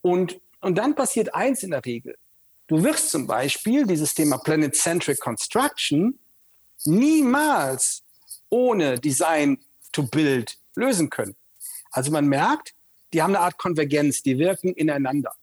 Und 0.01 0.39
und 0.61 0.77
dann 0.77 0.95
passiert 0.95 1.33
eins 1.33 1.63
in 1.63 1.71
der 1.71 1.85
Regel. 1.85 2.17
Du 2.67 2.83
wirst 2.83 3.11
zum 3.11 3.27
Beispiel 3.27 3.85
dieses 3.85 4.13
Thema 4.13 4.37
Planet-Centric 4.37 5.19
Construction 5.19 6.19
niemals 6.85 8.03
ohne 8.49 8.99
Design 8.99 9.59
to 9.91 10.03
Build 10.03 10.57
lösen 10.75 11.09
können. 11.09 11.35
Also 11.91 12.11
man 12.11 12.27
merkt, 12.27 12.73
die 13.13 13.21
haben 13.21 13.35
eine 13.35 13.43
Art 13.45 13.57
Konvergenz, 13.57 14.21
die 14.21 14.37
wirken 14.37 14.73
ineinander. 14.73 15.33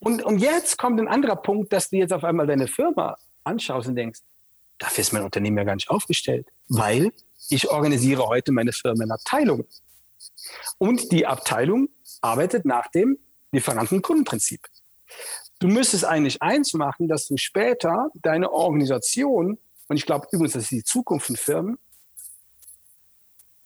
Und, 0.00 0.22
und 0.22 0.38
jetzt 0.38 0.78
kommt 0.78 1.00
ein 1.00 1.08
anderer 1.08 1.36
Punkt, 1.36 1.72
dass 1.72 1.90
du 1.90 1.96
jetzt 1.96 2.12
auf 2.12 2.24
einmal 2.24 2.46
deine 2.46 2.66
Firma 2.66 3.16
anschaust 3.44 3.88
und 3.88 3.96
denkst, 3.96 4.20
dafür 4.78 5.02
ist 5.02 5.12
mein 5.12 5.22
Unternehmen 5.22 5.56
ja 5.58 5.64
gar 5.64 5.74
nicht 5.74 5.88
aufgestellt, 5.88 6.48
weil 6.68 7.12
ich 7.48 7.68
organisiere 7.68 8.26
heute 8.26 8.52
meine 8.52 8.72
Firma 8.72 9.04
in 9.04 9.10
Abteilungen. 9.10 9.66
Und 10.78 11.12
die 11.12 11.26
Abteilung 11.26 11.88
arbeitet 12.20 12.64
nach 12.64 12.88
dem 12.88 13.18
Lieferanten-Kundenprinzip. 13.52 14.66
Du 15.58 15.68
müsstest 15.68 16.04
eigentlich 16.04 16.42
eins 16.42 16.74
machen, 16.74 17.08
dass 17.08 17.28
du 17.28 17.36
später 17.36 18.10
deine 18.22 18.50
Organisation, 18.52 19.58
und 19.88 19.96
ich 19.96 20.04
glaube 20.04 20.26
übrigens, 20.30 20.52
das 20.52 20.64
ist 20.64 20.72
die 20.72 20.84
Zukunft 20.84 21.28
von 21.28 21.36
Firmen, 21.36 21.78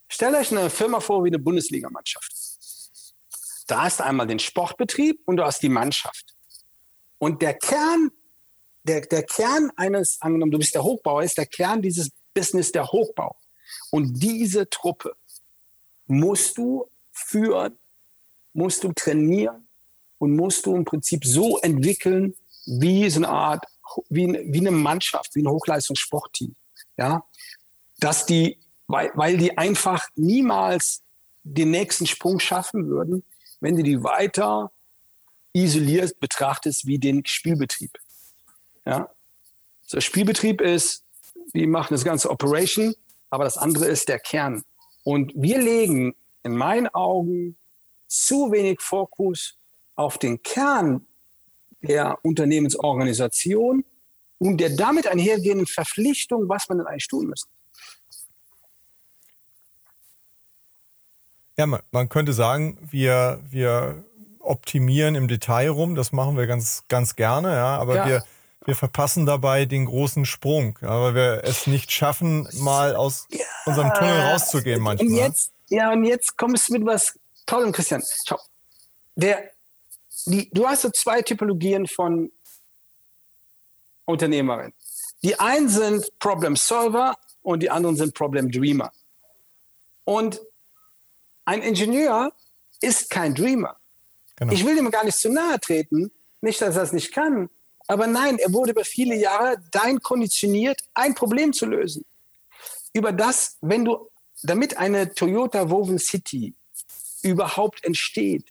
stell 0.09 0.35
euch 0.35 0.53
eine 0.53 0.71
Firma 0.71 1.01
vor 1.01 1.25
wie 1.25 1.29
eine 1.29 1.39
Bundesligamannschaft. 1.39 2.33
Da 3.67 3.83
hast 3.83 4.01
du 4.01 4.05
einmal 4.05 4.27
den 4.27 4.39
Sportbetrieb 4.39 5.21
und 5.27 5.37
du 5.37 5.45
hast 5.45 5.63
die 5.63 5.69
Mannschaft. 5.69 6.37
Und 7.19 7.43
der 7.43 7.55
Kern, 7.55 8.11
der, 8.85 9.03
der 9.03 9.25
Kern 9.25 9.71
eines, 9.77 10.21
angenommen, 10.21 10.53
du 10.53 10.59
bist 10.59 10.75
der 10.75 10.83
Hochbauer, 10.83 11.23
ist 11.23 11.39
der 11.39 11.47
Kern 11.47 11.83
dieses 11.83 12.11
Business 12.35 12.73
der 12.73 12.87
Hochbau. 12.87 13.37
Und 13.91 14.23
diese 14.23 14.69
Truppe 14.69 15.15
musst 16.07 16.59
du 16.59 16.87
führen, 17.13 17.79
musst 18.53 18.85
du 18.85 18.93
trainieren, 18.93 19.67
und 20.21 20.37
musst 20.37 20.67
du 20.67 20.77
im 20.77 20.85
Prinzip 20.85 21.25
so 21.25 21.59
entwickeln, 21.59 22.35
wie 22.67 23.09
so 23.11 23.21
eine 23.21 23.29
Art, 23.31 23.65
wie, 24.11 24.27
wie 24.27 24.61
eine 24.61 24.71
Mannschaft, 24.71 25.35
wie 25.35 25.43
ein 25.43 25.49
Hochleistungssportteam. 25.49 26.55
Ja, 26.97 27.25
dass 27.99 28.27
die, 28.27 28.59
weil, 28.87 29.11
weil 29.15 29.39
die 29.39 29.57
einfach 29.57 30.07
niemals 30.15 31.03
den 31.43 31.71
nächsten 31.71 32.07
Sprung 32.07 32.39
schaffen 32.39 32.87
würden, 32.87 33.25
wenn 33.61 33.77
du 33.77 33.83
die 33.83 34.05
weiter 34.05 34.71
isoliert 35.55 36.21
betrachtest 36.21 36.87
wie 36.87 36.99
den 36.99 37.25
Spielbetrieb. 37.25 37.99
Ja, 38.85 39.09
so 39.87 39.97
der 39.97 40.03
Spielbetrieb 40.03 40.61
ist, 40.61 41.03
die 41.55 41.67
machen 41.67 41.95
das 41.95 42.05
ganze 42.05 42.31
Operation, 42.31 42.95
aber 43.31 43.45
das 43.45 43.57
andere 43.57 43.87
ist 43.87 44.09
der 44.09 44.19
Kern. 44.19 44.63
Und 45.05 45.33
wir 45.35 45.59
legen 45.59 46.15
in 46.43 46.57
meinen 46.57 46.89
Augen 46.89 47.57
zu 48.07 48.53
wenig 48.53 48.81
Fokus 48.81 49.57
auf 49.95 50.19
den 50.19 50.43
Kern 50.43 51.07
der 51.83 52.19
Unternehmensorganisation 52.23 53.85
und 54.39 54.59
der 54.59 54.71
damit 54.71 55.07
einhergehenden 55.07 55.67
Verpflichtung, 55.67 56.49
was 56.49 56.69
man 56.69 56.79
denn 56.79 56.87
eigentlich 56.87 57.09
tun 57.09 57.27
müsste. 57.27 57.49
Ja, 61.57 61.67
man, 61.67 62.09
könnte 62.09 62.33
sagen, 62.33 62.79
wir, 62.91 63.43
wir 63.51 64.05
optimieren 64.39 65.15
im 65.15 65.29
Detail 65.29 65.69
rum, 65.69 65.95
das 65.95 66.11
machen 66.11 66.37
wir 66.39 66.47
ganz, 66.47 66.85
ganz 66.89 67.17
gerne, 67.17 67.53
ja, 67.53 67.77
aber 67.77 67.97
ja. 67.97 68.07
wir, 68.07 68.25
wir 68.67 68.75
verpassen 68.75 69.27
dabei 69.27 69.65
den 69.65 69.87
großen 69.87 70.27
Sprung, 70.27 70.79
ja, 70.83 71.01
weil 71.01 71.15
wir 71.15 71.45
es 71.45 71.67
nicht 71.67 71.91
schaffen, 71.91 72.49
mal 72.55 72.95
aus 72.95 73.27
ja. 73.31 73.45
unserem 73.67 73.93
Tunnel 73.95 74.21
rauszugehen 74.21 74.83
manchmal. 74.83 75.09
Und 75.09 75.17
jetzt, 75.17 75.53
ja, 75.69 75.93
und 75.93 76.05
jetzt 76.05 76.37
kommst 76.37 76.69
du 76.69 76.75
mit 76.75 76.85
was 76.85 77.19
Tollem, 77.47 77.73
Christian. 77.73 78.03
Schau, 78.27 78.39
der 79.15 79.51
die, 80.27 80.51
du 80.51 80.67
hast 80.67 80.83
so 80.83 80.91
zwei 80.91 81.23
Typologien 81.23 81.87
von 81.87 82.31
Unternehmerinnen. 84.05 84.75
Die 85.23 85.39
einen 85.39 85.69
sind 85.69 86.07
Problem 86.19 86.57
Solver 86.57 87.15
und 87.43 87.63
die 87.63 87.71
anderen 87.71 87.97
sind 87.97 88.15
Problem 88.15 88.51
Dreamer. 88.51 88.93
Und 90.05 90.41
ein 91.45 91.63
Ingenieur 91.63 92.33
ist 92.81 93.11
kein 93.11 93.35
Dreamer. 93.35 93.77
Genau. 94.37 94.53
Ich 94.53 94.65
will 94.65 94.77
ihm 94.77 94.91
gar 94.91 95.05
nicht 95.05 95.19
zu 95.19 95.31
nahe 95.31 95.61
treten, 95.61 96.11
nicht, 96.41 96.61
dass 96.61 96.77
er 96.77 96.83
es 96.83 96.93
nicht 96.93 97.13
kann, 97.13 97.51
aber 97.91 98.07
nein, 98.07 98.39
er 98.39 98.53
wurde 98.53 98.71
über 98.71 98.85
viele 98.85 99.17
Jahre 99.17 99.61
dein 99.73 100.01
konditioniert, 100.01 100.81
ein 100.95 101.13
Problem 101.13 101.53
zu 101.53 101.67
lösen. 101.67 102.05
Über 102.93 103.11
das, 103.11 103.59
wenn 103.63 103.85
du, 103.85 104.09
damit 104.45 104.77
eine 104.77 105.13
Toyota 105.13 105.69
Woven 105.71 105.99
City 105.99 106.55
überhaupt 107.23 107.83
entsteht, 107.85 108.45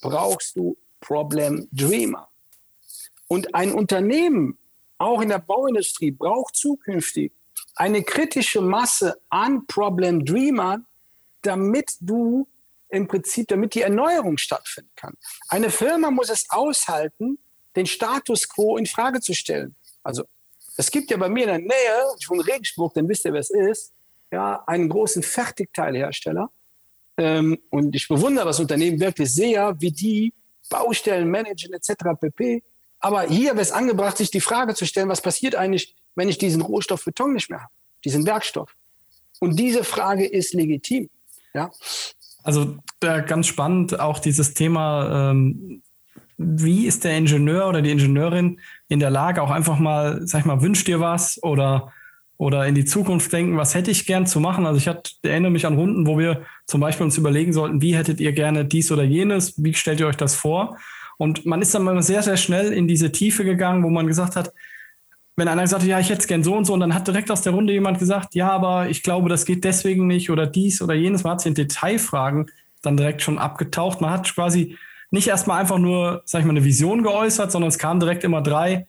brauchst 0.00 0.56
du 0.56 0.76
Problem 0.98 1.68
Dreamer. 1.70 2.28
Und 3.28 3.54
ein 3.54 3.72
Unternehmen, 3.72 4.58
auch 4.98 5.20
in 5.20 5.28
der 5.28 5.38
Bauindustrie, 5.38 6.10
braucht 6.10 6.56
zukünftig 6.56 7.30
eine 7.76 8.02
kritische 8.02 8.60
Masse 8.60 9.20
an 9.28 9.64
Problem 9.68 10.24
Dreamern, 10.24 10.86
damit 11.42 11.94
du 12.00 12.48
im 12.88 13.06
Prinzip, 13.06 13.46
damit 13.46 13.76
die 13.76 13.82
Erneuerung 13.82 14.38
stattfinden 14.38 14.90
kann. 14.96 15.16
Eine 15.48 15.70
Firma 15.70 16.10
muss 16.10 16.30
es 16.30 16.50
aushalten, 16.50 17.38
den 17.76 17.86
Status 17.86 18.48
quo 18.48 18.76
in 18.76 18.86
Frage 18.86 19.20
zu 19.20 19.34
stellen. 19.34 19.74
Also 20.02 20.24
es 20.76 20.90
gibt 20.90 21.10
ja 21.10 21.16
bei 21.16 21.28
mir 21.28 21.44
in 21.44 21.48
der 21.48 21.58
Nähe, 21.58 22.04
in 22.30 22.40
Regensburg, 22.40 22.94
dann 22.94 23.08
wisst 23.08 23.24
ihr, 23.24 23.32
wer 23.32 23.40
es 23.40 23.50
ist, 23.50 23.92
ja, 24.30 24.62
einen 24.66 24.88
großen 24.88 25.22
Fertigteilhersteller. 25.22 26.50
Ähm, 27.18 27.58
und 27.70 27.94
ich 27.94 28.08
bewundere 28.08 28.46
das 28.46 28.60
Unternehmen 28.60 28.98
wirklich 28.98 29.32
sehr, 29.32 29.74
wie 29.80 29.92
die 29.92 30.32
Baustellen 30.70 31.30
managen 31.30 31.74
etc. 31.74 31.92
pp. 32.18 32.62
Aber 33.00 33.22
hier 33.22 33.50
wäre 33.50 33.60
es 33.60 33.72
angebracht, 33.72 34.16
sich 34.16 34.30
die 34.30 34.40
Frage 34.40 34.74
zu 34.74 34.86
stellen, 34.86 35.08
was 35.08 35.20
passiert 35.20 35.54
eigentlich, 35.54 35.94
wenn 36.14 36.28
ich 36.28 36.38
diesen 36.38 36.62
Rohstoff 36.62 37.04
Beton 37.04 37.34
nicht 37.34 37.50
mehr 37.50 37.62
habe, 37.62 37.72
diesen 38.04 38.26
Werkstoff. 38.26 38.74
Und 39.40 39.58
diese 39.58 39.84
Frage 39.84 40.24
ist 40.24 40.54
legitim. 40.54 41.10
Ja? 41.52 41.70
Also 42.42 42.76
ganz 43.00 43.46
spannend 43.46 43.98
auch 44.00 44.18
dieses 44.18 44.54
Thema, 44.54 45.30
ähm, 45.30 45.82
wie 46.38 46.86
ist 46.86 47.04
der 47.04 47.16
Ingenieur 47.16 47.68
oder 47.68 47.82
die 47.82 47.90
Ingenieurin 47.90 48.60
in 48.88 49.00
der 49.00 49.10
Lage, 49.10 49.42
auch 49.42 49.50
einfach 49.50 49.78
mal, 49.78 50.20
sag 50.26 50.40
ich 50.40 50.46
mal, 50.46 50.62
wünscht 50.62 50.88
dir 50.88 51.00
was 51.00 51.42
oder 51.42 51.92
oder 52.42 52.66
in 52.66 52.74
die 52.74 52.84
Zukunft 52.84 53.32
denken, 53.32 53.56
was 53.56 53.76
hätte 53.76 53.92
ich 53.92 54.04
gern 54.04 54.26
zu 54.26 54.40
machen. 54.40 54.66
Also 54.66 54.76
ich 54.76 54.88
hatte, 54.88 55.12
erinnere 55.22 55.52
mich 55.52 55.64
an 55.64 55.76
Runden, 55.76 56.08
wo 56.08 56.18
wir 56.18 56.42
zum 56.66 56.80
Beispiel 56.80 57.04
uns 57.04 57.16
überlegen 57.16 57.52
sollten, 57.52 57.80
wie 57.80 57.94
hättet 57.94 58.18
ihr 58.18 58.32
gerne 58.32 58.64
dies 58.64 58.90
oder 58.90 59.04
jenes, 59.04 59.62
wie 59.62 59.72
stellt 59.74 60.00
ihr 60.00 60.08
euch 60.08 60.16
das 60.16 60.34
vor? 60.34 60.76
Und 61.18 61.46
man 61.46 61.62
ist 61.62 61.72
dann 61.72 61.84
mal 61.84 62.02
sehr, 62.02 62.20
sehr 62.20 62.36
schnell 62.36 62.72
in 62.72 62.88
diese 62.88 63.12
Tiefe 63.12 63.44
gegangen, 63.44 63.84
wo 63.84 63.90
man 63.90 64.08
gesagt 64.08 64.34
hat, 64.34 64.52
wenn 65.36 65.46
einer 65.46 65.62
gesagt 65.62 65.82
hat, 65.82 65.88
ja, 65.88 66.00
ich 66.00 66.10
hätte 66.10 66.22
es 66.22 66.26
gern 66.26 66.42
so 66.42 66.56
und 66.56 66.64
so, 66.64 66.74
und 66.74 66.80
dann 66.80 66.94
hat 66.94 67.06
direkt 67.06 67.30
aus 67.30 67.42
der 67.42 67.52
Runde 67.52 67.72
jemand 67.72 68.00
gesagt, 68.00 68.34
ja, 68.34 68.50
aber 68.50 68.88
ich 68.88 69.04
glaube, 69.04 69.28
das 69.28 69.46
geht 69.46 69.62
deswegen 69.62 70.08
nicht 70.08 70.28
oder 70.28 70.48
dies 70.48 70.82
oder 70.82 70.94
jenes. 70.94 71.22
Man 71.22 71.34
hat 71.34 71.42
sich 71.42 71.50
in 71.50 71.54
Detailfragen 71.54 72.50
dann 72.82 72.96
direkt 72.96 73.22
schon 73.22 73.38
abgetaucht. 73.38 74.00
Man 74.00 74.10
hat 74.10 74.34
quasi 74.34 74.76
nicht 75.12 75.28
erstmal 75.28 75.60
einfach 75.60 75.78
nur, 75.78 76.22
sag 76.24 76.40
ich 76.40 76.46
mal, 76.46 76.52
eine 76.52 76.64
Vision 76.64 77.02
geäußert, 77.02 77.52
sondern 77.52 77.68
es 77.68 77.78
kamen 77.78 78.00
direkt 78.00 78.24
immer 78.24 78.42
drei, 78.42 78.88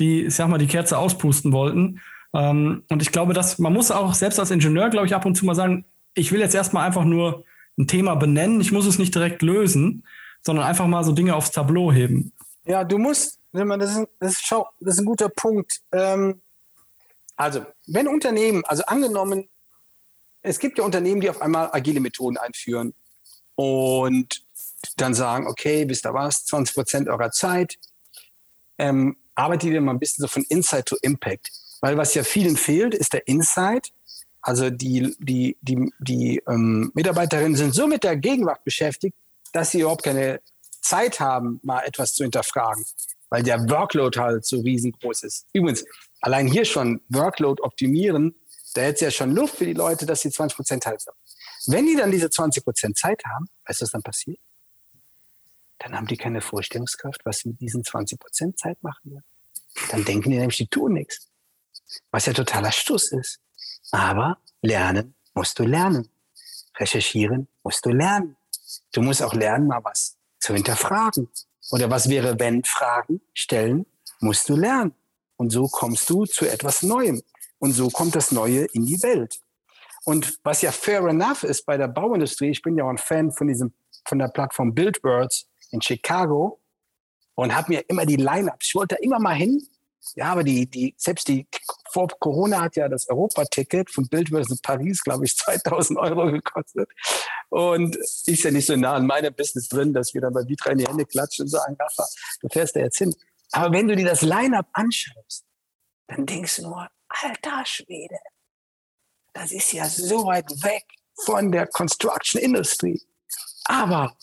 die, 0.00 0.28
sag 0.28 0.48
mal, 0.48 0.58
die 0.58 0.66
Kerze 0.66 0.98
auspusten 0.98 1.52
wollten. 1.52 2.00
Ähm, 2.34 2.82
und 2.90 3.00
ich 3.00 3.12
glaube, 3.12 3.32
dass 3.32 3.58
man 3.58 3.72
muss 3.72 3.90
auch 3.90 4.12
selbst 4.14 4.40
als 4.40 4.50
Ingenieur, 4.50 4.90
glaube 4.90 5.06
ich, 5.06 5.14
ab 5.14 5.24
und 5.24 5.36
zu 5.36 5.46
mal 5.46 5.54
sagen, 5.54 5.84
ich 6.14 6.32
will 6.32 6.40
jetzt 6.40 6.54
erstmal 6.54 6.84
einfach 6.84 7.04
nur 7.04 7.44
ein 7.78 7.86
Thema 7.86 8.16
benennen. 8.16 8.60
Ich 8.60 8.72
muss 8.72 8.86
es 8.86 8.98
nicht 8.98 9.14
direkt 9.14 9.40
lösen, 9.40 10.04
sondern 10.42 10.66
einfach 10.66 10.88
mal 10.88 11.04
so 11.04 11.12
Dinge 11.12 11.36
aufs 11.36 11.52
Tableau 11.52 11.92
heben. 11.92 12.32
Ja, 12.64 12.82
du 12.82 12.98
musst, 12.98 13.38
das 13.52 13.96
ist, 13.96 14.08
das 14.18 14.32
ist, 14.32 14.50
das 14.50 14.94
ist 14.94 14.98
ein 14.98 15.06
guter 15.06 15.28
Punkt. 15.28 15.80
Ähm, 15.92 16.40
also, 17.36 17.64
wenn 17.86 18.08
Unternehmen, 18.08 18.64
also 18.64 18.84
angenommen, 18.86 19.48
es 20.42 20.58
gibt 20.58 20.78
ja 20.78 20.84
Unternehmen, 20.84 21.20
die 21.20 21.30
auf 21.30 21.40
einmal 21.40 21.70
agile 21.72 22.00
Methoden 22.00 22.36
einführen 22.36 22.94
und 23.54 24.41
dann 24.96 25.14
sagen, 25.14 25.46
okay, 25.46 25.88
wisst 25.88 26.06
ihr 26.06 26.14
was, 26.14 26.44
20 26.46 26.74
Prozent 26.74 27.08
eurer 27.08 27.30
Zeit, 27.30 27.76
ähm, 28.78 29.16
arbeitet 29.34 29.70
ihr 29.70 29.80
mal 29.80 29.92
ein 29.92 29.98
bisschen 29.98 30.22
so 30.22 30.28
von 30.28 30.44
Insight 30.48 30.86
to 30.86 30.96
Impact. 31.02 31.50
Weil 31.80 31.96
was 31.96 32.14
ja 32.14 32.24
vielen 32.24 32.56
fehlt, 32.56 32.94
ist 32.94 33.12
der 33.12 33.26
Insight. 33.26 33.90
Also 34.40 34.70
die, 34.70 35.14
die, 35.18 35.56
die, 35.60 35.92
die 36.00 36.42
ähm, 36.48 36.90
Mitarbeiterinnen 36.94 37.56
sind 37.56 37.74
so 37.74 37.86
mit 37.86 38.04
der 38.04 38.16
Gegenwart 38.16 38.64
beschäftigt, 38.64 39.16
dass 39.52 39.70
sie 39.70 39.80
überhaupt 39.80 40.02
keine 40.02 40.40
Zeit 40.80 41.20
haben, 41.20 41.60
mal 41.62 41.82
etwas 41.84 42.14
zu 42.14 42.24
hinterfragen, 42.24 42.84
weil 43.30 43.42
der 43.42 43.68
Workload 43.70 44.18
halt 44.18 44.44
so 44.44 44.60
riesengroß 44.60 45.22
ist. 45.22 45.46
Übrigens, 45.52 45.84
allein 46.20 46.48
hier 46.48 46.64
schon 46.64 47.00
Workload 47.08 47.62
optimieren, 47.62 48.34
da 48.74 48.82
hätte 48.82 48.94
es 48.94 49.00
ja 49.00 49.10
schon 49.10 49.34
Luft 49.34 49.56
für 49.56 49.66
die 49.66 49.74
Leute, 49.74 50.06
dass 50.06 50.22
sie 50.22 50.30
20 50.30 50.56
Prozent 50.56 50.86
halten. 50.86 51.10
Wenn 51.66 51.86
die 51.86 51.96
dann 51.96 52.10
diese 52.10 52.30
20 52.30 52.64
Prozent 52.64 52.98
Zeit 52.98 53.22
haben, 53.24 53.46
weißt 53.66 53.80
du, 53.80 53.84
was 53.84 53.92
dann 53.92 54.02
passiert? 54.02 54.38
Dann 55.82 55.96
haben 55.96 56.06
die 56.06 56.16
keine 56.16 56.40
Vorstellungskraft, 56.40 57.22
was 57.24 57.40
sie 57.40 57.48
mit 57.48 57.60
diesen 57.60 57.82
20 57.82 58.18
Prozent 58.18 58.58
Zeit 58.58 58.80
machen 58.82 59.12
wollen. 59.12 59.24
Dann 59.90 60.04
denken 60.04 60.30
die 60.30 60.38
nämlich, 60.38 60.58
die 60.58 60.68
tun 60.68 60.92
nichts. 60.92 61.28
Was 62.10 62.26
ja 62.26 62.32
totaler 62.32 62.70
Stuss 62.70 63.10
ist. 63.10 63.40
Aber 63.90 64.38
lernen 64.60 65.14
musst 65.34 65.58
du 65.58 65.64
lernen. 65.64 66.08
Recherchieren 66.78 67.48
musst 67.64 67.84
du 67.84 67.90
lernen. 67.90 68.36
Du 68.92 69.02
musst 69.02 69.22
auch 69.22 69.34
lernen, 69.34 69.66
mal 69.66 69.82
was 69.82 70.16
zu 70.38 70.54
hinterfragen. 70.54 71.28
Oder 71.72 71.90
was 71.90 72.08
wäre, 72.08 72.38
wenn 72.38 72.62
Fragen 72.64 73.20
stellen, 73.34 73.86
musst 74.20 74.48
du 74.48 74.56
lernen. 74.56 74.94
Und 75.36 75.50
so 75.50 75.66
kommst 75.66 76.08
du 76.08 76.26
zu 76.26 76.46
etwas 76.46 76.82
Neuem. 76.82 77.22
Und 77.58 77.72
so 77.72 77.88
kommt 77.88 78.14
das 78.14 78.30
Neue 78.30 78.66
in 78.72 78.86
die 78.86 79.02
Welt. 79.02 79.40
Und 80.04 80.38
was 80.44 80.62
ja 80.62 80.70
fair 80.70 81.04
enough 81.06 81.42
ist 81.42 81.66
bei 81.66 81.76
der 81.76 81.88
Bauindustrie, 81.88 82.50
ich 82.50 82.62
bin 82.62 82.76
ja 82.76 82.84
auch 82.84 82.90
ein 82.90 82.98
Fan 82.98 83.32
von 83.32 83.48
diesem, 83.48 83.72
von 84.04 84.18
der 84.18 84.28
Plattform 84.28 84.74
BuildWords 84.74 85.48
in 85.72 85.82
Chicago 85.82 86.60
und 87.34 87.54
habe 87.54 87.72
mir 87.72 87.84
immer 87.88 88.06
die 88.06 88.16
Line-Ups, 88.16 88.68
ich 88.68 88.74
wollte 88.74 88.94
da 88.94 89.02
immer 89.02 89.18
mal 89.18 89.34
hin. 89.34 89.66
Ja, 90.16 90.32
aber 90.32 90.42
die, 90.42 90.68
die, 90.68 90.94
selbst 90.98 91.28
die, 91.28 91.46
vor 91.92 92.08
Corona 92.18 92.60
hat 92.60 92.74
ja 92.74 92.88
das 92.88 93.08
Europa-Ticket 93.08 93.88
von 93.88 94.08
BuildWords 94.08 94.50
in 94.50 94.58
Paris, 94.60 95.02
glaube 95.02 95.24
ich, 95.24 95.36
2000 95.36 95.98
Euro 95.98 96.30
gekostet. 96.30 96.88
Und 97.50 97.96
ist 97.96 98.42
ja 98.42 98.50
nicht 98.50 98.66
so 98.66 98.74
nah 98.74 98.94
an 98.94 99.06
meinem 99.06 99.32
Business 99.32 99.68
drin, 99.68 99.92
dass 99.92 100.12
wir 100.12 100.20
dann 100.20 100.32
bei 100.32 100.46
Vitra 100.46 100.72
in 100.72 100.78
die 100.78 100.86
Hände 100.86 101.06
klatschen 101.06 101.44
und 101.44 101.48
sagen, 101.48 101.76
Rafa, 101.78 102.06
du 102.40 102.48
fährst 102.48 102.74
da 102.74 102.80
jetzt 102.80 102.98
hin. 102.98 103.14
Aber 103.52 103.72
wenn 103.72 103.86
du 103.86 103.94
dir 103.94 104.06
das 104.06 104.22
Line-Up 104.22 104.66
anschaust, 104.72 105.44
dann 106.08 106.26
denkst 106.26 106.56
du 106.56 106.62
nur, 106.62 106.88
alter 107.08 107.64
Schwede, 107.64 108.18
das 109.34 109.52
ist 109.52 109.72
ja 109.72 109.88
so 109.88 110.24
weit 110.26 110.50
weg 110.62 110.84
von 111.24 111.52
der 111.52 111.66
Construction 111.66 112.40
Industry. 112.40 113.00
Aber 113.64 114.16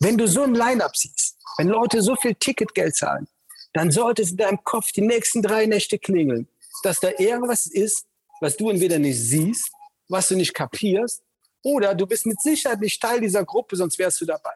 wenn 0.00 0.16
du 0.16 0.26
so 0.26 0.42
ein 0.42 0.54
Line-up 0.54 0.96
siehst, 0.96 1.36
wenn 1.58 1.68
Leute 1.68 2.02
so 2.02 2.16
viel 2.16 2.34
Ticketgeld 2.34 2.96
zahlen, 2.96 3.28
dann 3.72 3.90
sollte 3.90 4.22
es 4.22 4.30
in 4.30 4.36
deinem 4.38 4.62
Kopf 4.64 4.92
die 4.92 5.02
nächsten 5.02 5.42
drei 5.42 5.66
Nächte 5.66 5.98
klingeln, 5.98 6.48
dass 6.82 7.00
da 7.00 7.10
irgendwas 7.18 7.66
ist, 7.66 8.06
was 8.40 8.56
du 8.56 8.70
entweder 8.70 8.98
nicht 8.98 9.18
siehst, 9.18 9.70
was 10.08 10.28
du 10.28 10.36
nicht 10.36 10.54
kapierst, 10.54 11.22
oder 11.62 11.94
du 11.94 12.06
bist 12.06 12.26
mit 12.26 12.40
Sicherheit 12.40 12.80
nicht 12.80 13.00
Teil 13.02 13.20
dieser 13.20 13.44
Gruppe, 13.44 13.76
sonst 13.76 13.98
wärst 13.98 14.20
du 14.20 14.24
dabei. 14.24 14.54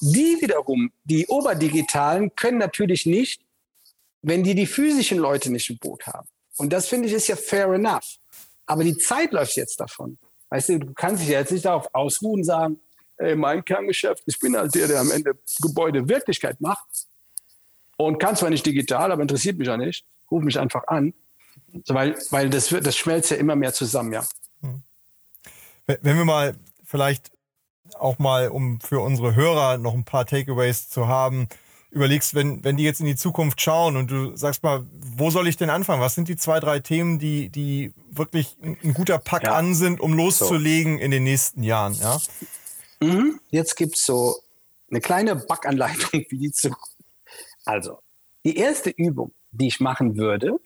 Die 0.00 0.40
wiederum, 0.40 0.92
die 1.04 1.26
Oberdigitalen, 1.26 2.34
können 2.36 2.58
natürlich 2.58 3.06
nicht, 3.06 3.42
wenn 4.22 4.44
die 4.44 4.54
die 4.54 4.66
physischen 4.66 5.18
Leute 5.18 5.50
nicht 5.50 5.68
im 5.70 5.78
Boot 5.78 6.06
haben. 6.06 6.28
Und 6.56 6.72
das 6.72 6.88
finde 6.88 7.08
ich 7.08 7.14
ist 7.14 7.26
ja 7.26 7.36
fair 7.36 7.72
enough. 7.72 8.18
Aber 8.66 8.84
die 8.84 8.96
Zeit 8.96 9.32
läuft 9.32 9.56
jetzt 9.56 9.80
davon. 9.80 10.18
Weißt 10.50 10.68
du, 10.68 10.78
du 10.78 10.94
kannst 10.94 11.22
dich 11.22 11.30
jetzt 11.30 11.50
nicht 11.50 11.64
darauf 11.64 11.88
ausruhen 11.92 12.40
und 12.40 12.44
sagen, 12.44 12.80
ey, 13.18 13.36
mein 13.36 13.64
Kerngeschäft, 13.64 14.22
ich 14.26 14.38
bin 14.38 14.56
halt 14.56 14.74
der, 14.74 14.88
der 14.88 15.00
am 15.00 15.10
Ende 15.10 15.38
Gebäude 15.60 16.08
Wirklichkeit 16.08 16.60
macht 16.60 17.06
und 17.96 18.18
kann 18.18 18.36
zwar 18.36 18.50
nicht 18.50 18.66
digital, 18.66 19.12
aber 19.12 19.22
interessiert 19.22 19.58
mich 19.58 19.68
ja 19.68 19.76
nicht. 19.76 20.04
Ruf 20.30 20.42
mich 20.42 20.58
einfach 20.58 20.86
an. 20.88 21.14
So, 21.84 21.94
weil, 21.94 22.16
weil 22.30 22.50
das, 22.50 22.72
wird, 22.72 22.86
das 22.86 22.96
schmelzt 22.96 23.30
ja 23.30 23.36
immer 23.36 23.56
mehr 23.56 23.72
zusammen, 23.72 24.12
ja. 24.12 24.24
Hm. 24.60 24.82
Wenn 25.86 26.16
wir 26.16 26.24
mal 26.24 26.54
vielleicht 26.84 27.30
auch 27.98 28.18
mal, 28.18 28.48
um 28.48 28.80
für 28.80 29.00
unsere 29.00 29.34
Hörer 29.34 29.78
noch 29.78 29.94
ein 29.94 30.04
paar 30.04 30.26
Takeaways 30.26 30.88
zu 30.88 31.08
haben, 31.08 31.48
überlegst, 31.90 32.34
wenn, 32.34 32.64
wenn 32.64 32.76
die 32.76 32.82
jetzt 32.82 33.00
in 33.00 33.06
die 33.06 33.16
Zukunft 33.16 33.60
schauen 33.60 33.96
und 33.96 34.10
du 34.10 34.36
sagst 34.36 34.62
mal, 34.62 34.84
wo 34.92 35.30
soll 35.30 35.46
ich 35.46 35.56
denn 35.56 35.70
anfangen? 35.70 36.00
Was 36.00 36.14
sind 36.14 36.28
die 36.28 36.36
zwei, 36.36 36.58
drei 36.58 36.80
Themen, 36.80 37.18
die, 37.18 37.50
die 37.50 37.92
wirklich 38.10 38.56
ein 38.62 38.94
guter 38.94 39.18
Pack 39.18 39.44
ja. 39.44 39.52
an 39.52 39.74
sind, 39.74 40.00
um 40.00 40.12
loszulegen 40.12 40.98
so. 40.98 41.04
in 41.04 41.10
den 41.12 41.22
nächsten 41.22 41.62
Jahren? 41.62 41.94
Ja? 41.94 42.18
Mhm. 43.04 43.40
Jetzt 43.50 43.76
gibt 43.76 43.96
es 43.96 44.04
so 44.04 44.36
eine 44.90 45.00
kleine 45.00 45.36
Backanleitung 45.36 46.24
wie 46.28 46.38
die 46.38 46.52
Zukunft. 46.52 46.96
Also, 47.64 47.98
die 48.44 48.56
erste 48.56 48.90
Übung, 48.90 49.32
die 49.50 49.68
ich 49.68 49.80
machen 49.80 50.16
würde, 50.16 50.58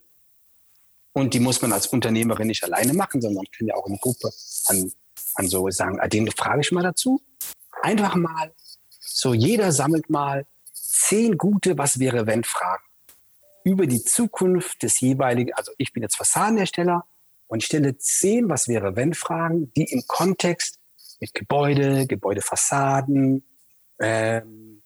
und 1.13 1.35
die 1.35 1.41
muss 1.41 1.61
man 1.63 1.73
als 1.73 1.89
Unternehmerin 1.89 2.47
nicht 2.47 2.63
alleine 2.63 2.95
machen, 2.95 3.21
sondern 3.21 3.43
man 3.43 3.51
kann 3.51 3.67
ja 3.67 3.75
auch 3.75 3.87
eine 3.87 3.99
Gruppe 3.99 4.31
an, 4.67 4.93
an 5.35 5.49
so 5.49 5.69
sagen, 5.71 5.99
ah, 6.01 6.07
den 6.07 6.31
frage 6.31 6.61
ich 6.61 6.71
mal 6.71 6.83
dazu. 6.83 7.21
Einfach 7.83 8.15
mal, 8.15 8.53
so 9.01 9.35
jeder 9.35 9.73
sammelt 9.73 10.11
mal 10.11 10.47
zehn 10.73 11.37
gute 11.37 11.77
Was 11.77 11.99
wäre 11.99 12.27
wenn 12.27 12.45
Fragen 12.45 12.85
über 13.65 13.87
die 13.87 14.03
Zukunft 14.05 14.83
des 14.83 15.01
jeweiligen, 15.01 15.53
also 15.55 15.73
ich 15.77 15.93
bin 15.93 16.03
jetzt 16.03 16.17
Fassadenhersteller 16.17 17.05
und 17.49 17.63
stelle 17.63 17.99
zehn 17.99 18.49
Was 18.49 18.69
wäre 18.69 18.95
wenn 18.95 19.15
Fragen, 19.15 19.73
die 19.75 19.85
im 19.85 20.05
Kontext 20.07 20.78
mit 21.21 21.35
Gebäude, 21.35 22.07
Gebäudefassaden 22.07 23.45
ähm, 24.01 24.83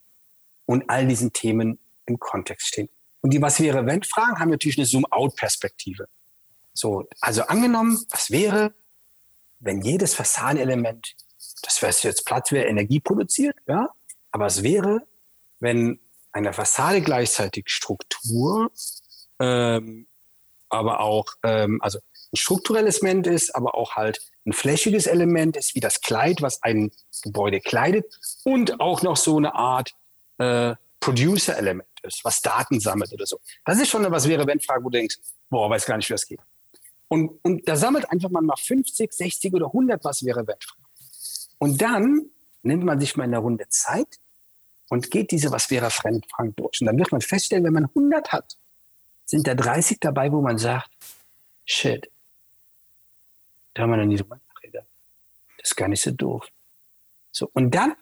und 0.67 0.89
all 0.89 1.07
diesen 1.07 1.33
Themen 1.33 1.79
im 2.07 2.19
Kontext 2.19 2.69
stehen. 2.69 2.89
Und 3.21 3.33
die 3.33 3.41
Was 3.41 3.61
wäre 3.61 3.87
wenn 3.87 4.03
Fragen 4.03 4.39
haben 4.39 4.51
natürlich 4.51 4.79
eine 4.79 4.87
Zoom-out-Perspektive. 4.87 6.09
So, 6.75 7.07
also 7.21 7.43
angenommen, 7.43 8.05
was 8.11 8.31
wäre, 8.31 8.75
wenn 9.61 9.83
jedes 9.83 10.15
Fassadenelement, 10.15 11.15
das 11.63 11.83
wäre 11.83 11.93
jetzt 12.03 12.25
Platz 12.27 12.51
wäre, 12.51 12.67
Energie 12.67 12.99
produziert, 12.99 13.57
ja, 13.69 13.91
aber 14.31 14.47
es 14.47 14.63
wäre, 14.63 15.07
wenn 15.61 16.01
eine 16.33 16.53
Fassade 16.53 17.03
gleichzeitig 17.03 17.69
Struktur, 17.69 18.73
ähm, 19.39 20.07
aber 20.71 21.01
auch, 21.01 21.27
ähm, 21.43 21.81
also 21.83 21.99
ein 21.99 22.37
strukturelles 22.37 23.03
Element 23.03 23.27
ist, 23.27 23.55
aber 23.55 23.75
auch 23.75 23.95
halt 23.95 24.32
ein 24.45 24.53
flächiges 24.53 25.07
Element 25.07 25.57
ist, 25.57 25.75
wie 25.75 25.81
das 25.81 26.01
Kleid, 26.01 26.43
was 26.43 26.63
ein 26.63 26.91
Gebäude 27.23 27.61
kleidet 27.61 28.19
und 28.45 28.81
auch 28.81 29.03
noch 29.03 29.17
so 29.17 29.37
eine 29.37 29.55
Art 29.55 29.95
äh, 30.39 30.75
Producer-Element 31.01 31.89
ist, 32.03 32.25
was 32.25 32.41
Daten 32.41 32.81
sammelt 32.81 33.13
oder 33.13 33.27
so. 33.27 33.41
Das 33.65 33.81
ist 33.81 33.89
schon 33.89 34.05
eine 34.05 34.15
was 34.15 34.29
wäre, 34.29 34.47
wenn 34.47 34.61
Frage, 34.61 34.85
wo 34.85 34.89
du 34.89 34.99
denkst, 34.99 35.19
boah, 35.49 35.71
weiß 35.71 35.87
gar 35.87 35.97
nicht, 35.97 36.09
wie 36.09 36.15
das 36.15 36.27
geht. 36.27 36.41
Und, 37.09 37.39
und 37.43 37.69
da 37.69 37.77
sammelt 37.77 38.11
einfach 38.11 38.31
mal 38.31 38.41
mal 38.41 38.57
50, 38.57 39.13
60 39.13 39.53
oder 39.55 39.67
100 39.67 40.03
was 40.05 40.25
wäre, 40.25 40.47
wenn 40.47 40.57
Fragen. 40.61 40.83
Und 41.59 41.83
dann 41.83 42.31
nimmt 42.63 42.85
man 42.85 42.99
sich 42.99 43.17
mal 43.17 43.25
in 43.25 43.33
der 43.33 43.41
Runde 43.41 43.69
Zeit 43.69 44.19
und 44.89 45.11
geht 45.11 45.31
diese 45.31 45.51
Was 45.51 45.71
wäre 45.71 45.91
Frank 45.91 46.25
durch. 46.57 46.81
Und 46.81 46.87
dann 46.87 46.99
wird 46.99 47.13
man 47.13 47.21
feststellen, 47.21 47.65
wenn 47.65 47.73
man 47.73 47.87
100 47.87 48.33
hat, 48.33 48.59
sind 49.25 49.47
da 49.47 49.55
30 49.55 49.99
dabei, 50.01 50.31
wo 50.33 50.41
man 50.41 50.59
sagt, 50.59 50.91
shit, 51.65 52.11
da 53.75 53.83
haben 53.83 53.91
wir 53.91 53.97
noch 53.99 54.05
nie 54.05 54.17
drüber 54.17 54.41
nachgedacht. 54.49 54.87
Das 55.59 55.71
ist 55.71 55.77
gar 55.77 55.89
nicht 55.89 56.03
so 56.03 56.11
doof. 56.11 56.49
So, 57.31 57.51
und 57.53 57.75
dann 57.75 57.95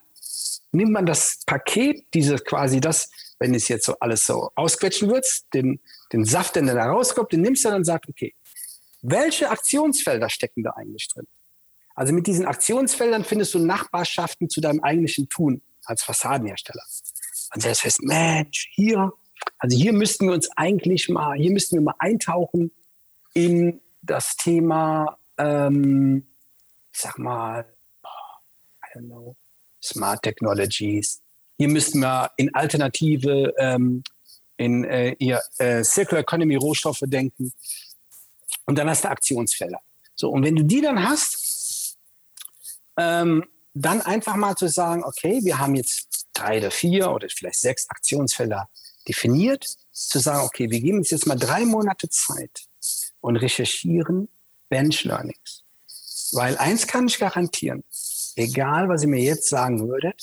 nimmt 0.72 0.92
man 0.92 1.06
das 1.06 1.40
Paket, 1.46 2.06
dieses 2.14 2.44
quasi 2.44 2.80
das, 2.80 3.10
wenn 3.38 3.54
es 3.54 3.68
jetzt 3.68 3.86
so 3.86 3.96
alles 4.00 4.26
so 4.26 4.50
ausquetschen 4.54 5.08
wird, 5.10 5.26
den, 5.54 5.80
den 6.12 6.24
Saft, 6.24 6.56
der 6.56 6.62
da 6.62 6.86
rauskommt, 6.86 7.32
den 7.32 7.42
nimmst 7.42 7.64
du 7.64 7.68
dann 7.68 7.78
und 7.78 7.84
sagst, 7.84 8.08
okay, 8.08 8.34
welche 9.02 9.50
Aktionsfelder 9.50 10.28
stecken 10.28 10.62
da 10.62 10.70
eigentlich 10.70 11.08
drin? 11.08 11.26
Also 11.94 12.12
mit 12.12 12.26
diesen 12.26 12.46
Aktionsfeldern 12.46 13.24
findest 13.24 13.54
du 13.54 13.58
Nachbarschaften 13.58 14.48
zu 14.48 14.60
deinem 14.60 14.80
eigentlichen 14.80 15.28
Tun 15.28 15.62
als 15.84 16.02
Fassadenhersteller. 16.02 16.82
Und 17.54 17.60
stellst 17.60 17.82
fest, 17.82 18.02
Mensch, 18.02 18.68
hier, 18.72 19.12
also 19.58 19.76
hier 19.76 19.92
müssten 19.92 20.26
wir 20.26 20.34
uns 20.34 20.48
eigentlich 20.56 21.08
mal, 21.08 21.36
hier 21.36 21.50
müssten 21.50 21.76
wir 21.76 21.82
mal 21.82 21.94
eintauchen 21.98 22.70
in 23.34 23.80
das 24.02 24.36
Thema, 24.36 25.18
ähm, 25.40 26.26
sag 26.92 27.18
mal, 27.18 27.64
I 28.04 28.98
don't 28.98 29.06
know, 29.06 29.36
Smart 29.82 30.22
Technologies. 30.22 31.22
Hier 31.56 31.68
müssten 31.68 32.00
wir 32.00 32.30
in 32.36 32.54
alternative, 32.54 33.52
ähm, 33.58 34.02
in 34.56 34.84
äh, 34.84 35.14
ihr, 35.18 35.40
äh, 35.58 35.82
Circular 35.82 36.20
Economy 36.20 36.56
Rohstoffe 36.56 37.02
denken. 37.02 37.52
Und 38.66 38.78
dann 38.78 38.88
hast 38.88 39.04
du 39.04 39.08
Aktionsfelder. 39.08 39.80
So, 40.14 40.30
und 40.30 40.44
wenn 40.44 40.56
du 40.56 40.64
die 40.64 40.80
dann 40.80 41.02
hast, 41.02 41.96
ähm, 42.96 43.44
dann 43.72 44.00
einfach 44.02 44.36
mal 44.36 44.56
zu 44.56 44.68
sagen, 44.68 45.04
okay, 45.04 45.40
wir 45.42 45.58
haben 45.58 45.76
jetzt 45.76 46.26
drei 46.34 46.58
oder 46.58 46.70
vier 46.70 47.10
oder 47.10 47.28
vielleicht 47.30 47.60
sechs 47.60 47.88
Aktionsfelder 47.88 48.68
definiert, 49.08 49.66
zu 49.92 50.18
sagen, 50.18 50.44
okay, 50.44 50.70
wir 50.70 50.80
geben 50.80 50.98
uns 50.98 51.10
jetzt 51.10 51.26
mal 51.26 51.36
drei 51.36 51.64
Monate 51.64 52.08
Zeit 52.08 52.66
und 53.20 53.36
recherchieren 53.36 54.28
Bench 54.70 55.04
Learnings. 55.04 55.64
Weil 56.32 56.56
eins 56.56 56.86
kann 56.86 57.08
ich 57.08 57.18
garantieren, 57.18 57.84
egal 58.36 58.88
was 58.88 59.02
ihr 59.02 59.08
mir 59.08 59.22
jetzt 59.22 59.50
sagen 59.50 59.86
würdet, 59.86 60.16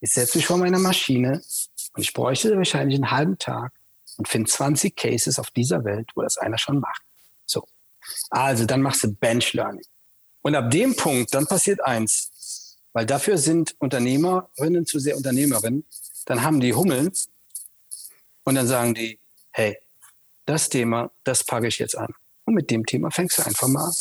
ich 0.00 0.12
setze 0.12 0.36
mich 0.36 0.46
vor 0.46 0.58
meiner 0.58 0.78
Maschine 0.78 1.42
und 1.94 2.02
ich 2.02 2.12
bräuchte 2.12 2.54
wahrscheinlich 2.58 2.96
einen 2.96 3.10
halben 3.10 3.38
Tag 3.38 3.72
und 4.18 4.28
finde 4.28 4.50
20 4.50 4.94
Cases 4.94 5.38
auf 5.38 5.50
dieser 5.50 5.84
Welt, 5.84 6.10
wo 6.14 6.22
das 6.22 6.36
einer 6.36 6.58
schon 6.58 6.80
macht. 6.80 7.02
So. 7.46 7.66
Also 8.28 8.66
dann 8.66 8.82
machst 8.82 9.02
du 9.04 9.14
Bench 9.14 9.54
Learning. 9.54 9.86
Und 10.42 10.54
ab 10.54 10.70
dem 10.70 10.94
Punkt, 10.94 11.32
dann 11.32 11.46
passiert 11.46 11.82
eins. 11.82 12.76
Weil 12.92 13.06
dafür 13.06 13.38
sind 13.38 13.74
Unternehmerinnen 13.78 14.86
zu 14.86 14.98
sehr 14.98 15.16
Unternehmerinnen. 15.16 15.84
Dann 16.26 16.42
haben 16.42 16.60
die 16.60 16.74
Hummeln 16.74 17.10
und 18.44 18.54
dann 18.54 18.66
sagen 18.66 18.94
die, 18.94 19.18
hey, 19.50 19.78
das 20.44 20.68
Thema, 20.68 21.10
das 21.24 21.44
packe 21.44 21.66
ich 21.66 21.78
jetzt 21.78 21.96
an. 21.96 22.14
Und 22.44 22.54
mit 22.54 22.70
dem 22.70 22.84
Thema 22.84 23.10
fängst 23.10 23.38
du 23.38 23.42
einfach 23.42 23.68
mal 23.68 23.86
an. 23.86 23.94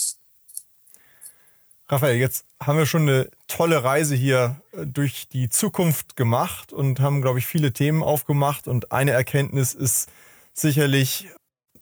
Raphael, 1.89 2.15
jetzt 2.15 2.45
haben 2.61 2.77
wir 2.77 2.85
schon 2.85 3.03
eine 3.03 3.29
tolle 3.47 3.83
Reise 3.83 4.15
hier 4.15 4.61
äh, 4.71 4.85
durch 4.85 5.27
die 5.27 5.49
Zukunft 5.49 6.15
gemacht 6.15 6.73
und 6.73 6.99
haben, 6.99 7.21
glaube 7.21 7.39
ich, 7.39 7.45
viele 7.45 7.73
Themen 7.73 8.01
aufgemacht. 8.01 8.67
Und 8.67 8.91
eine 8.91 9.11
Erkenntnis 9.11 9.73
ist 9.73 10.09
sicherlich, 10.53 11.27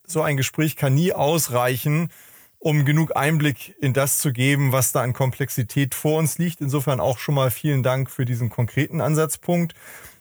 so 0.06 0.22
ein 0.22 0.38
Gespräch 0.38 0.76
kann 0.76 0.96
nie 0.96 1.14
ausreichen, 1.14 2.10
um 2.58 2.84
genug 2.84 3.16
Einblick 3.16 3.76
in 3.80 3.94
das 3.94 4.20
zu 4.20 4.34
geben, 4.34 4.72
was 4.72 4.92
da 4.92 5.02
an 5.02 5.14
Komplexität 5.14 5.96
vor 5.96 6.20
uns 6.20 6.38
liegt. 6.38 6.62
Insofern 6.62 7.00
auch 7.00 7.18
schon 7.18 7.36
mal 7.36 7.52
vielen 7.52 7.82
Dank 7.82 8.10
für 8.10 8.26
diesen 8.26 8.50
konkreten 8.50 9.02
Ansatzpunkt. 9.02 9.74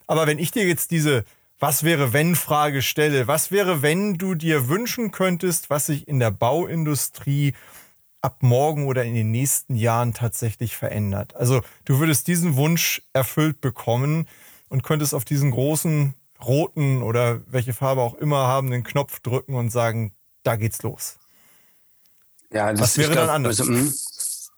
Aber 0.07 0.27
wenn 0.27 0.39
ich 0.39 0.51
dir 0.51 0.67
jetzt 0.67 0.91
diese 0.91 1.25
Was 1.61 1.85
wäre 1.85 2.15
wenn 2.15 2.37
Frage 2.37 2.81
stelle, 2.81 3.27
was 3.27 3.51
wäre, 3.51 3.83
wenn 3.83 4.17
du 4.17 4.35
dir 4.35 4.69
wünschen 4.69 5.11
könntest, 5.11 5.69
was 5.69 5.87
sich 5.87 6.09
in 6.09 6.19
der 6.19 6.31
Bauindustrie 6.31 7.53
ab 8.23 8.39
morgen 8.41 8.87
oder 8.87 9.05
in 9.05 9.15
den 9.15 9.31
nächsten 9.31 9.77
Jahren 9.77 10.15
tatsächlich 10.15 10.75
verändert? 10.75 11.37
Also 11.37 11.61
du 11.85 11.99
würdest 11.99 12.29
diesen 12.29 12.57
Wunsch 12.57 13.03
erfüllt 13.13 13.61
bekommen 13.61 14.27
und 14.71 14.83
könntest 14.83 15.15
auf 15.15 15.27
diesen 15.27 15.51
großen 15.51 16.15
roten 16.43 17.03
oder 17.03 17.43
welche 17.47 17.75
Farbe 17.75 18.01
auch 18.01 18.15
immer 18.15 18.47
haben 18.47 18.71
den 18.71 18.83
Knopf 18.83 19.21
drücken 19.21 19.55
und 19.55 19.69
sagen, 19.69 20.15
da 20.43 20.57
geht's 20.57 20.83
los. 20.83 21.19
Ja, 22.51 22.73
das 22.73 22.81
Was 22.81 22.99
wäre 22.99 23.13
glaub, 23.13 23.27
dann 23.27 23.35
anders? 23.35 23.61
Also, 23.61 23.71
hm, 23.71 23.93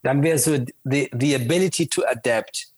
dann 0.04 0.22
wäre 0.22 0.38
so 0.38 0.56
the, 0.84 1.10
the 1.18 1.34
ability 1.34 1.88
to 1.88 2.02
adapt. 2.06 2.71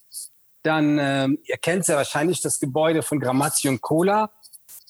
Dann, 0.65 0.99
ähm, 0.99 1.39
ihr 1.45 1.59
kennt 1.59 1.87
ja 1.87 1.97
wahrscheinlich 1.97 2.41
das 2.41 2.59
Gebäude 2.59 3.03
von 3.03 3.21
Gramazzi 3.21 3.69
und 3.69 3.81
Cola 3.81 4.31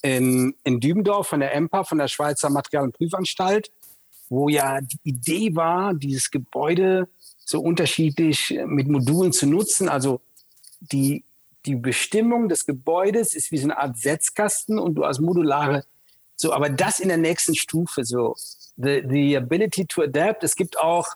in, 0.03 0.55
in 0.64 0.81
Dübendorf 0.81 1.27
von 1.27 1.41
der 1.41 1.55
EMPA, 1.55 1.85
von 1.85 1.99
der 1.99 2.09
Schweizer 2.09 2.49
Material- 2.49 2.85
und 2.85 2.97
Prüfanstalt, 2.97 3.70
wo 4.29 4.49
ja 4.49 4.81
die 4.81 5.01
Idee 5.03 5.55
war, 5.55 5.93
dieses 5.93 6.31
Gebäude 6.31 7.09
so 7.45 7.61
unterschiedlich 7.61 8.59
mit 8.66 8.89
Modulen 8.89 9.33
zu 9.33 9.47
nutzen. 9.47 9.89
Also 9.89 10.20
die, 10.81 11.25
die 11.66 11.75
Bestimmung 11.75 12.49
des 12.49 12.66
Gebäudes 12.66 13.35
ist 13.35 13.51
wie 13.51 13.59
so 13.59 13.64
eine 13.64 13.77
Art 13.77 13.99
Setzkasten 13.99 14.79
und 14.79 14.95
du 14.95 15.05
als 15.05 15.18
modulare, 15.18 15.85
so, 16.37 16.53
aber 16.53 16.68
das 16.68 17.01
in 17.01 17.09
der 17.09 17.18
nächsten 17.18 17.55
Stufe, 17.55 18.05
so 18.05 18.35
the, 18.77 19.03
the 19.09 19.37
ability 19.37 19.87
to 19.87 20.03
adapt. 20.03 20.45
Es 20.45 20.55
gibt 20.57 20.79
auch 20.79 21.07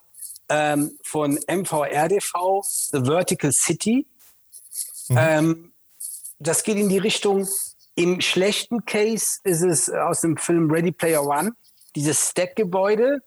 ähm, 0.49 0.97
von 1.03 1.39
MVRDV 1.47 2.61
The 2.91 3.01
Vertical 3.03 3.51
City. 3.51 4.05
Mhm. 5.09 5.17
Ähm, 5.17 5.73
das 6.39 6.63
geht 6.63 6.77
in 6.77 6.89
die 6.89 6.97
Richtung, 6.97 7.47
im 7.95 8.21
schlechten 8.21 8.85
Case 8.85 9.39
ist 9.43 9.61
es 9.61 9.89
aus 9.89 10.21
dem 10.21 10.37
Film 10.37 10.71
Ready 10.71 10.93
Player 10.93 11.25
One, 11.25 11.51
dieses 11.95 12.29
Stack-Gebäude. 12.29 13.21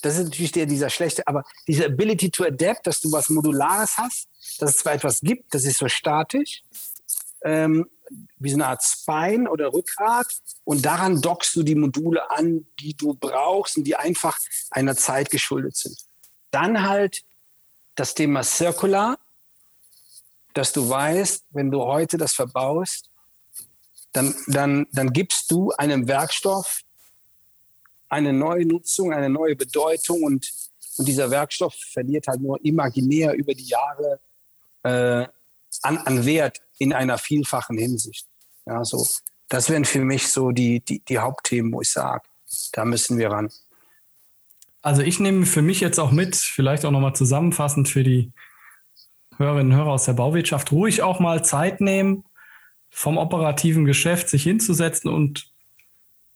Das 0.00 0.16
ist 0.16 0.24
natürlich 0.24 0.52
der, 0.52 0.64
dieser 0.64 0.88
schlechte, 0.88 1.26
aber 1.26 1.44
diese 1.68 1.86
Ability 1.86 2.30
to 2.30 2.44
adapt, 2.44 2.86
dass 2.86 3.00
du 3.00 3.12
was 3.12 3.28
Modulares 3.28 3.98
hast, 3.98 4.28
dass 4.58 4.70
es 4.70 4.76
zwar 4.76 4.94
etwas 4.94 5.20
gibt, 5.20 5.52
das 5.52 5.64
ist 5.64 5.78
so 5.78 5.88
statisch, 5.88 6.62
ähm, 7.44 7.86
wie 8.38 8.50
so 8.50 8.56
eine 8.56 8.68
Art 8.68 8.82
Spine 8.82 9.50
oder 9.50 9.72
Rückgrat 9.72 10.28
und 10.64 10.86
daran 10.86 11.20
dockst 11.20 11.54
du 11.56 11.62
die 11.62 11.74
Module 11.74 12.30
an, 12.30 12.66
die 12.80 12.94
du 12.94 13.14
brauchst 13.14 13.76
und 13.76 13.84
die 13.84 13.96
einfach 13.96 14.38
einer 14.70 14.96
Zeit 14.96 15.30
geschuldet 15.30 15.76
sind. 15.76 15.98
Dann 16.50 16.88
halt 16.88 17.22
das 17.96 18.14
Thema 18.14 18.42
Circular, 18.42 19.18
dass 20.56 20.72
du 20.72 20.88
weißt, 20.88 21.44
wenn 21.50 21.70
du 21.70 21.82
heute 21.82 22.16
das 22.16 22.32
verbaust, 22.32 23.10
dann, 24.12 24.34
dann, 24.46 24.86
dann 24.92 25.12
gibst 25.12 25.50
du 25.50 25.70
einem 25.72 26.08
Werkstoff 26.08 26.80
eine 28.08 28.32
neue 28.32 28.64
Nutzung, 28.64 29.12
eine 29.12 29.28
neue 29.28 29.54
Bedeutung 29.54 30.22
und, 30.22 30.50
und 30.96 31.06
dieser 31.06 31.30
Werkstoff 31.30 31.74
verliert 31.74 32.26
halt 32.26 32.40
nur 32.40 32.64
imaginär 32.64 33.34
über 33.34 33.52
die 33.52 33.66
Jahre 33.66 34.20
äh, 34.82 35.28
an, 35.82 35.98
an 35.98 36.24
Wert 36.24 36.62
in 36.78 36.94
einer 36.94 37.18
vielfachen 37.18 37.76
Hinsicht. 37.76 38.26
Ja, 38.64 38.82
so. 38.82 39.06
Das 39.48 39.68
wären 39.68 39.84
für 39.84 40.04
mich 40.04 40.28
so 40.28 40.52
die, 40.52 40.80
die, 40.80 41.00
die 41.00 41.18
Hauptthemen, 41.18 41.70
wo 41.72 41.82
ich 41.82 41.90
sage, 41.90 42.22
da 42.72 42.84
müssen 42.86 43.18
wir 43.18 43.30
ran. 43.30 43.50
Also 44.80 45.02
ich 45.02 45.20
nehme 45.20 45.44
für 45.44 45.62
mich 45.62 45.80
jetzt 45.80 46.00
auch 46.00 46.12
mit, 46.12 46.34
vielleicht 46.34 46.84
auch 46.86 46.90
nochmal 46.90 47.14
zusammenfassend 47.14 47.88
für 47.88 48.02
die 48.02 48.32
Hörerinnen 49.38 49.72
und 49.72 49.78
Hörer 49.78 49.92
aus 49.92 50.04
der 50.04 50.14
Bauwirtschaft, 50.14 50.72
ruhig 50.72 51.02
auch 51.02 51.20
mal 51.20 51.44
Zeit 51.44 51.80
nehmen, 51.80 52.24
vom 52.90 53.18
operativen 53.18 53.84
Geschäft 53.84 54.28
sich 54.28 54.42
hinzusetzen 54.42 55.10
und 55.10 55.50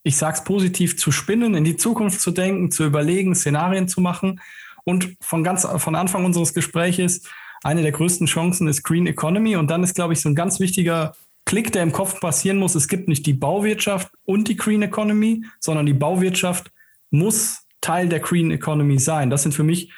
ich 0.03 0.17
sage 0.17 0.39
es 0.39 0.45
positiv, 0.45 0.97
zu 0.97 1.13
spinnen, 1.13 1.55
in 1.55 1.65
die 1.65 1.77
Zukunft 1.77 2.21
zu 2.21 2.31
denken, 2.31 2.71
zu 2.71 2.85
überlegen, 2.85 3.35
Szenarien 3.35 3.89
zu 3.89 4.01
machen. 4.01 4.41
Und 4.85 5.17
von 5.21 5.45
ganz 5.45 5.67
von 5.77 5.95
Anfang 5.95 6.25
unseres 6.25 6.55
Gespräches 6.55 7.23
eine 7.63 7.83
der 7.83 7.93
größten 7.93 8.27
Chancen 8.27 8.67
ist 8.69 8.83
Green 8.83 9.07
Economy. 9.07 9.57
Und 9.57 9.71
dann 9.71 9.83
ist, 9.83 9.95
glaube 9.95 10.15
ich, 10.15 10.21
so 10.21 10.29
ein 10.29 10.35
ganz 10.35 10.59
wichtiger 10.61 11.15
Klick, 11.45 11.73
der 11.73 11.83
im 11.83 11.93
Kopf 11.93 12.19
passieren 12.21 12.59
muss. 12.59 12.75
Es 12.75 12.89
gibt 12.89 13.09
nicht 13.09 13.27
die 13.27 13.35
Bauwirtschaft 13.35 14.11
und 14.25 14.49
die 14.49 14.57
Green 14.57 14.83
Economy, 14.83 15.45
sondern 15.59 15.85
die 15.85 15.93
Bauwirtschaft 15.93 16.71
muss 17.11 17.67
Teil 17.81 18.09
der 18.09 18.21
Green 18.21 18.51
Economy 18.51 18.99
sein. 18.99 19.31
Das 19.31 19.43
sind 19.43 19.53
für 19.53 19.65
mich 19.65 19.93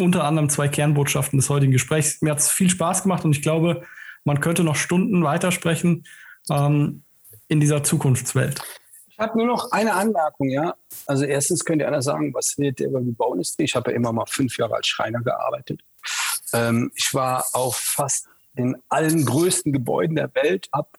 unter 0.00 0.24
anderem 0.24 0.48
zwei 0.48 0.68
Kernbotschaften 0.68 1.38
des 1.38 1.48
heutigen 1.48 1.72
Gesprächs. 1.72 2.20
Mir 2.22 2.32
hat 2.32 2.38
es 2.38 2.50
viel 2.50 2.68
Spaß 2.70 3.02
gemacht 3.02 3.24
und 3.24 3.32
ich 3.32 3.42
glaube, 3.42 3.82
man 4.24 4.40
könnte 4.40 4.64
noch 4.64 4.76
Stunden 4.76 5.24
weitersprechen 5.24 6.04
ähm, 6.50 7.02
in 7.48 7.60
dieser 7.60 7.82
Zukunftswelt. 7.82 8.60
Ich 9.08 9.18
habe 9.18 9.38
nur 9.38 9.46
noch 9.46 9.72
eine 9.72 9.94
Anmerkung, 9.94 10.50
ja. 10.50 10.74
Also 11.06 11.24
erstens 11.24 11.64
könnt 11.64 11.80
ihr 11.80 11.88
einer 11.88 12.02
sagen, 12.02 12.34
was 12.34 12.56
redet 12.58 12.80
ihr 12.80 12.88
über 12.88 13.00
die 13.00 13.12
Bauindustrie? 13.12 13.64
Ich 13.64 13.74
habe 13.74 13.90
ja 13.90 13.96
immer 13.96 14.12
mal 14.12 14.26
fünf 14.26 14.58
Jahre 14.58 14.74
als 14.74 14.86
Schreiner 14.88 15.20
gearbeitet. 15.22 15.80
Ähm, 16.52 16.90
ich 16.94 17.14
war 17.14 17.44
auf 17.52 17.76
fast 17.76 18.26
in 18.54 18.76
allen 18.88 19.24
größten 19.24 19.72
Gebäuden 19.72 20.16
der 20.16 20.34
Welt, 20.34 20.68
ab 20.72 20.98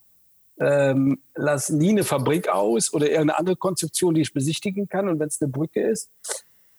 ähm, 0.60 1.22
lass 1.36 1.70
nie 1.70 1.89
eine 1.89 2.04
Fabrik 2.04 2.50
aus 2.50 2.93
oder 2.93 3.06
irgendeine 3.06 3.38
andere 3.38 3.56
Konstruktion, 3.56 4.16
die 4.16 4.22
ich 4.22 4.34
besichtigen 4.34 4.88
kann. 4.88 5.08
Und 5.08 5.20
wenn 5.20 5.28
es 5.28 5.41
eine 5.41 5.52
Brücke 5.52 5.82
ist, 5.82 6.10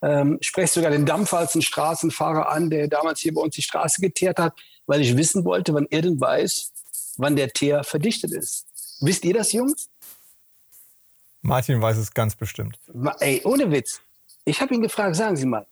ähm, 0.03 0.39
spreche 0.41 0.75
sogar 0.75 0.91
den 0.91 1.07
Dampfer 1.07 1.39
als 1.39 1.55
einen 1.55 1.63
Straßenfahrer 1.63 2.51
an, 2.51 2.71
der 2.71 2.89
damals 2.89 3.21
hier 3.21 3.35
bei 3.35 3.41
uns 3.41 3.55
die 3.55 3.63
Straße 3.63 4.01
geteert 4.01 4.39
hat, 4.39 4.55
weil 4.87 5.01
ich 5.01 5.17
wissen 5.17 5.45
wollte, 5.45 5.75
wann 5.75 5.87
er 5.91 6.03
denn 6.03 6.21
weiß, 6.21 6.73
wann 7.17 7.37
der 7.37 7.51
Teer 7.51 7.85
verdichtet 7.85 8.33
ist. 8.33 8.67
Wisst 9.01 9.25
ihr 9.25 9.35
das, 9.35 9.53
Jungs? 9.53 9.89
Martin 11.41 11.81
weiß 11.81 11.97
es 11.97 12.13
ganz 12.13 12.35
bestimmt. 12.35 12.79
Ey, 13.21 13.41
ohne 13.45 13.71
Witz. 13.71 14.01
Ich 14.45 14.61
habe 14.61 14.75
ihn 14.75 14.83
gefragt, 14.83 15.17
sagen 15.17 15.37
Sie 15.37 15.47
mal, 15.47 15.67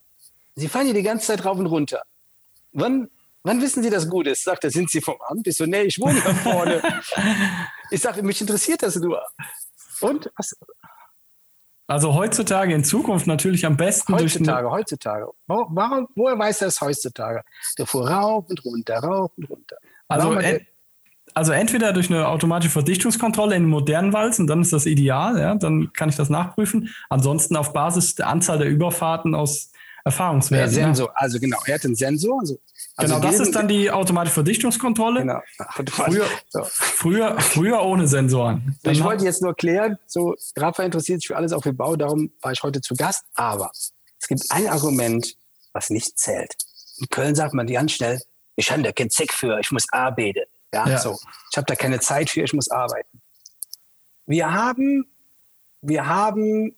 Sie 0.55 0.69
fahren 0.69 0.87
hier 0.87 0.95
die 0.95 1.03
ganze 1.03 1.27
Zeit 1.27 1.45
rauf 1.45 1.59
und 1.59 1.67
runter 1.67 2.03
wann, 2.77 3.11
wann 3.43 3.61
wissen 3.61 3.83
Sie, 3.83 3.91
dass 3.91 4.09
gut 4.09 4.27
ist? 4.27 4.45
Sagt 4.45 4.65
er, 4.65 4.71
sind 4.71 4.91
Sie 4.91 5.01
vom 5.01 5.17
Amt? 5.29 5.47
Ich 5.47 5.57
so, 5.57 5.67
nee, 5.67 5.83
ich 5.83 5.99
wohne 5.99 6.23
hier 6.23 6.35
vorne. 6.35 6.83
ich 7.91 8.01
sage, 8.01 8.23
mich 8.23 8.41
interessiert 8.41 8.83
das 8.83 8.97
nur. 8.97 9.23
Und? 10.01 10.31
Was? 10.37 10.57
Also 11.89 12.15
heutzutage, 12.15 12.75
in 12.75 12.83
Zukunft 12.83 13.27
natürlich 13.27 13.65
am 13.65 13.77
besten. 13.77 14.13
Heutzutage, 14.13 14.71
heutzutage. 14.71 15.27
Warum, 15.47 16.09
woher 16.17 16.39
weiß 16.39 16.63
er 16.63 16.69
es 16.69 16.81
heutzutage? 16.81 17.43
Der 17.79 17.87
fuhr 17.87 18.11
rauf 18.11 18.45
und 18.49 18.65
runter, 18.65 18.99
rauf 18.99 19.31
und 19.37 19.49
runter. 19.49 19.77
Also, 20.09 20.35
en, 20.35 20.67
also 21.35 21.53
entweder 21.53 21.93
durch 21.93 22.11
eine 22.11 22.27
automatische 22.27 22.73
Verdichtungskontrolle 22.73 23.55
in 23.55 23.67
modernen 23.67 24.13
Walzen, 24.13 24.47
dann 24.47 24.63
ist 24.63 24.73
das 24.73 24.87
ideal, 24.87 25.39
ja, 25.39 25.55
dann 25.55 25.93
kann 25.93 26.09
ich 26.09 26.17
das 26.17 26.29
nachprüfen. 26.29 26.89
Ansonsten 27.09 27.57
auf 27.57 27.73
Basis 27.73 28.17
der 28.17 28.29
Anzahl 28.29 28.59
der 28.59 28.69
Überfahrten 28.69 29.35
aus 29.35 29.71
Erfahrungswert. 30.07 30.61
Der 30.61 30.69
Sensor, 30.69 31.11
also 31.15 31.41
genau, 31.41 31.59
er 31.67 31.75
hat 31.75 31.85
einen 31.85 31.97
Sensor. 31.97 32.39
Also, 32.41 32.59
also 32.95 33.17
genau, 33.17 33.27
das 33.27 33.41
ist 33.41 33.57
dann 33.57 33.67
die 33.67 33.91
automatische 33.91 34.35
Verdichtungskontrolle. 34.35 35.21
Genau. 35.21 35.41
Früher, 35.89 36.25
so. 36.49 36.63
früher, 36.65 37.41
früher 37.41 37.83
ohne 37.83 38.07
Sensoren. 38.07 38.79
Dann 38.85 38.93
ich 38.93 39.03
wollte 39.03 39.25
jetzt 39.25 39.43
nur 39.43 39.55
klären, 39.55 39.99
so 40.07 40.37
Rafa 40.57 40.85
interessiert 40.85 41.21
sich 41.21 41.27
für 41.27 41.37
alles, 41.37 41.53
auch 41.53 41.65
für 41.65 41.73
Bau, 41.73 41.97
darum 41.97 42.31
war 42.41 42.53
ich 42.53 42.63
heute 42.63 42.81
zu 42.81 42.95
Gast. 42.95 43.25
Aber 43.35 43.73
es 43.75 44.29
gibt 44.29 44.43
ein 44.51 44.69
Argument, 44.69 45.37
was 45.73 45.91
nicht 45.91 46.17
zählt. 46.21 46.55
In 46.99 47.09
Köln 47.09 47.35
sagt 47.35 47.53
man 47.53 47.67
ganz 47.67 47.91
schnell, 47.91 48.23
ich 48.55 48.71
habe 48.71 48.83
da 48.83 48.93
keinen 48.93 49.11
Zweck 49.11 49.33
für, 49.33 49.59
ich 49.59 49.73
muss 49.73 49.87
arbeiten. 49.91 50.49
Ja, 50.73 50.89
ja. 50.89 50.99
so. 50.99 51.19
Ich 51.51 51.57
habe 51.57 51.67
da 51.67 51.75
keine 51.75 51.99
Zeit 51.99 52.31
für, 52.31 52.43
ich 52.43 52.53
muss 52.53 52.71
arbeiten. 52.71 53.21
Wir 54.25 54.53
haben, 54.53 55.05
wir 55.81 56.07
haben 56.07 56.77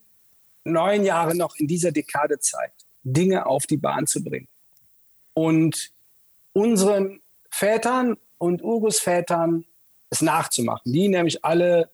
neun 0.65 1.05
Jahre 1.05 1.35
noch 1.35 1.57
in 1.57 1.67
dieser 1.67 1.93
Dekade 1.93 2.39
Zeit, 2.39 2.73
Dinge 3.13 3.47
auf 3.47 3.67
die 3.67 3.77
Bahn 3.77 4.07
zu 4.07 4.23
bringen. 4.23 4.49
Und 5.35 5.91
unseren 6.53 7.21
Vätern 7.51 8.17
und 8.39 8.63
Urgroßvätern 8.63 9.65
es 10.11 10.23
nachzumachen, 10.23 10.93
die 10.93 11.09
nämlich 11.09 11.45
alle 11.45 11.91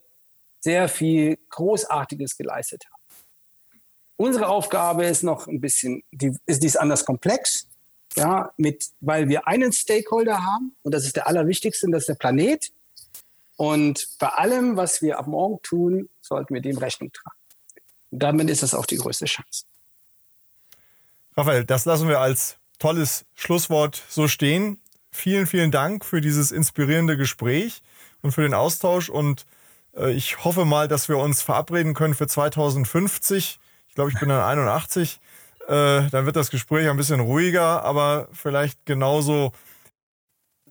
sehr 0.61 0.89
viel 0.89 1.39
Großartiges 1.51 2.37
geleistet 2.37 2.85
haben. 2.91 3.03
Unsere 4.17 4.49
Aufgabe 4.49 5.05
ist 5.05 5.23
noch 5.23 5.49
ein 5.49 5.61
bisschen, 5.61 6.05
die, 6.13 6.37
ist 6.47 6.63
dies 6.63 6.77
anders 6.77 7.05
komplex, 7.05 7.67
ja, 8.17 8.53
mit, 8.57 8.91
weil 9.01 9.29
wir 9.29 9.49
einen 9.49 9.73
Stakeholder 9.73 10.45
haben 10.45 10.77
und 10.83 10.95
das 10.95 11.05
ist 11.05 11.17
der 11.17 11.27
allerwichtigste, 11.27 11.87
und 11.87 11.93
das 11.93 12.05
ist 12.05 12.09
der 12.09 12.15
Planet. 12.15 12.73
Und 13.57 14.09
bei 14.19 14.29
allem, 14.29 14.77
was 14.77 15.03
wir 15.03 15.19
ab 15.19 15.27
morgen 15.27 15.61
tun, 15.63 16.09
sollten 16.21 16.55
wir 16.55 16.61
dem 16.61 16.79
Rechnung 16.79 17.13
tragen. 17.13 17.37
Und 18.11 18.23
damit 18.23 18.51
ist 18.51 18.63
das 18.63 18.75
auch 18.75 18.87
die 18.87 18.97
größte 18.97 19.27
Chance. 19.27 19.65
Raphael, 21.37 21.65
das 21.65 21.85
lassen 21.85 22.09
wir 22.09 22.21
als 22.21 22.59
tolles 22.79 23.25
Schlusswort 23.35 24.03
so 24.09 24.29
stehen. 24.29 24.81
Vielen, 25.11 25.47
vielen 25.47 25.71
Dank 25.71 26.05
für 26.05 26.21
dieses 26.21 26.53
inspirierende 26.53 27.17
Gespräch 27.17 27.83
und 28.23 28.33
für 28.33 28.43
den 28.43 28.55
Austausch. 28.55 29.09
Und 29.09 29.47
äh, 29.97 30.13
ich 30.13 30.45
hoffe 30.45 30.65
mal, 30.65 30.89
dass 30.89 31.09
wir 31.09 31.19
uns 31.19 31.43
verabreden 31.43 31.95
können 31.95 32.15
für 32.15 32.27
2050. 32.27 33.59
Ich 33.89 33.95
glaube, 33.95 34.11
ich 34.11 34.19
bin 34.19 34.29
dann 34.29 34.41
81. 34.59 35.21
Äh, 35.67 36.09
dann 36.11 36.27
wird 36.27 36.37
das 36.37 36.51
Gespräch 36.51 36.89
ein 36.89 36.97
bisschen 36.97 37.21
ruhiger, 37.21 37.85
aber 37.85 38.29
vielleicht 38.33 38.85
genauso 38.87 39.53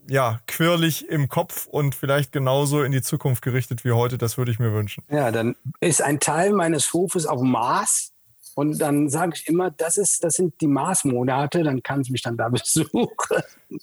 ja, 0.09 0.39
quirlig 0.47 1.09
im 1.09 1.29
Kopf 1.29 1.65
und 1.65 1.95
vielleicht 1.95 2.31
genauso 2.31 2.83
in 2.83 2.91
die 2.91 3.01
Zukunft 3.01 3.41
gerichtet 3.41 3.83
wie 3.85 3.91
heute. 3.91 4.17
Das 4.17 4.37
würde 4.37 4.51
ich 4.51 4.59
mir 4.59 4.73
wünschen. 4.73 5.03
Ja, 5.09 5.31
dann 5.31 5.55
ist 5.79 6.01
ein 6.01 6.19
Teil 6.19 6.51
meines 6.53 6.93
Hofes 6.93 7.25
auf 7.25 7.41
Mars. 7.41 8.12
Und 8.55 8.79
dann 8.79 9.09
sage 9.09 9.33
ich 9.35 9.47
immer, 9.47 9.71
das, 9.71 9.97
ist, 9.97 10.23
das 10.23 10.35
sind 10.35 10.61
die 10.61 10.67
Marsmonate, 10.67 11.63
dann 11.63 11.81
kann 11.81 12.01
ich 12.01 12.09
mich 12.09 12.21
dann 12.21 12.37
da 12.37 12.49
besuchen. 12.53 13.09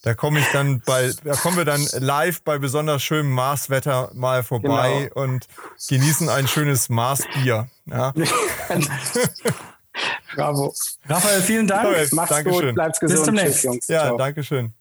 Da 0.02 0.14
komme 0.14 0.40
ich 0.40 0.46
dann 0.52 0.80
bei, 0.86 1.12
da 1.24 1.34
kommen 1.34 1.56
wir 1.56 1.64
dann 1.64 1.84
live 1.98 2.42
bei 2.42 2.58
besonders 2.58 3.02
schönem 3.02 3.32
Marswetter 3.32 4.10
mal 4.14 4.42
vorbei 4.42 5.10
genau. 5.14 5.24
und 5.24 5.46
genießen 5.88 6.28
ein 6.28 6.46
schönes 6.46 6.88
Marsbier. 6.88 7.68
Ja. 7.86 8.12
Bravo. 10.34 10.72
Raphael, 11.06 11.40
vielen 11.40 11.66
Dank. 11.66 11.88
Raphael, 11.88 12.08
Macht's 12.12 12.34
Dankeschön. 12.34 12.66
gut, 12.66 12.74
bleib's 12.74 13.00
gesund. 13.00 13.18
Bis 13.18 13.26
zum 13.26 13.34
nächsten 13.34 13.66
Jungs. 13.66 13.88
Ja, 13.88 14.02
Ciao. 14.04 14.16
Dankeschön. 14.16 14.74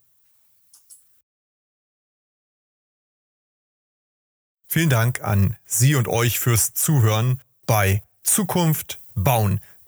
Vielen 4.67 4.89
Dank 4.91 5.21
an 5.23 5.57
Sie 5.65 5.95
und 5.95 6.07
euch 6.07 6.39
fürs 6.39 6.75
Zuhören 6.75 7.41
bei 7.65 8.03
Zukunft 8.21 8.99
bauen, 9.15 9.61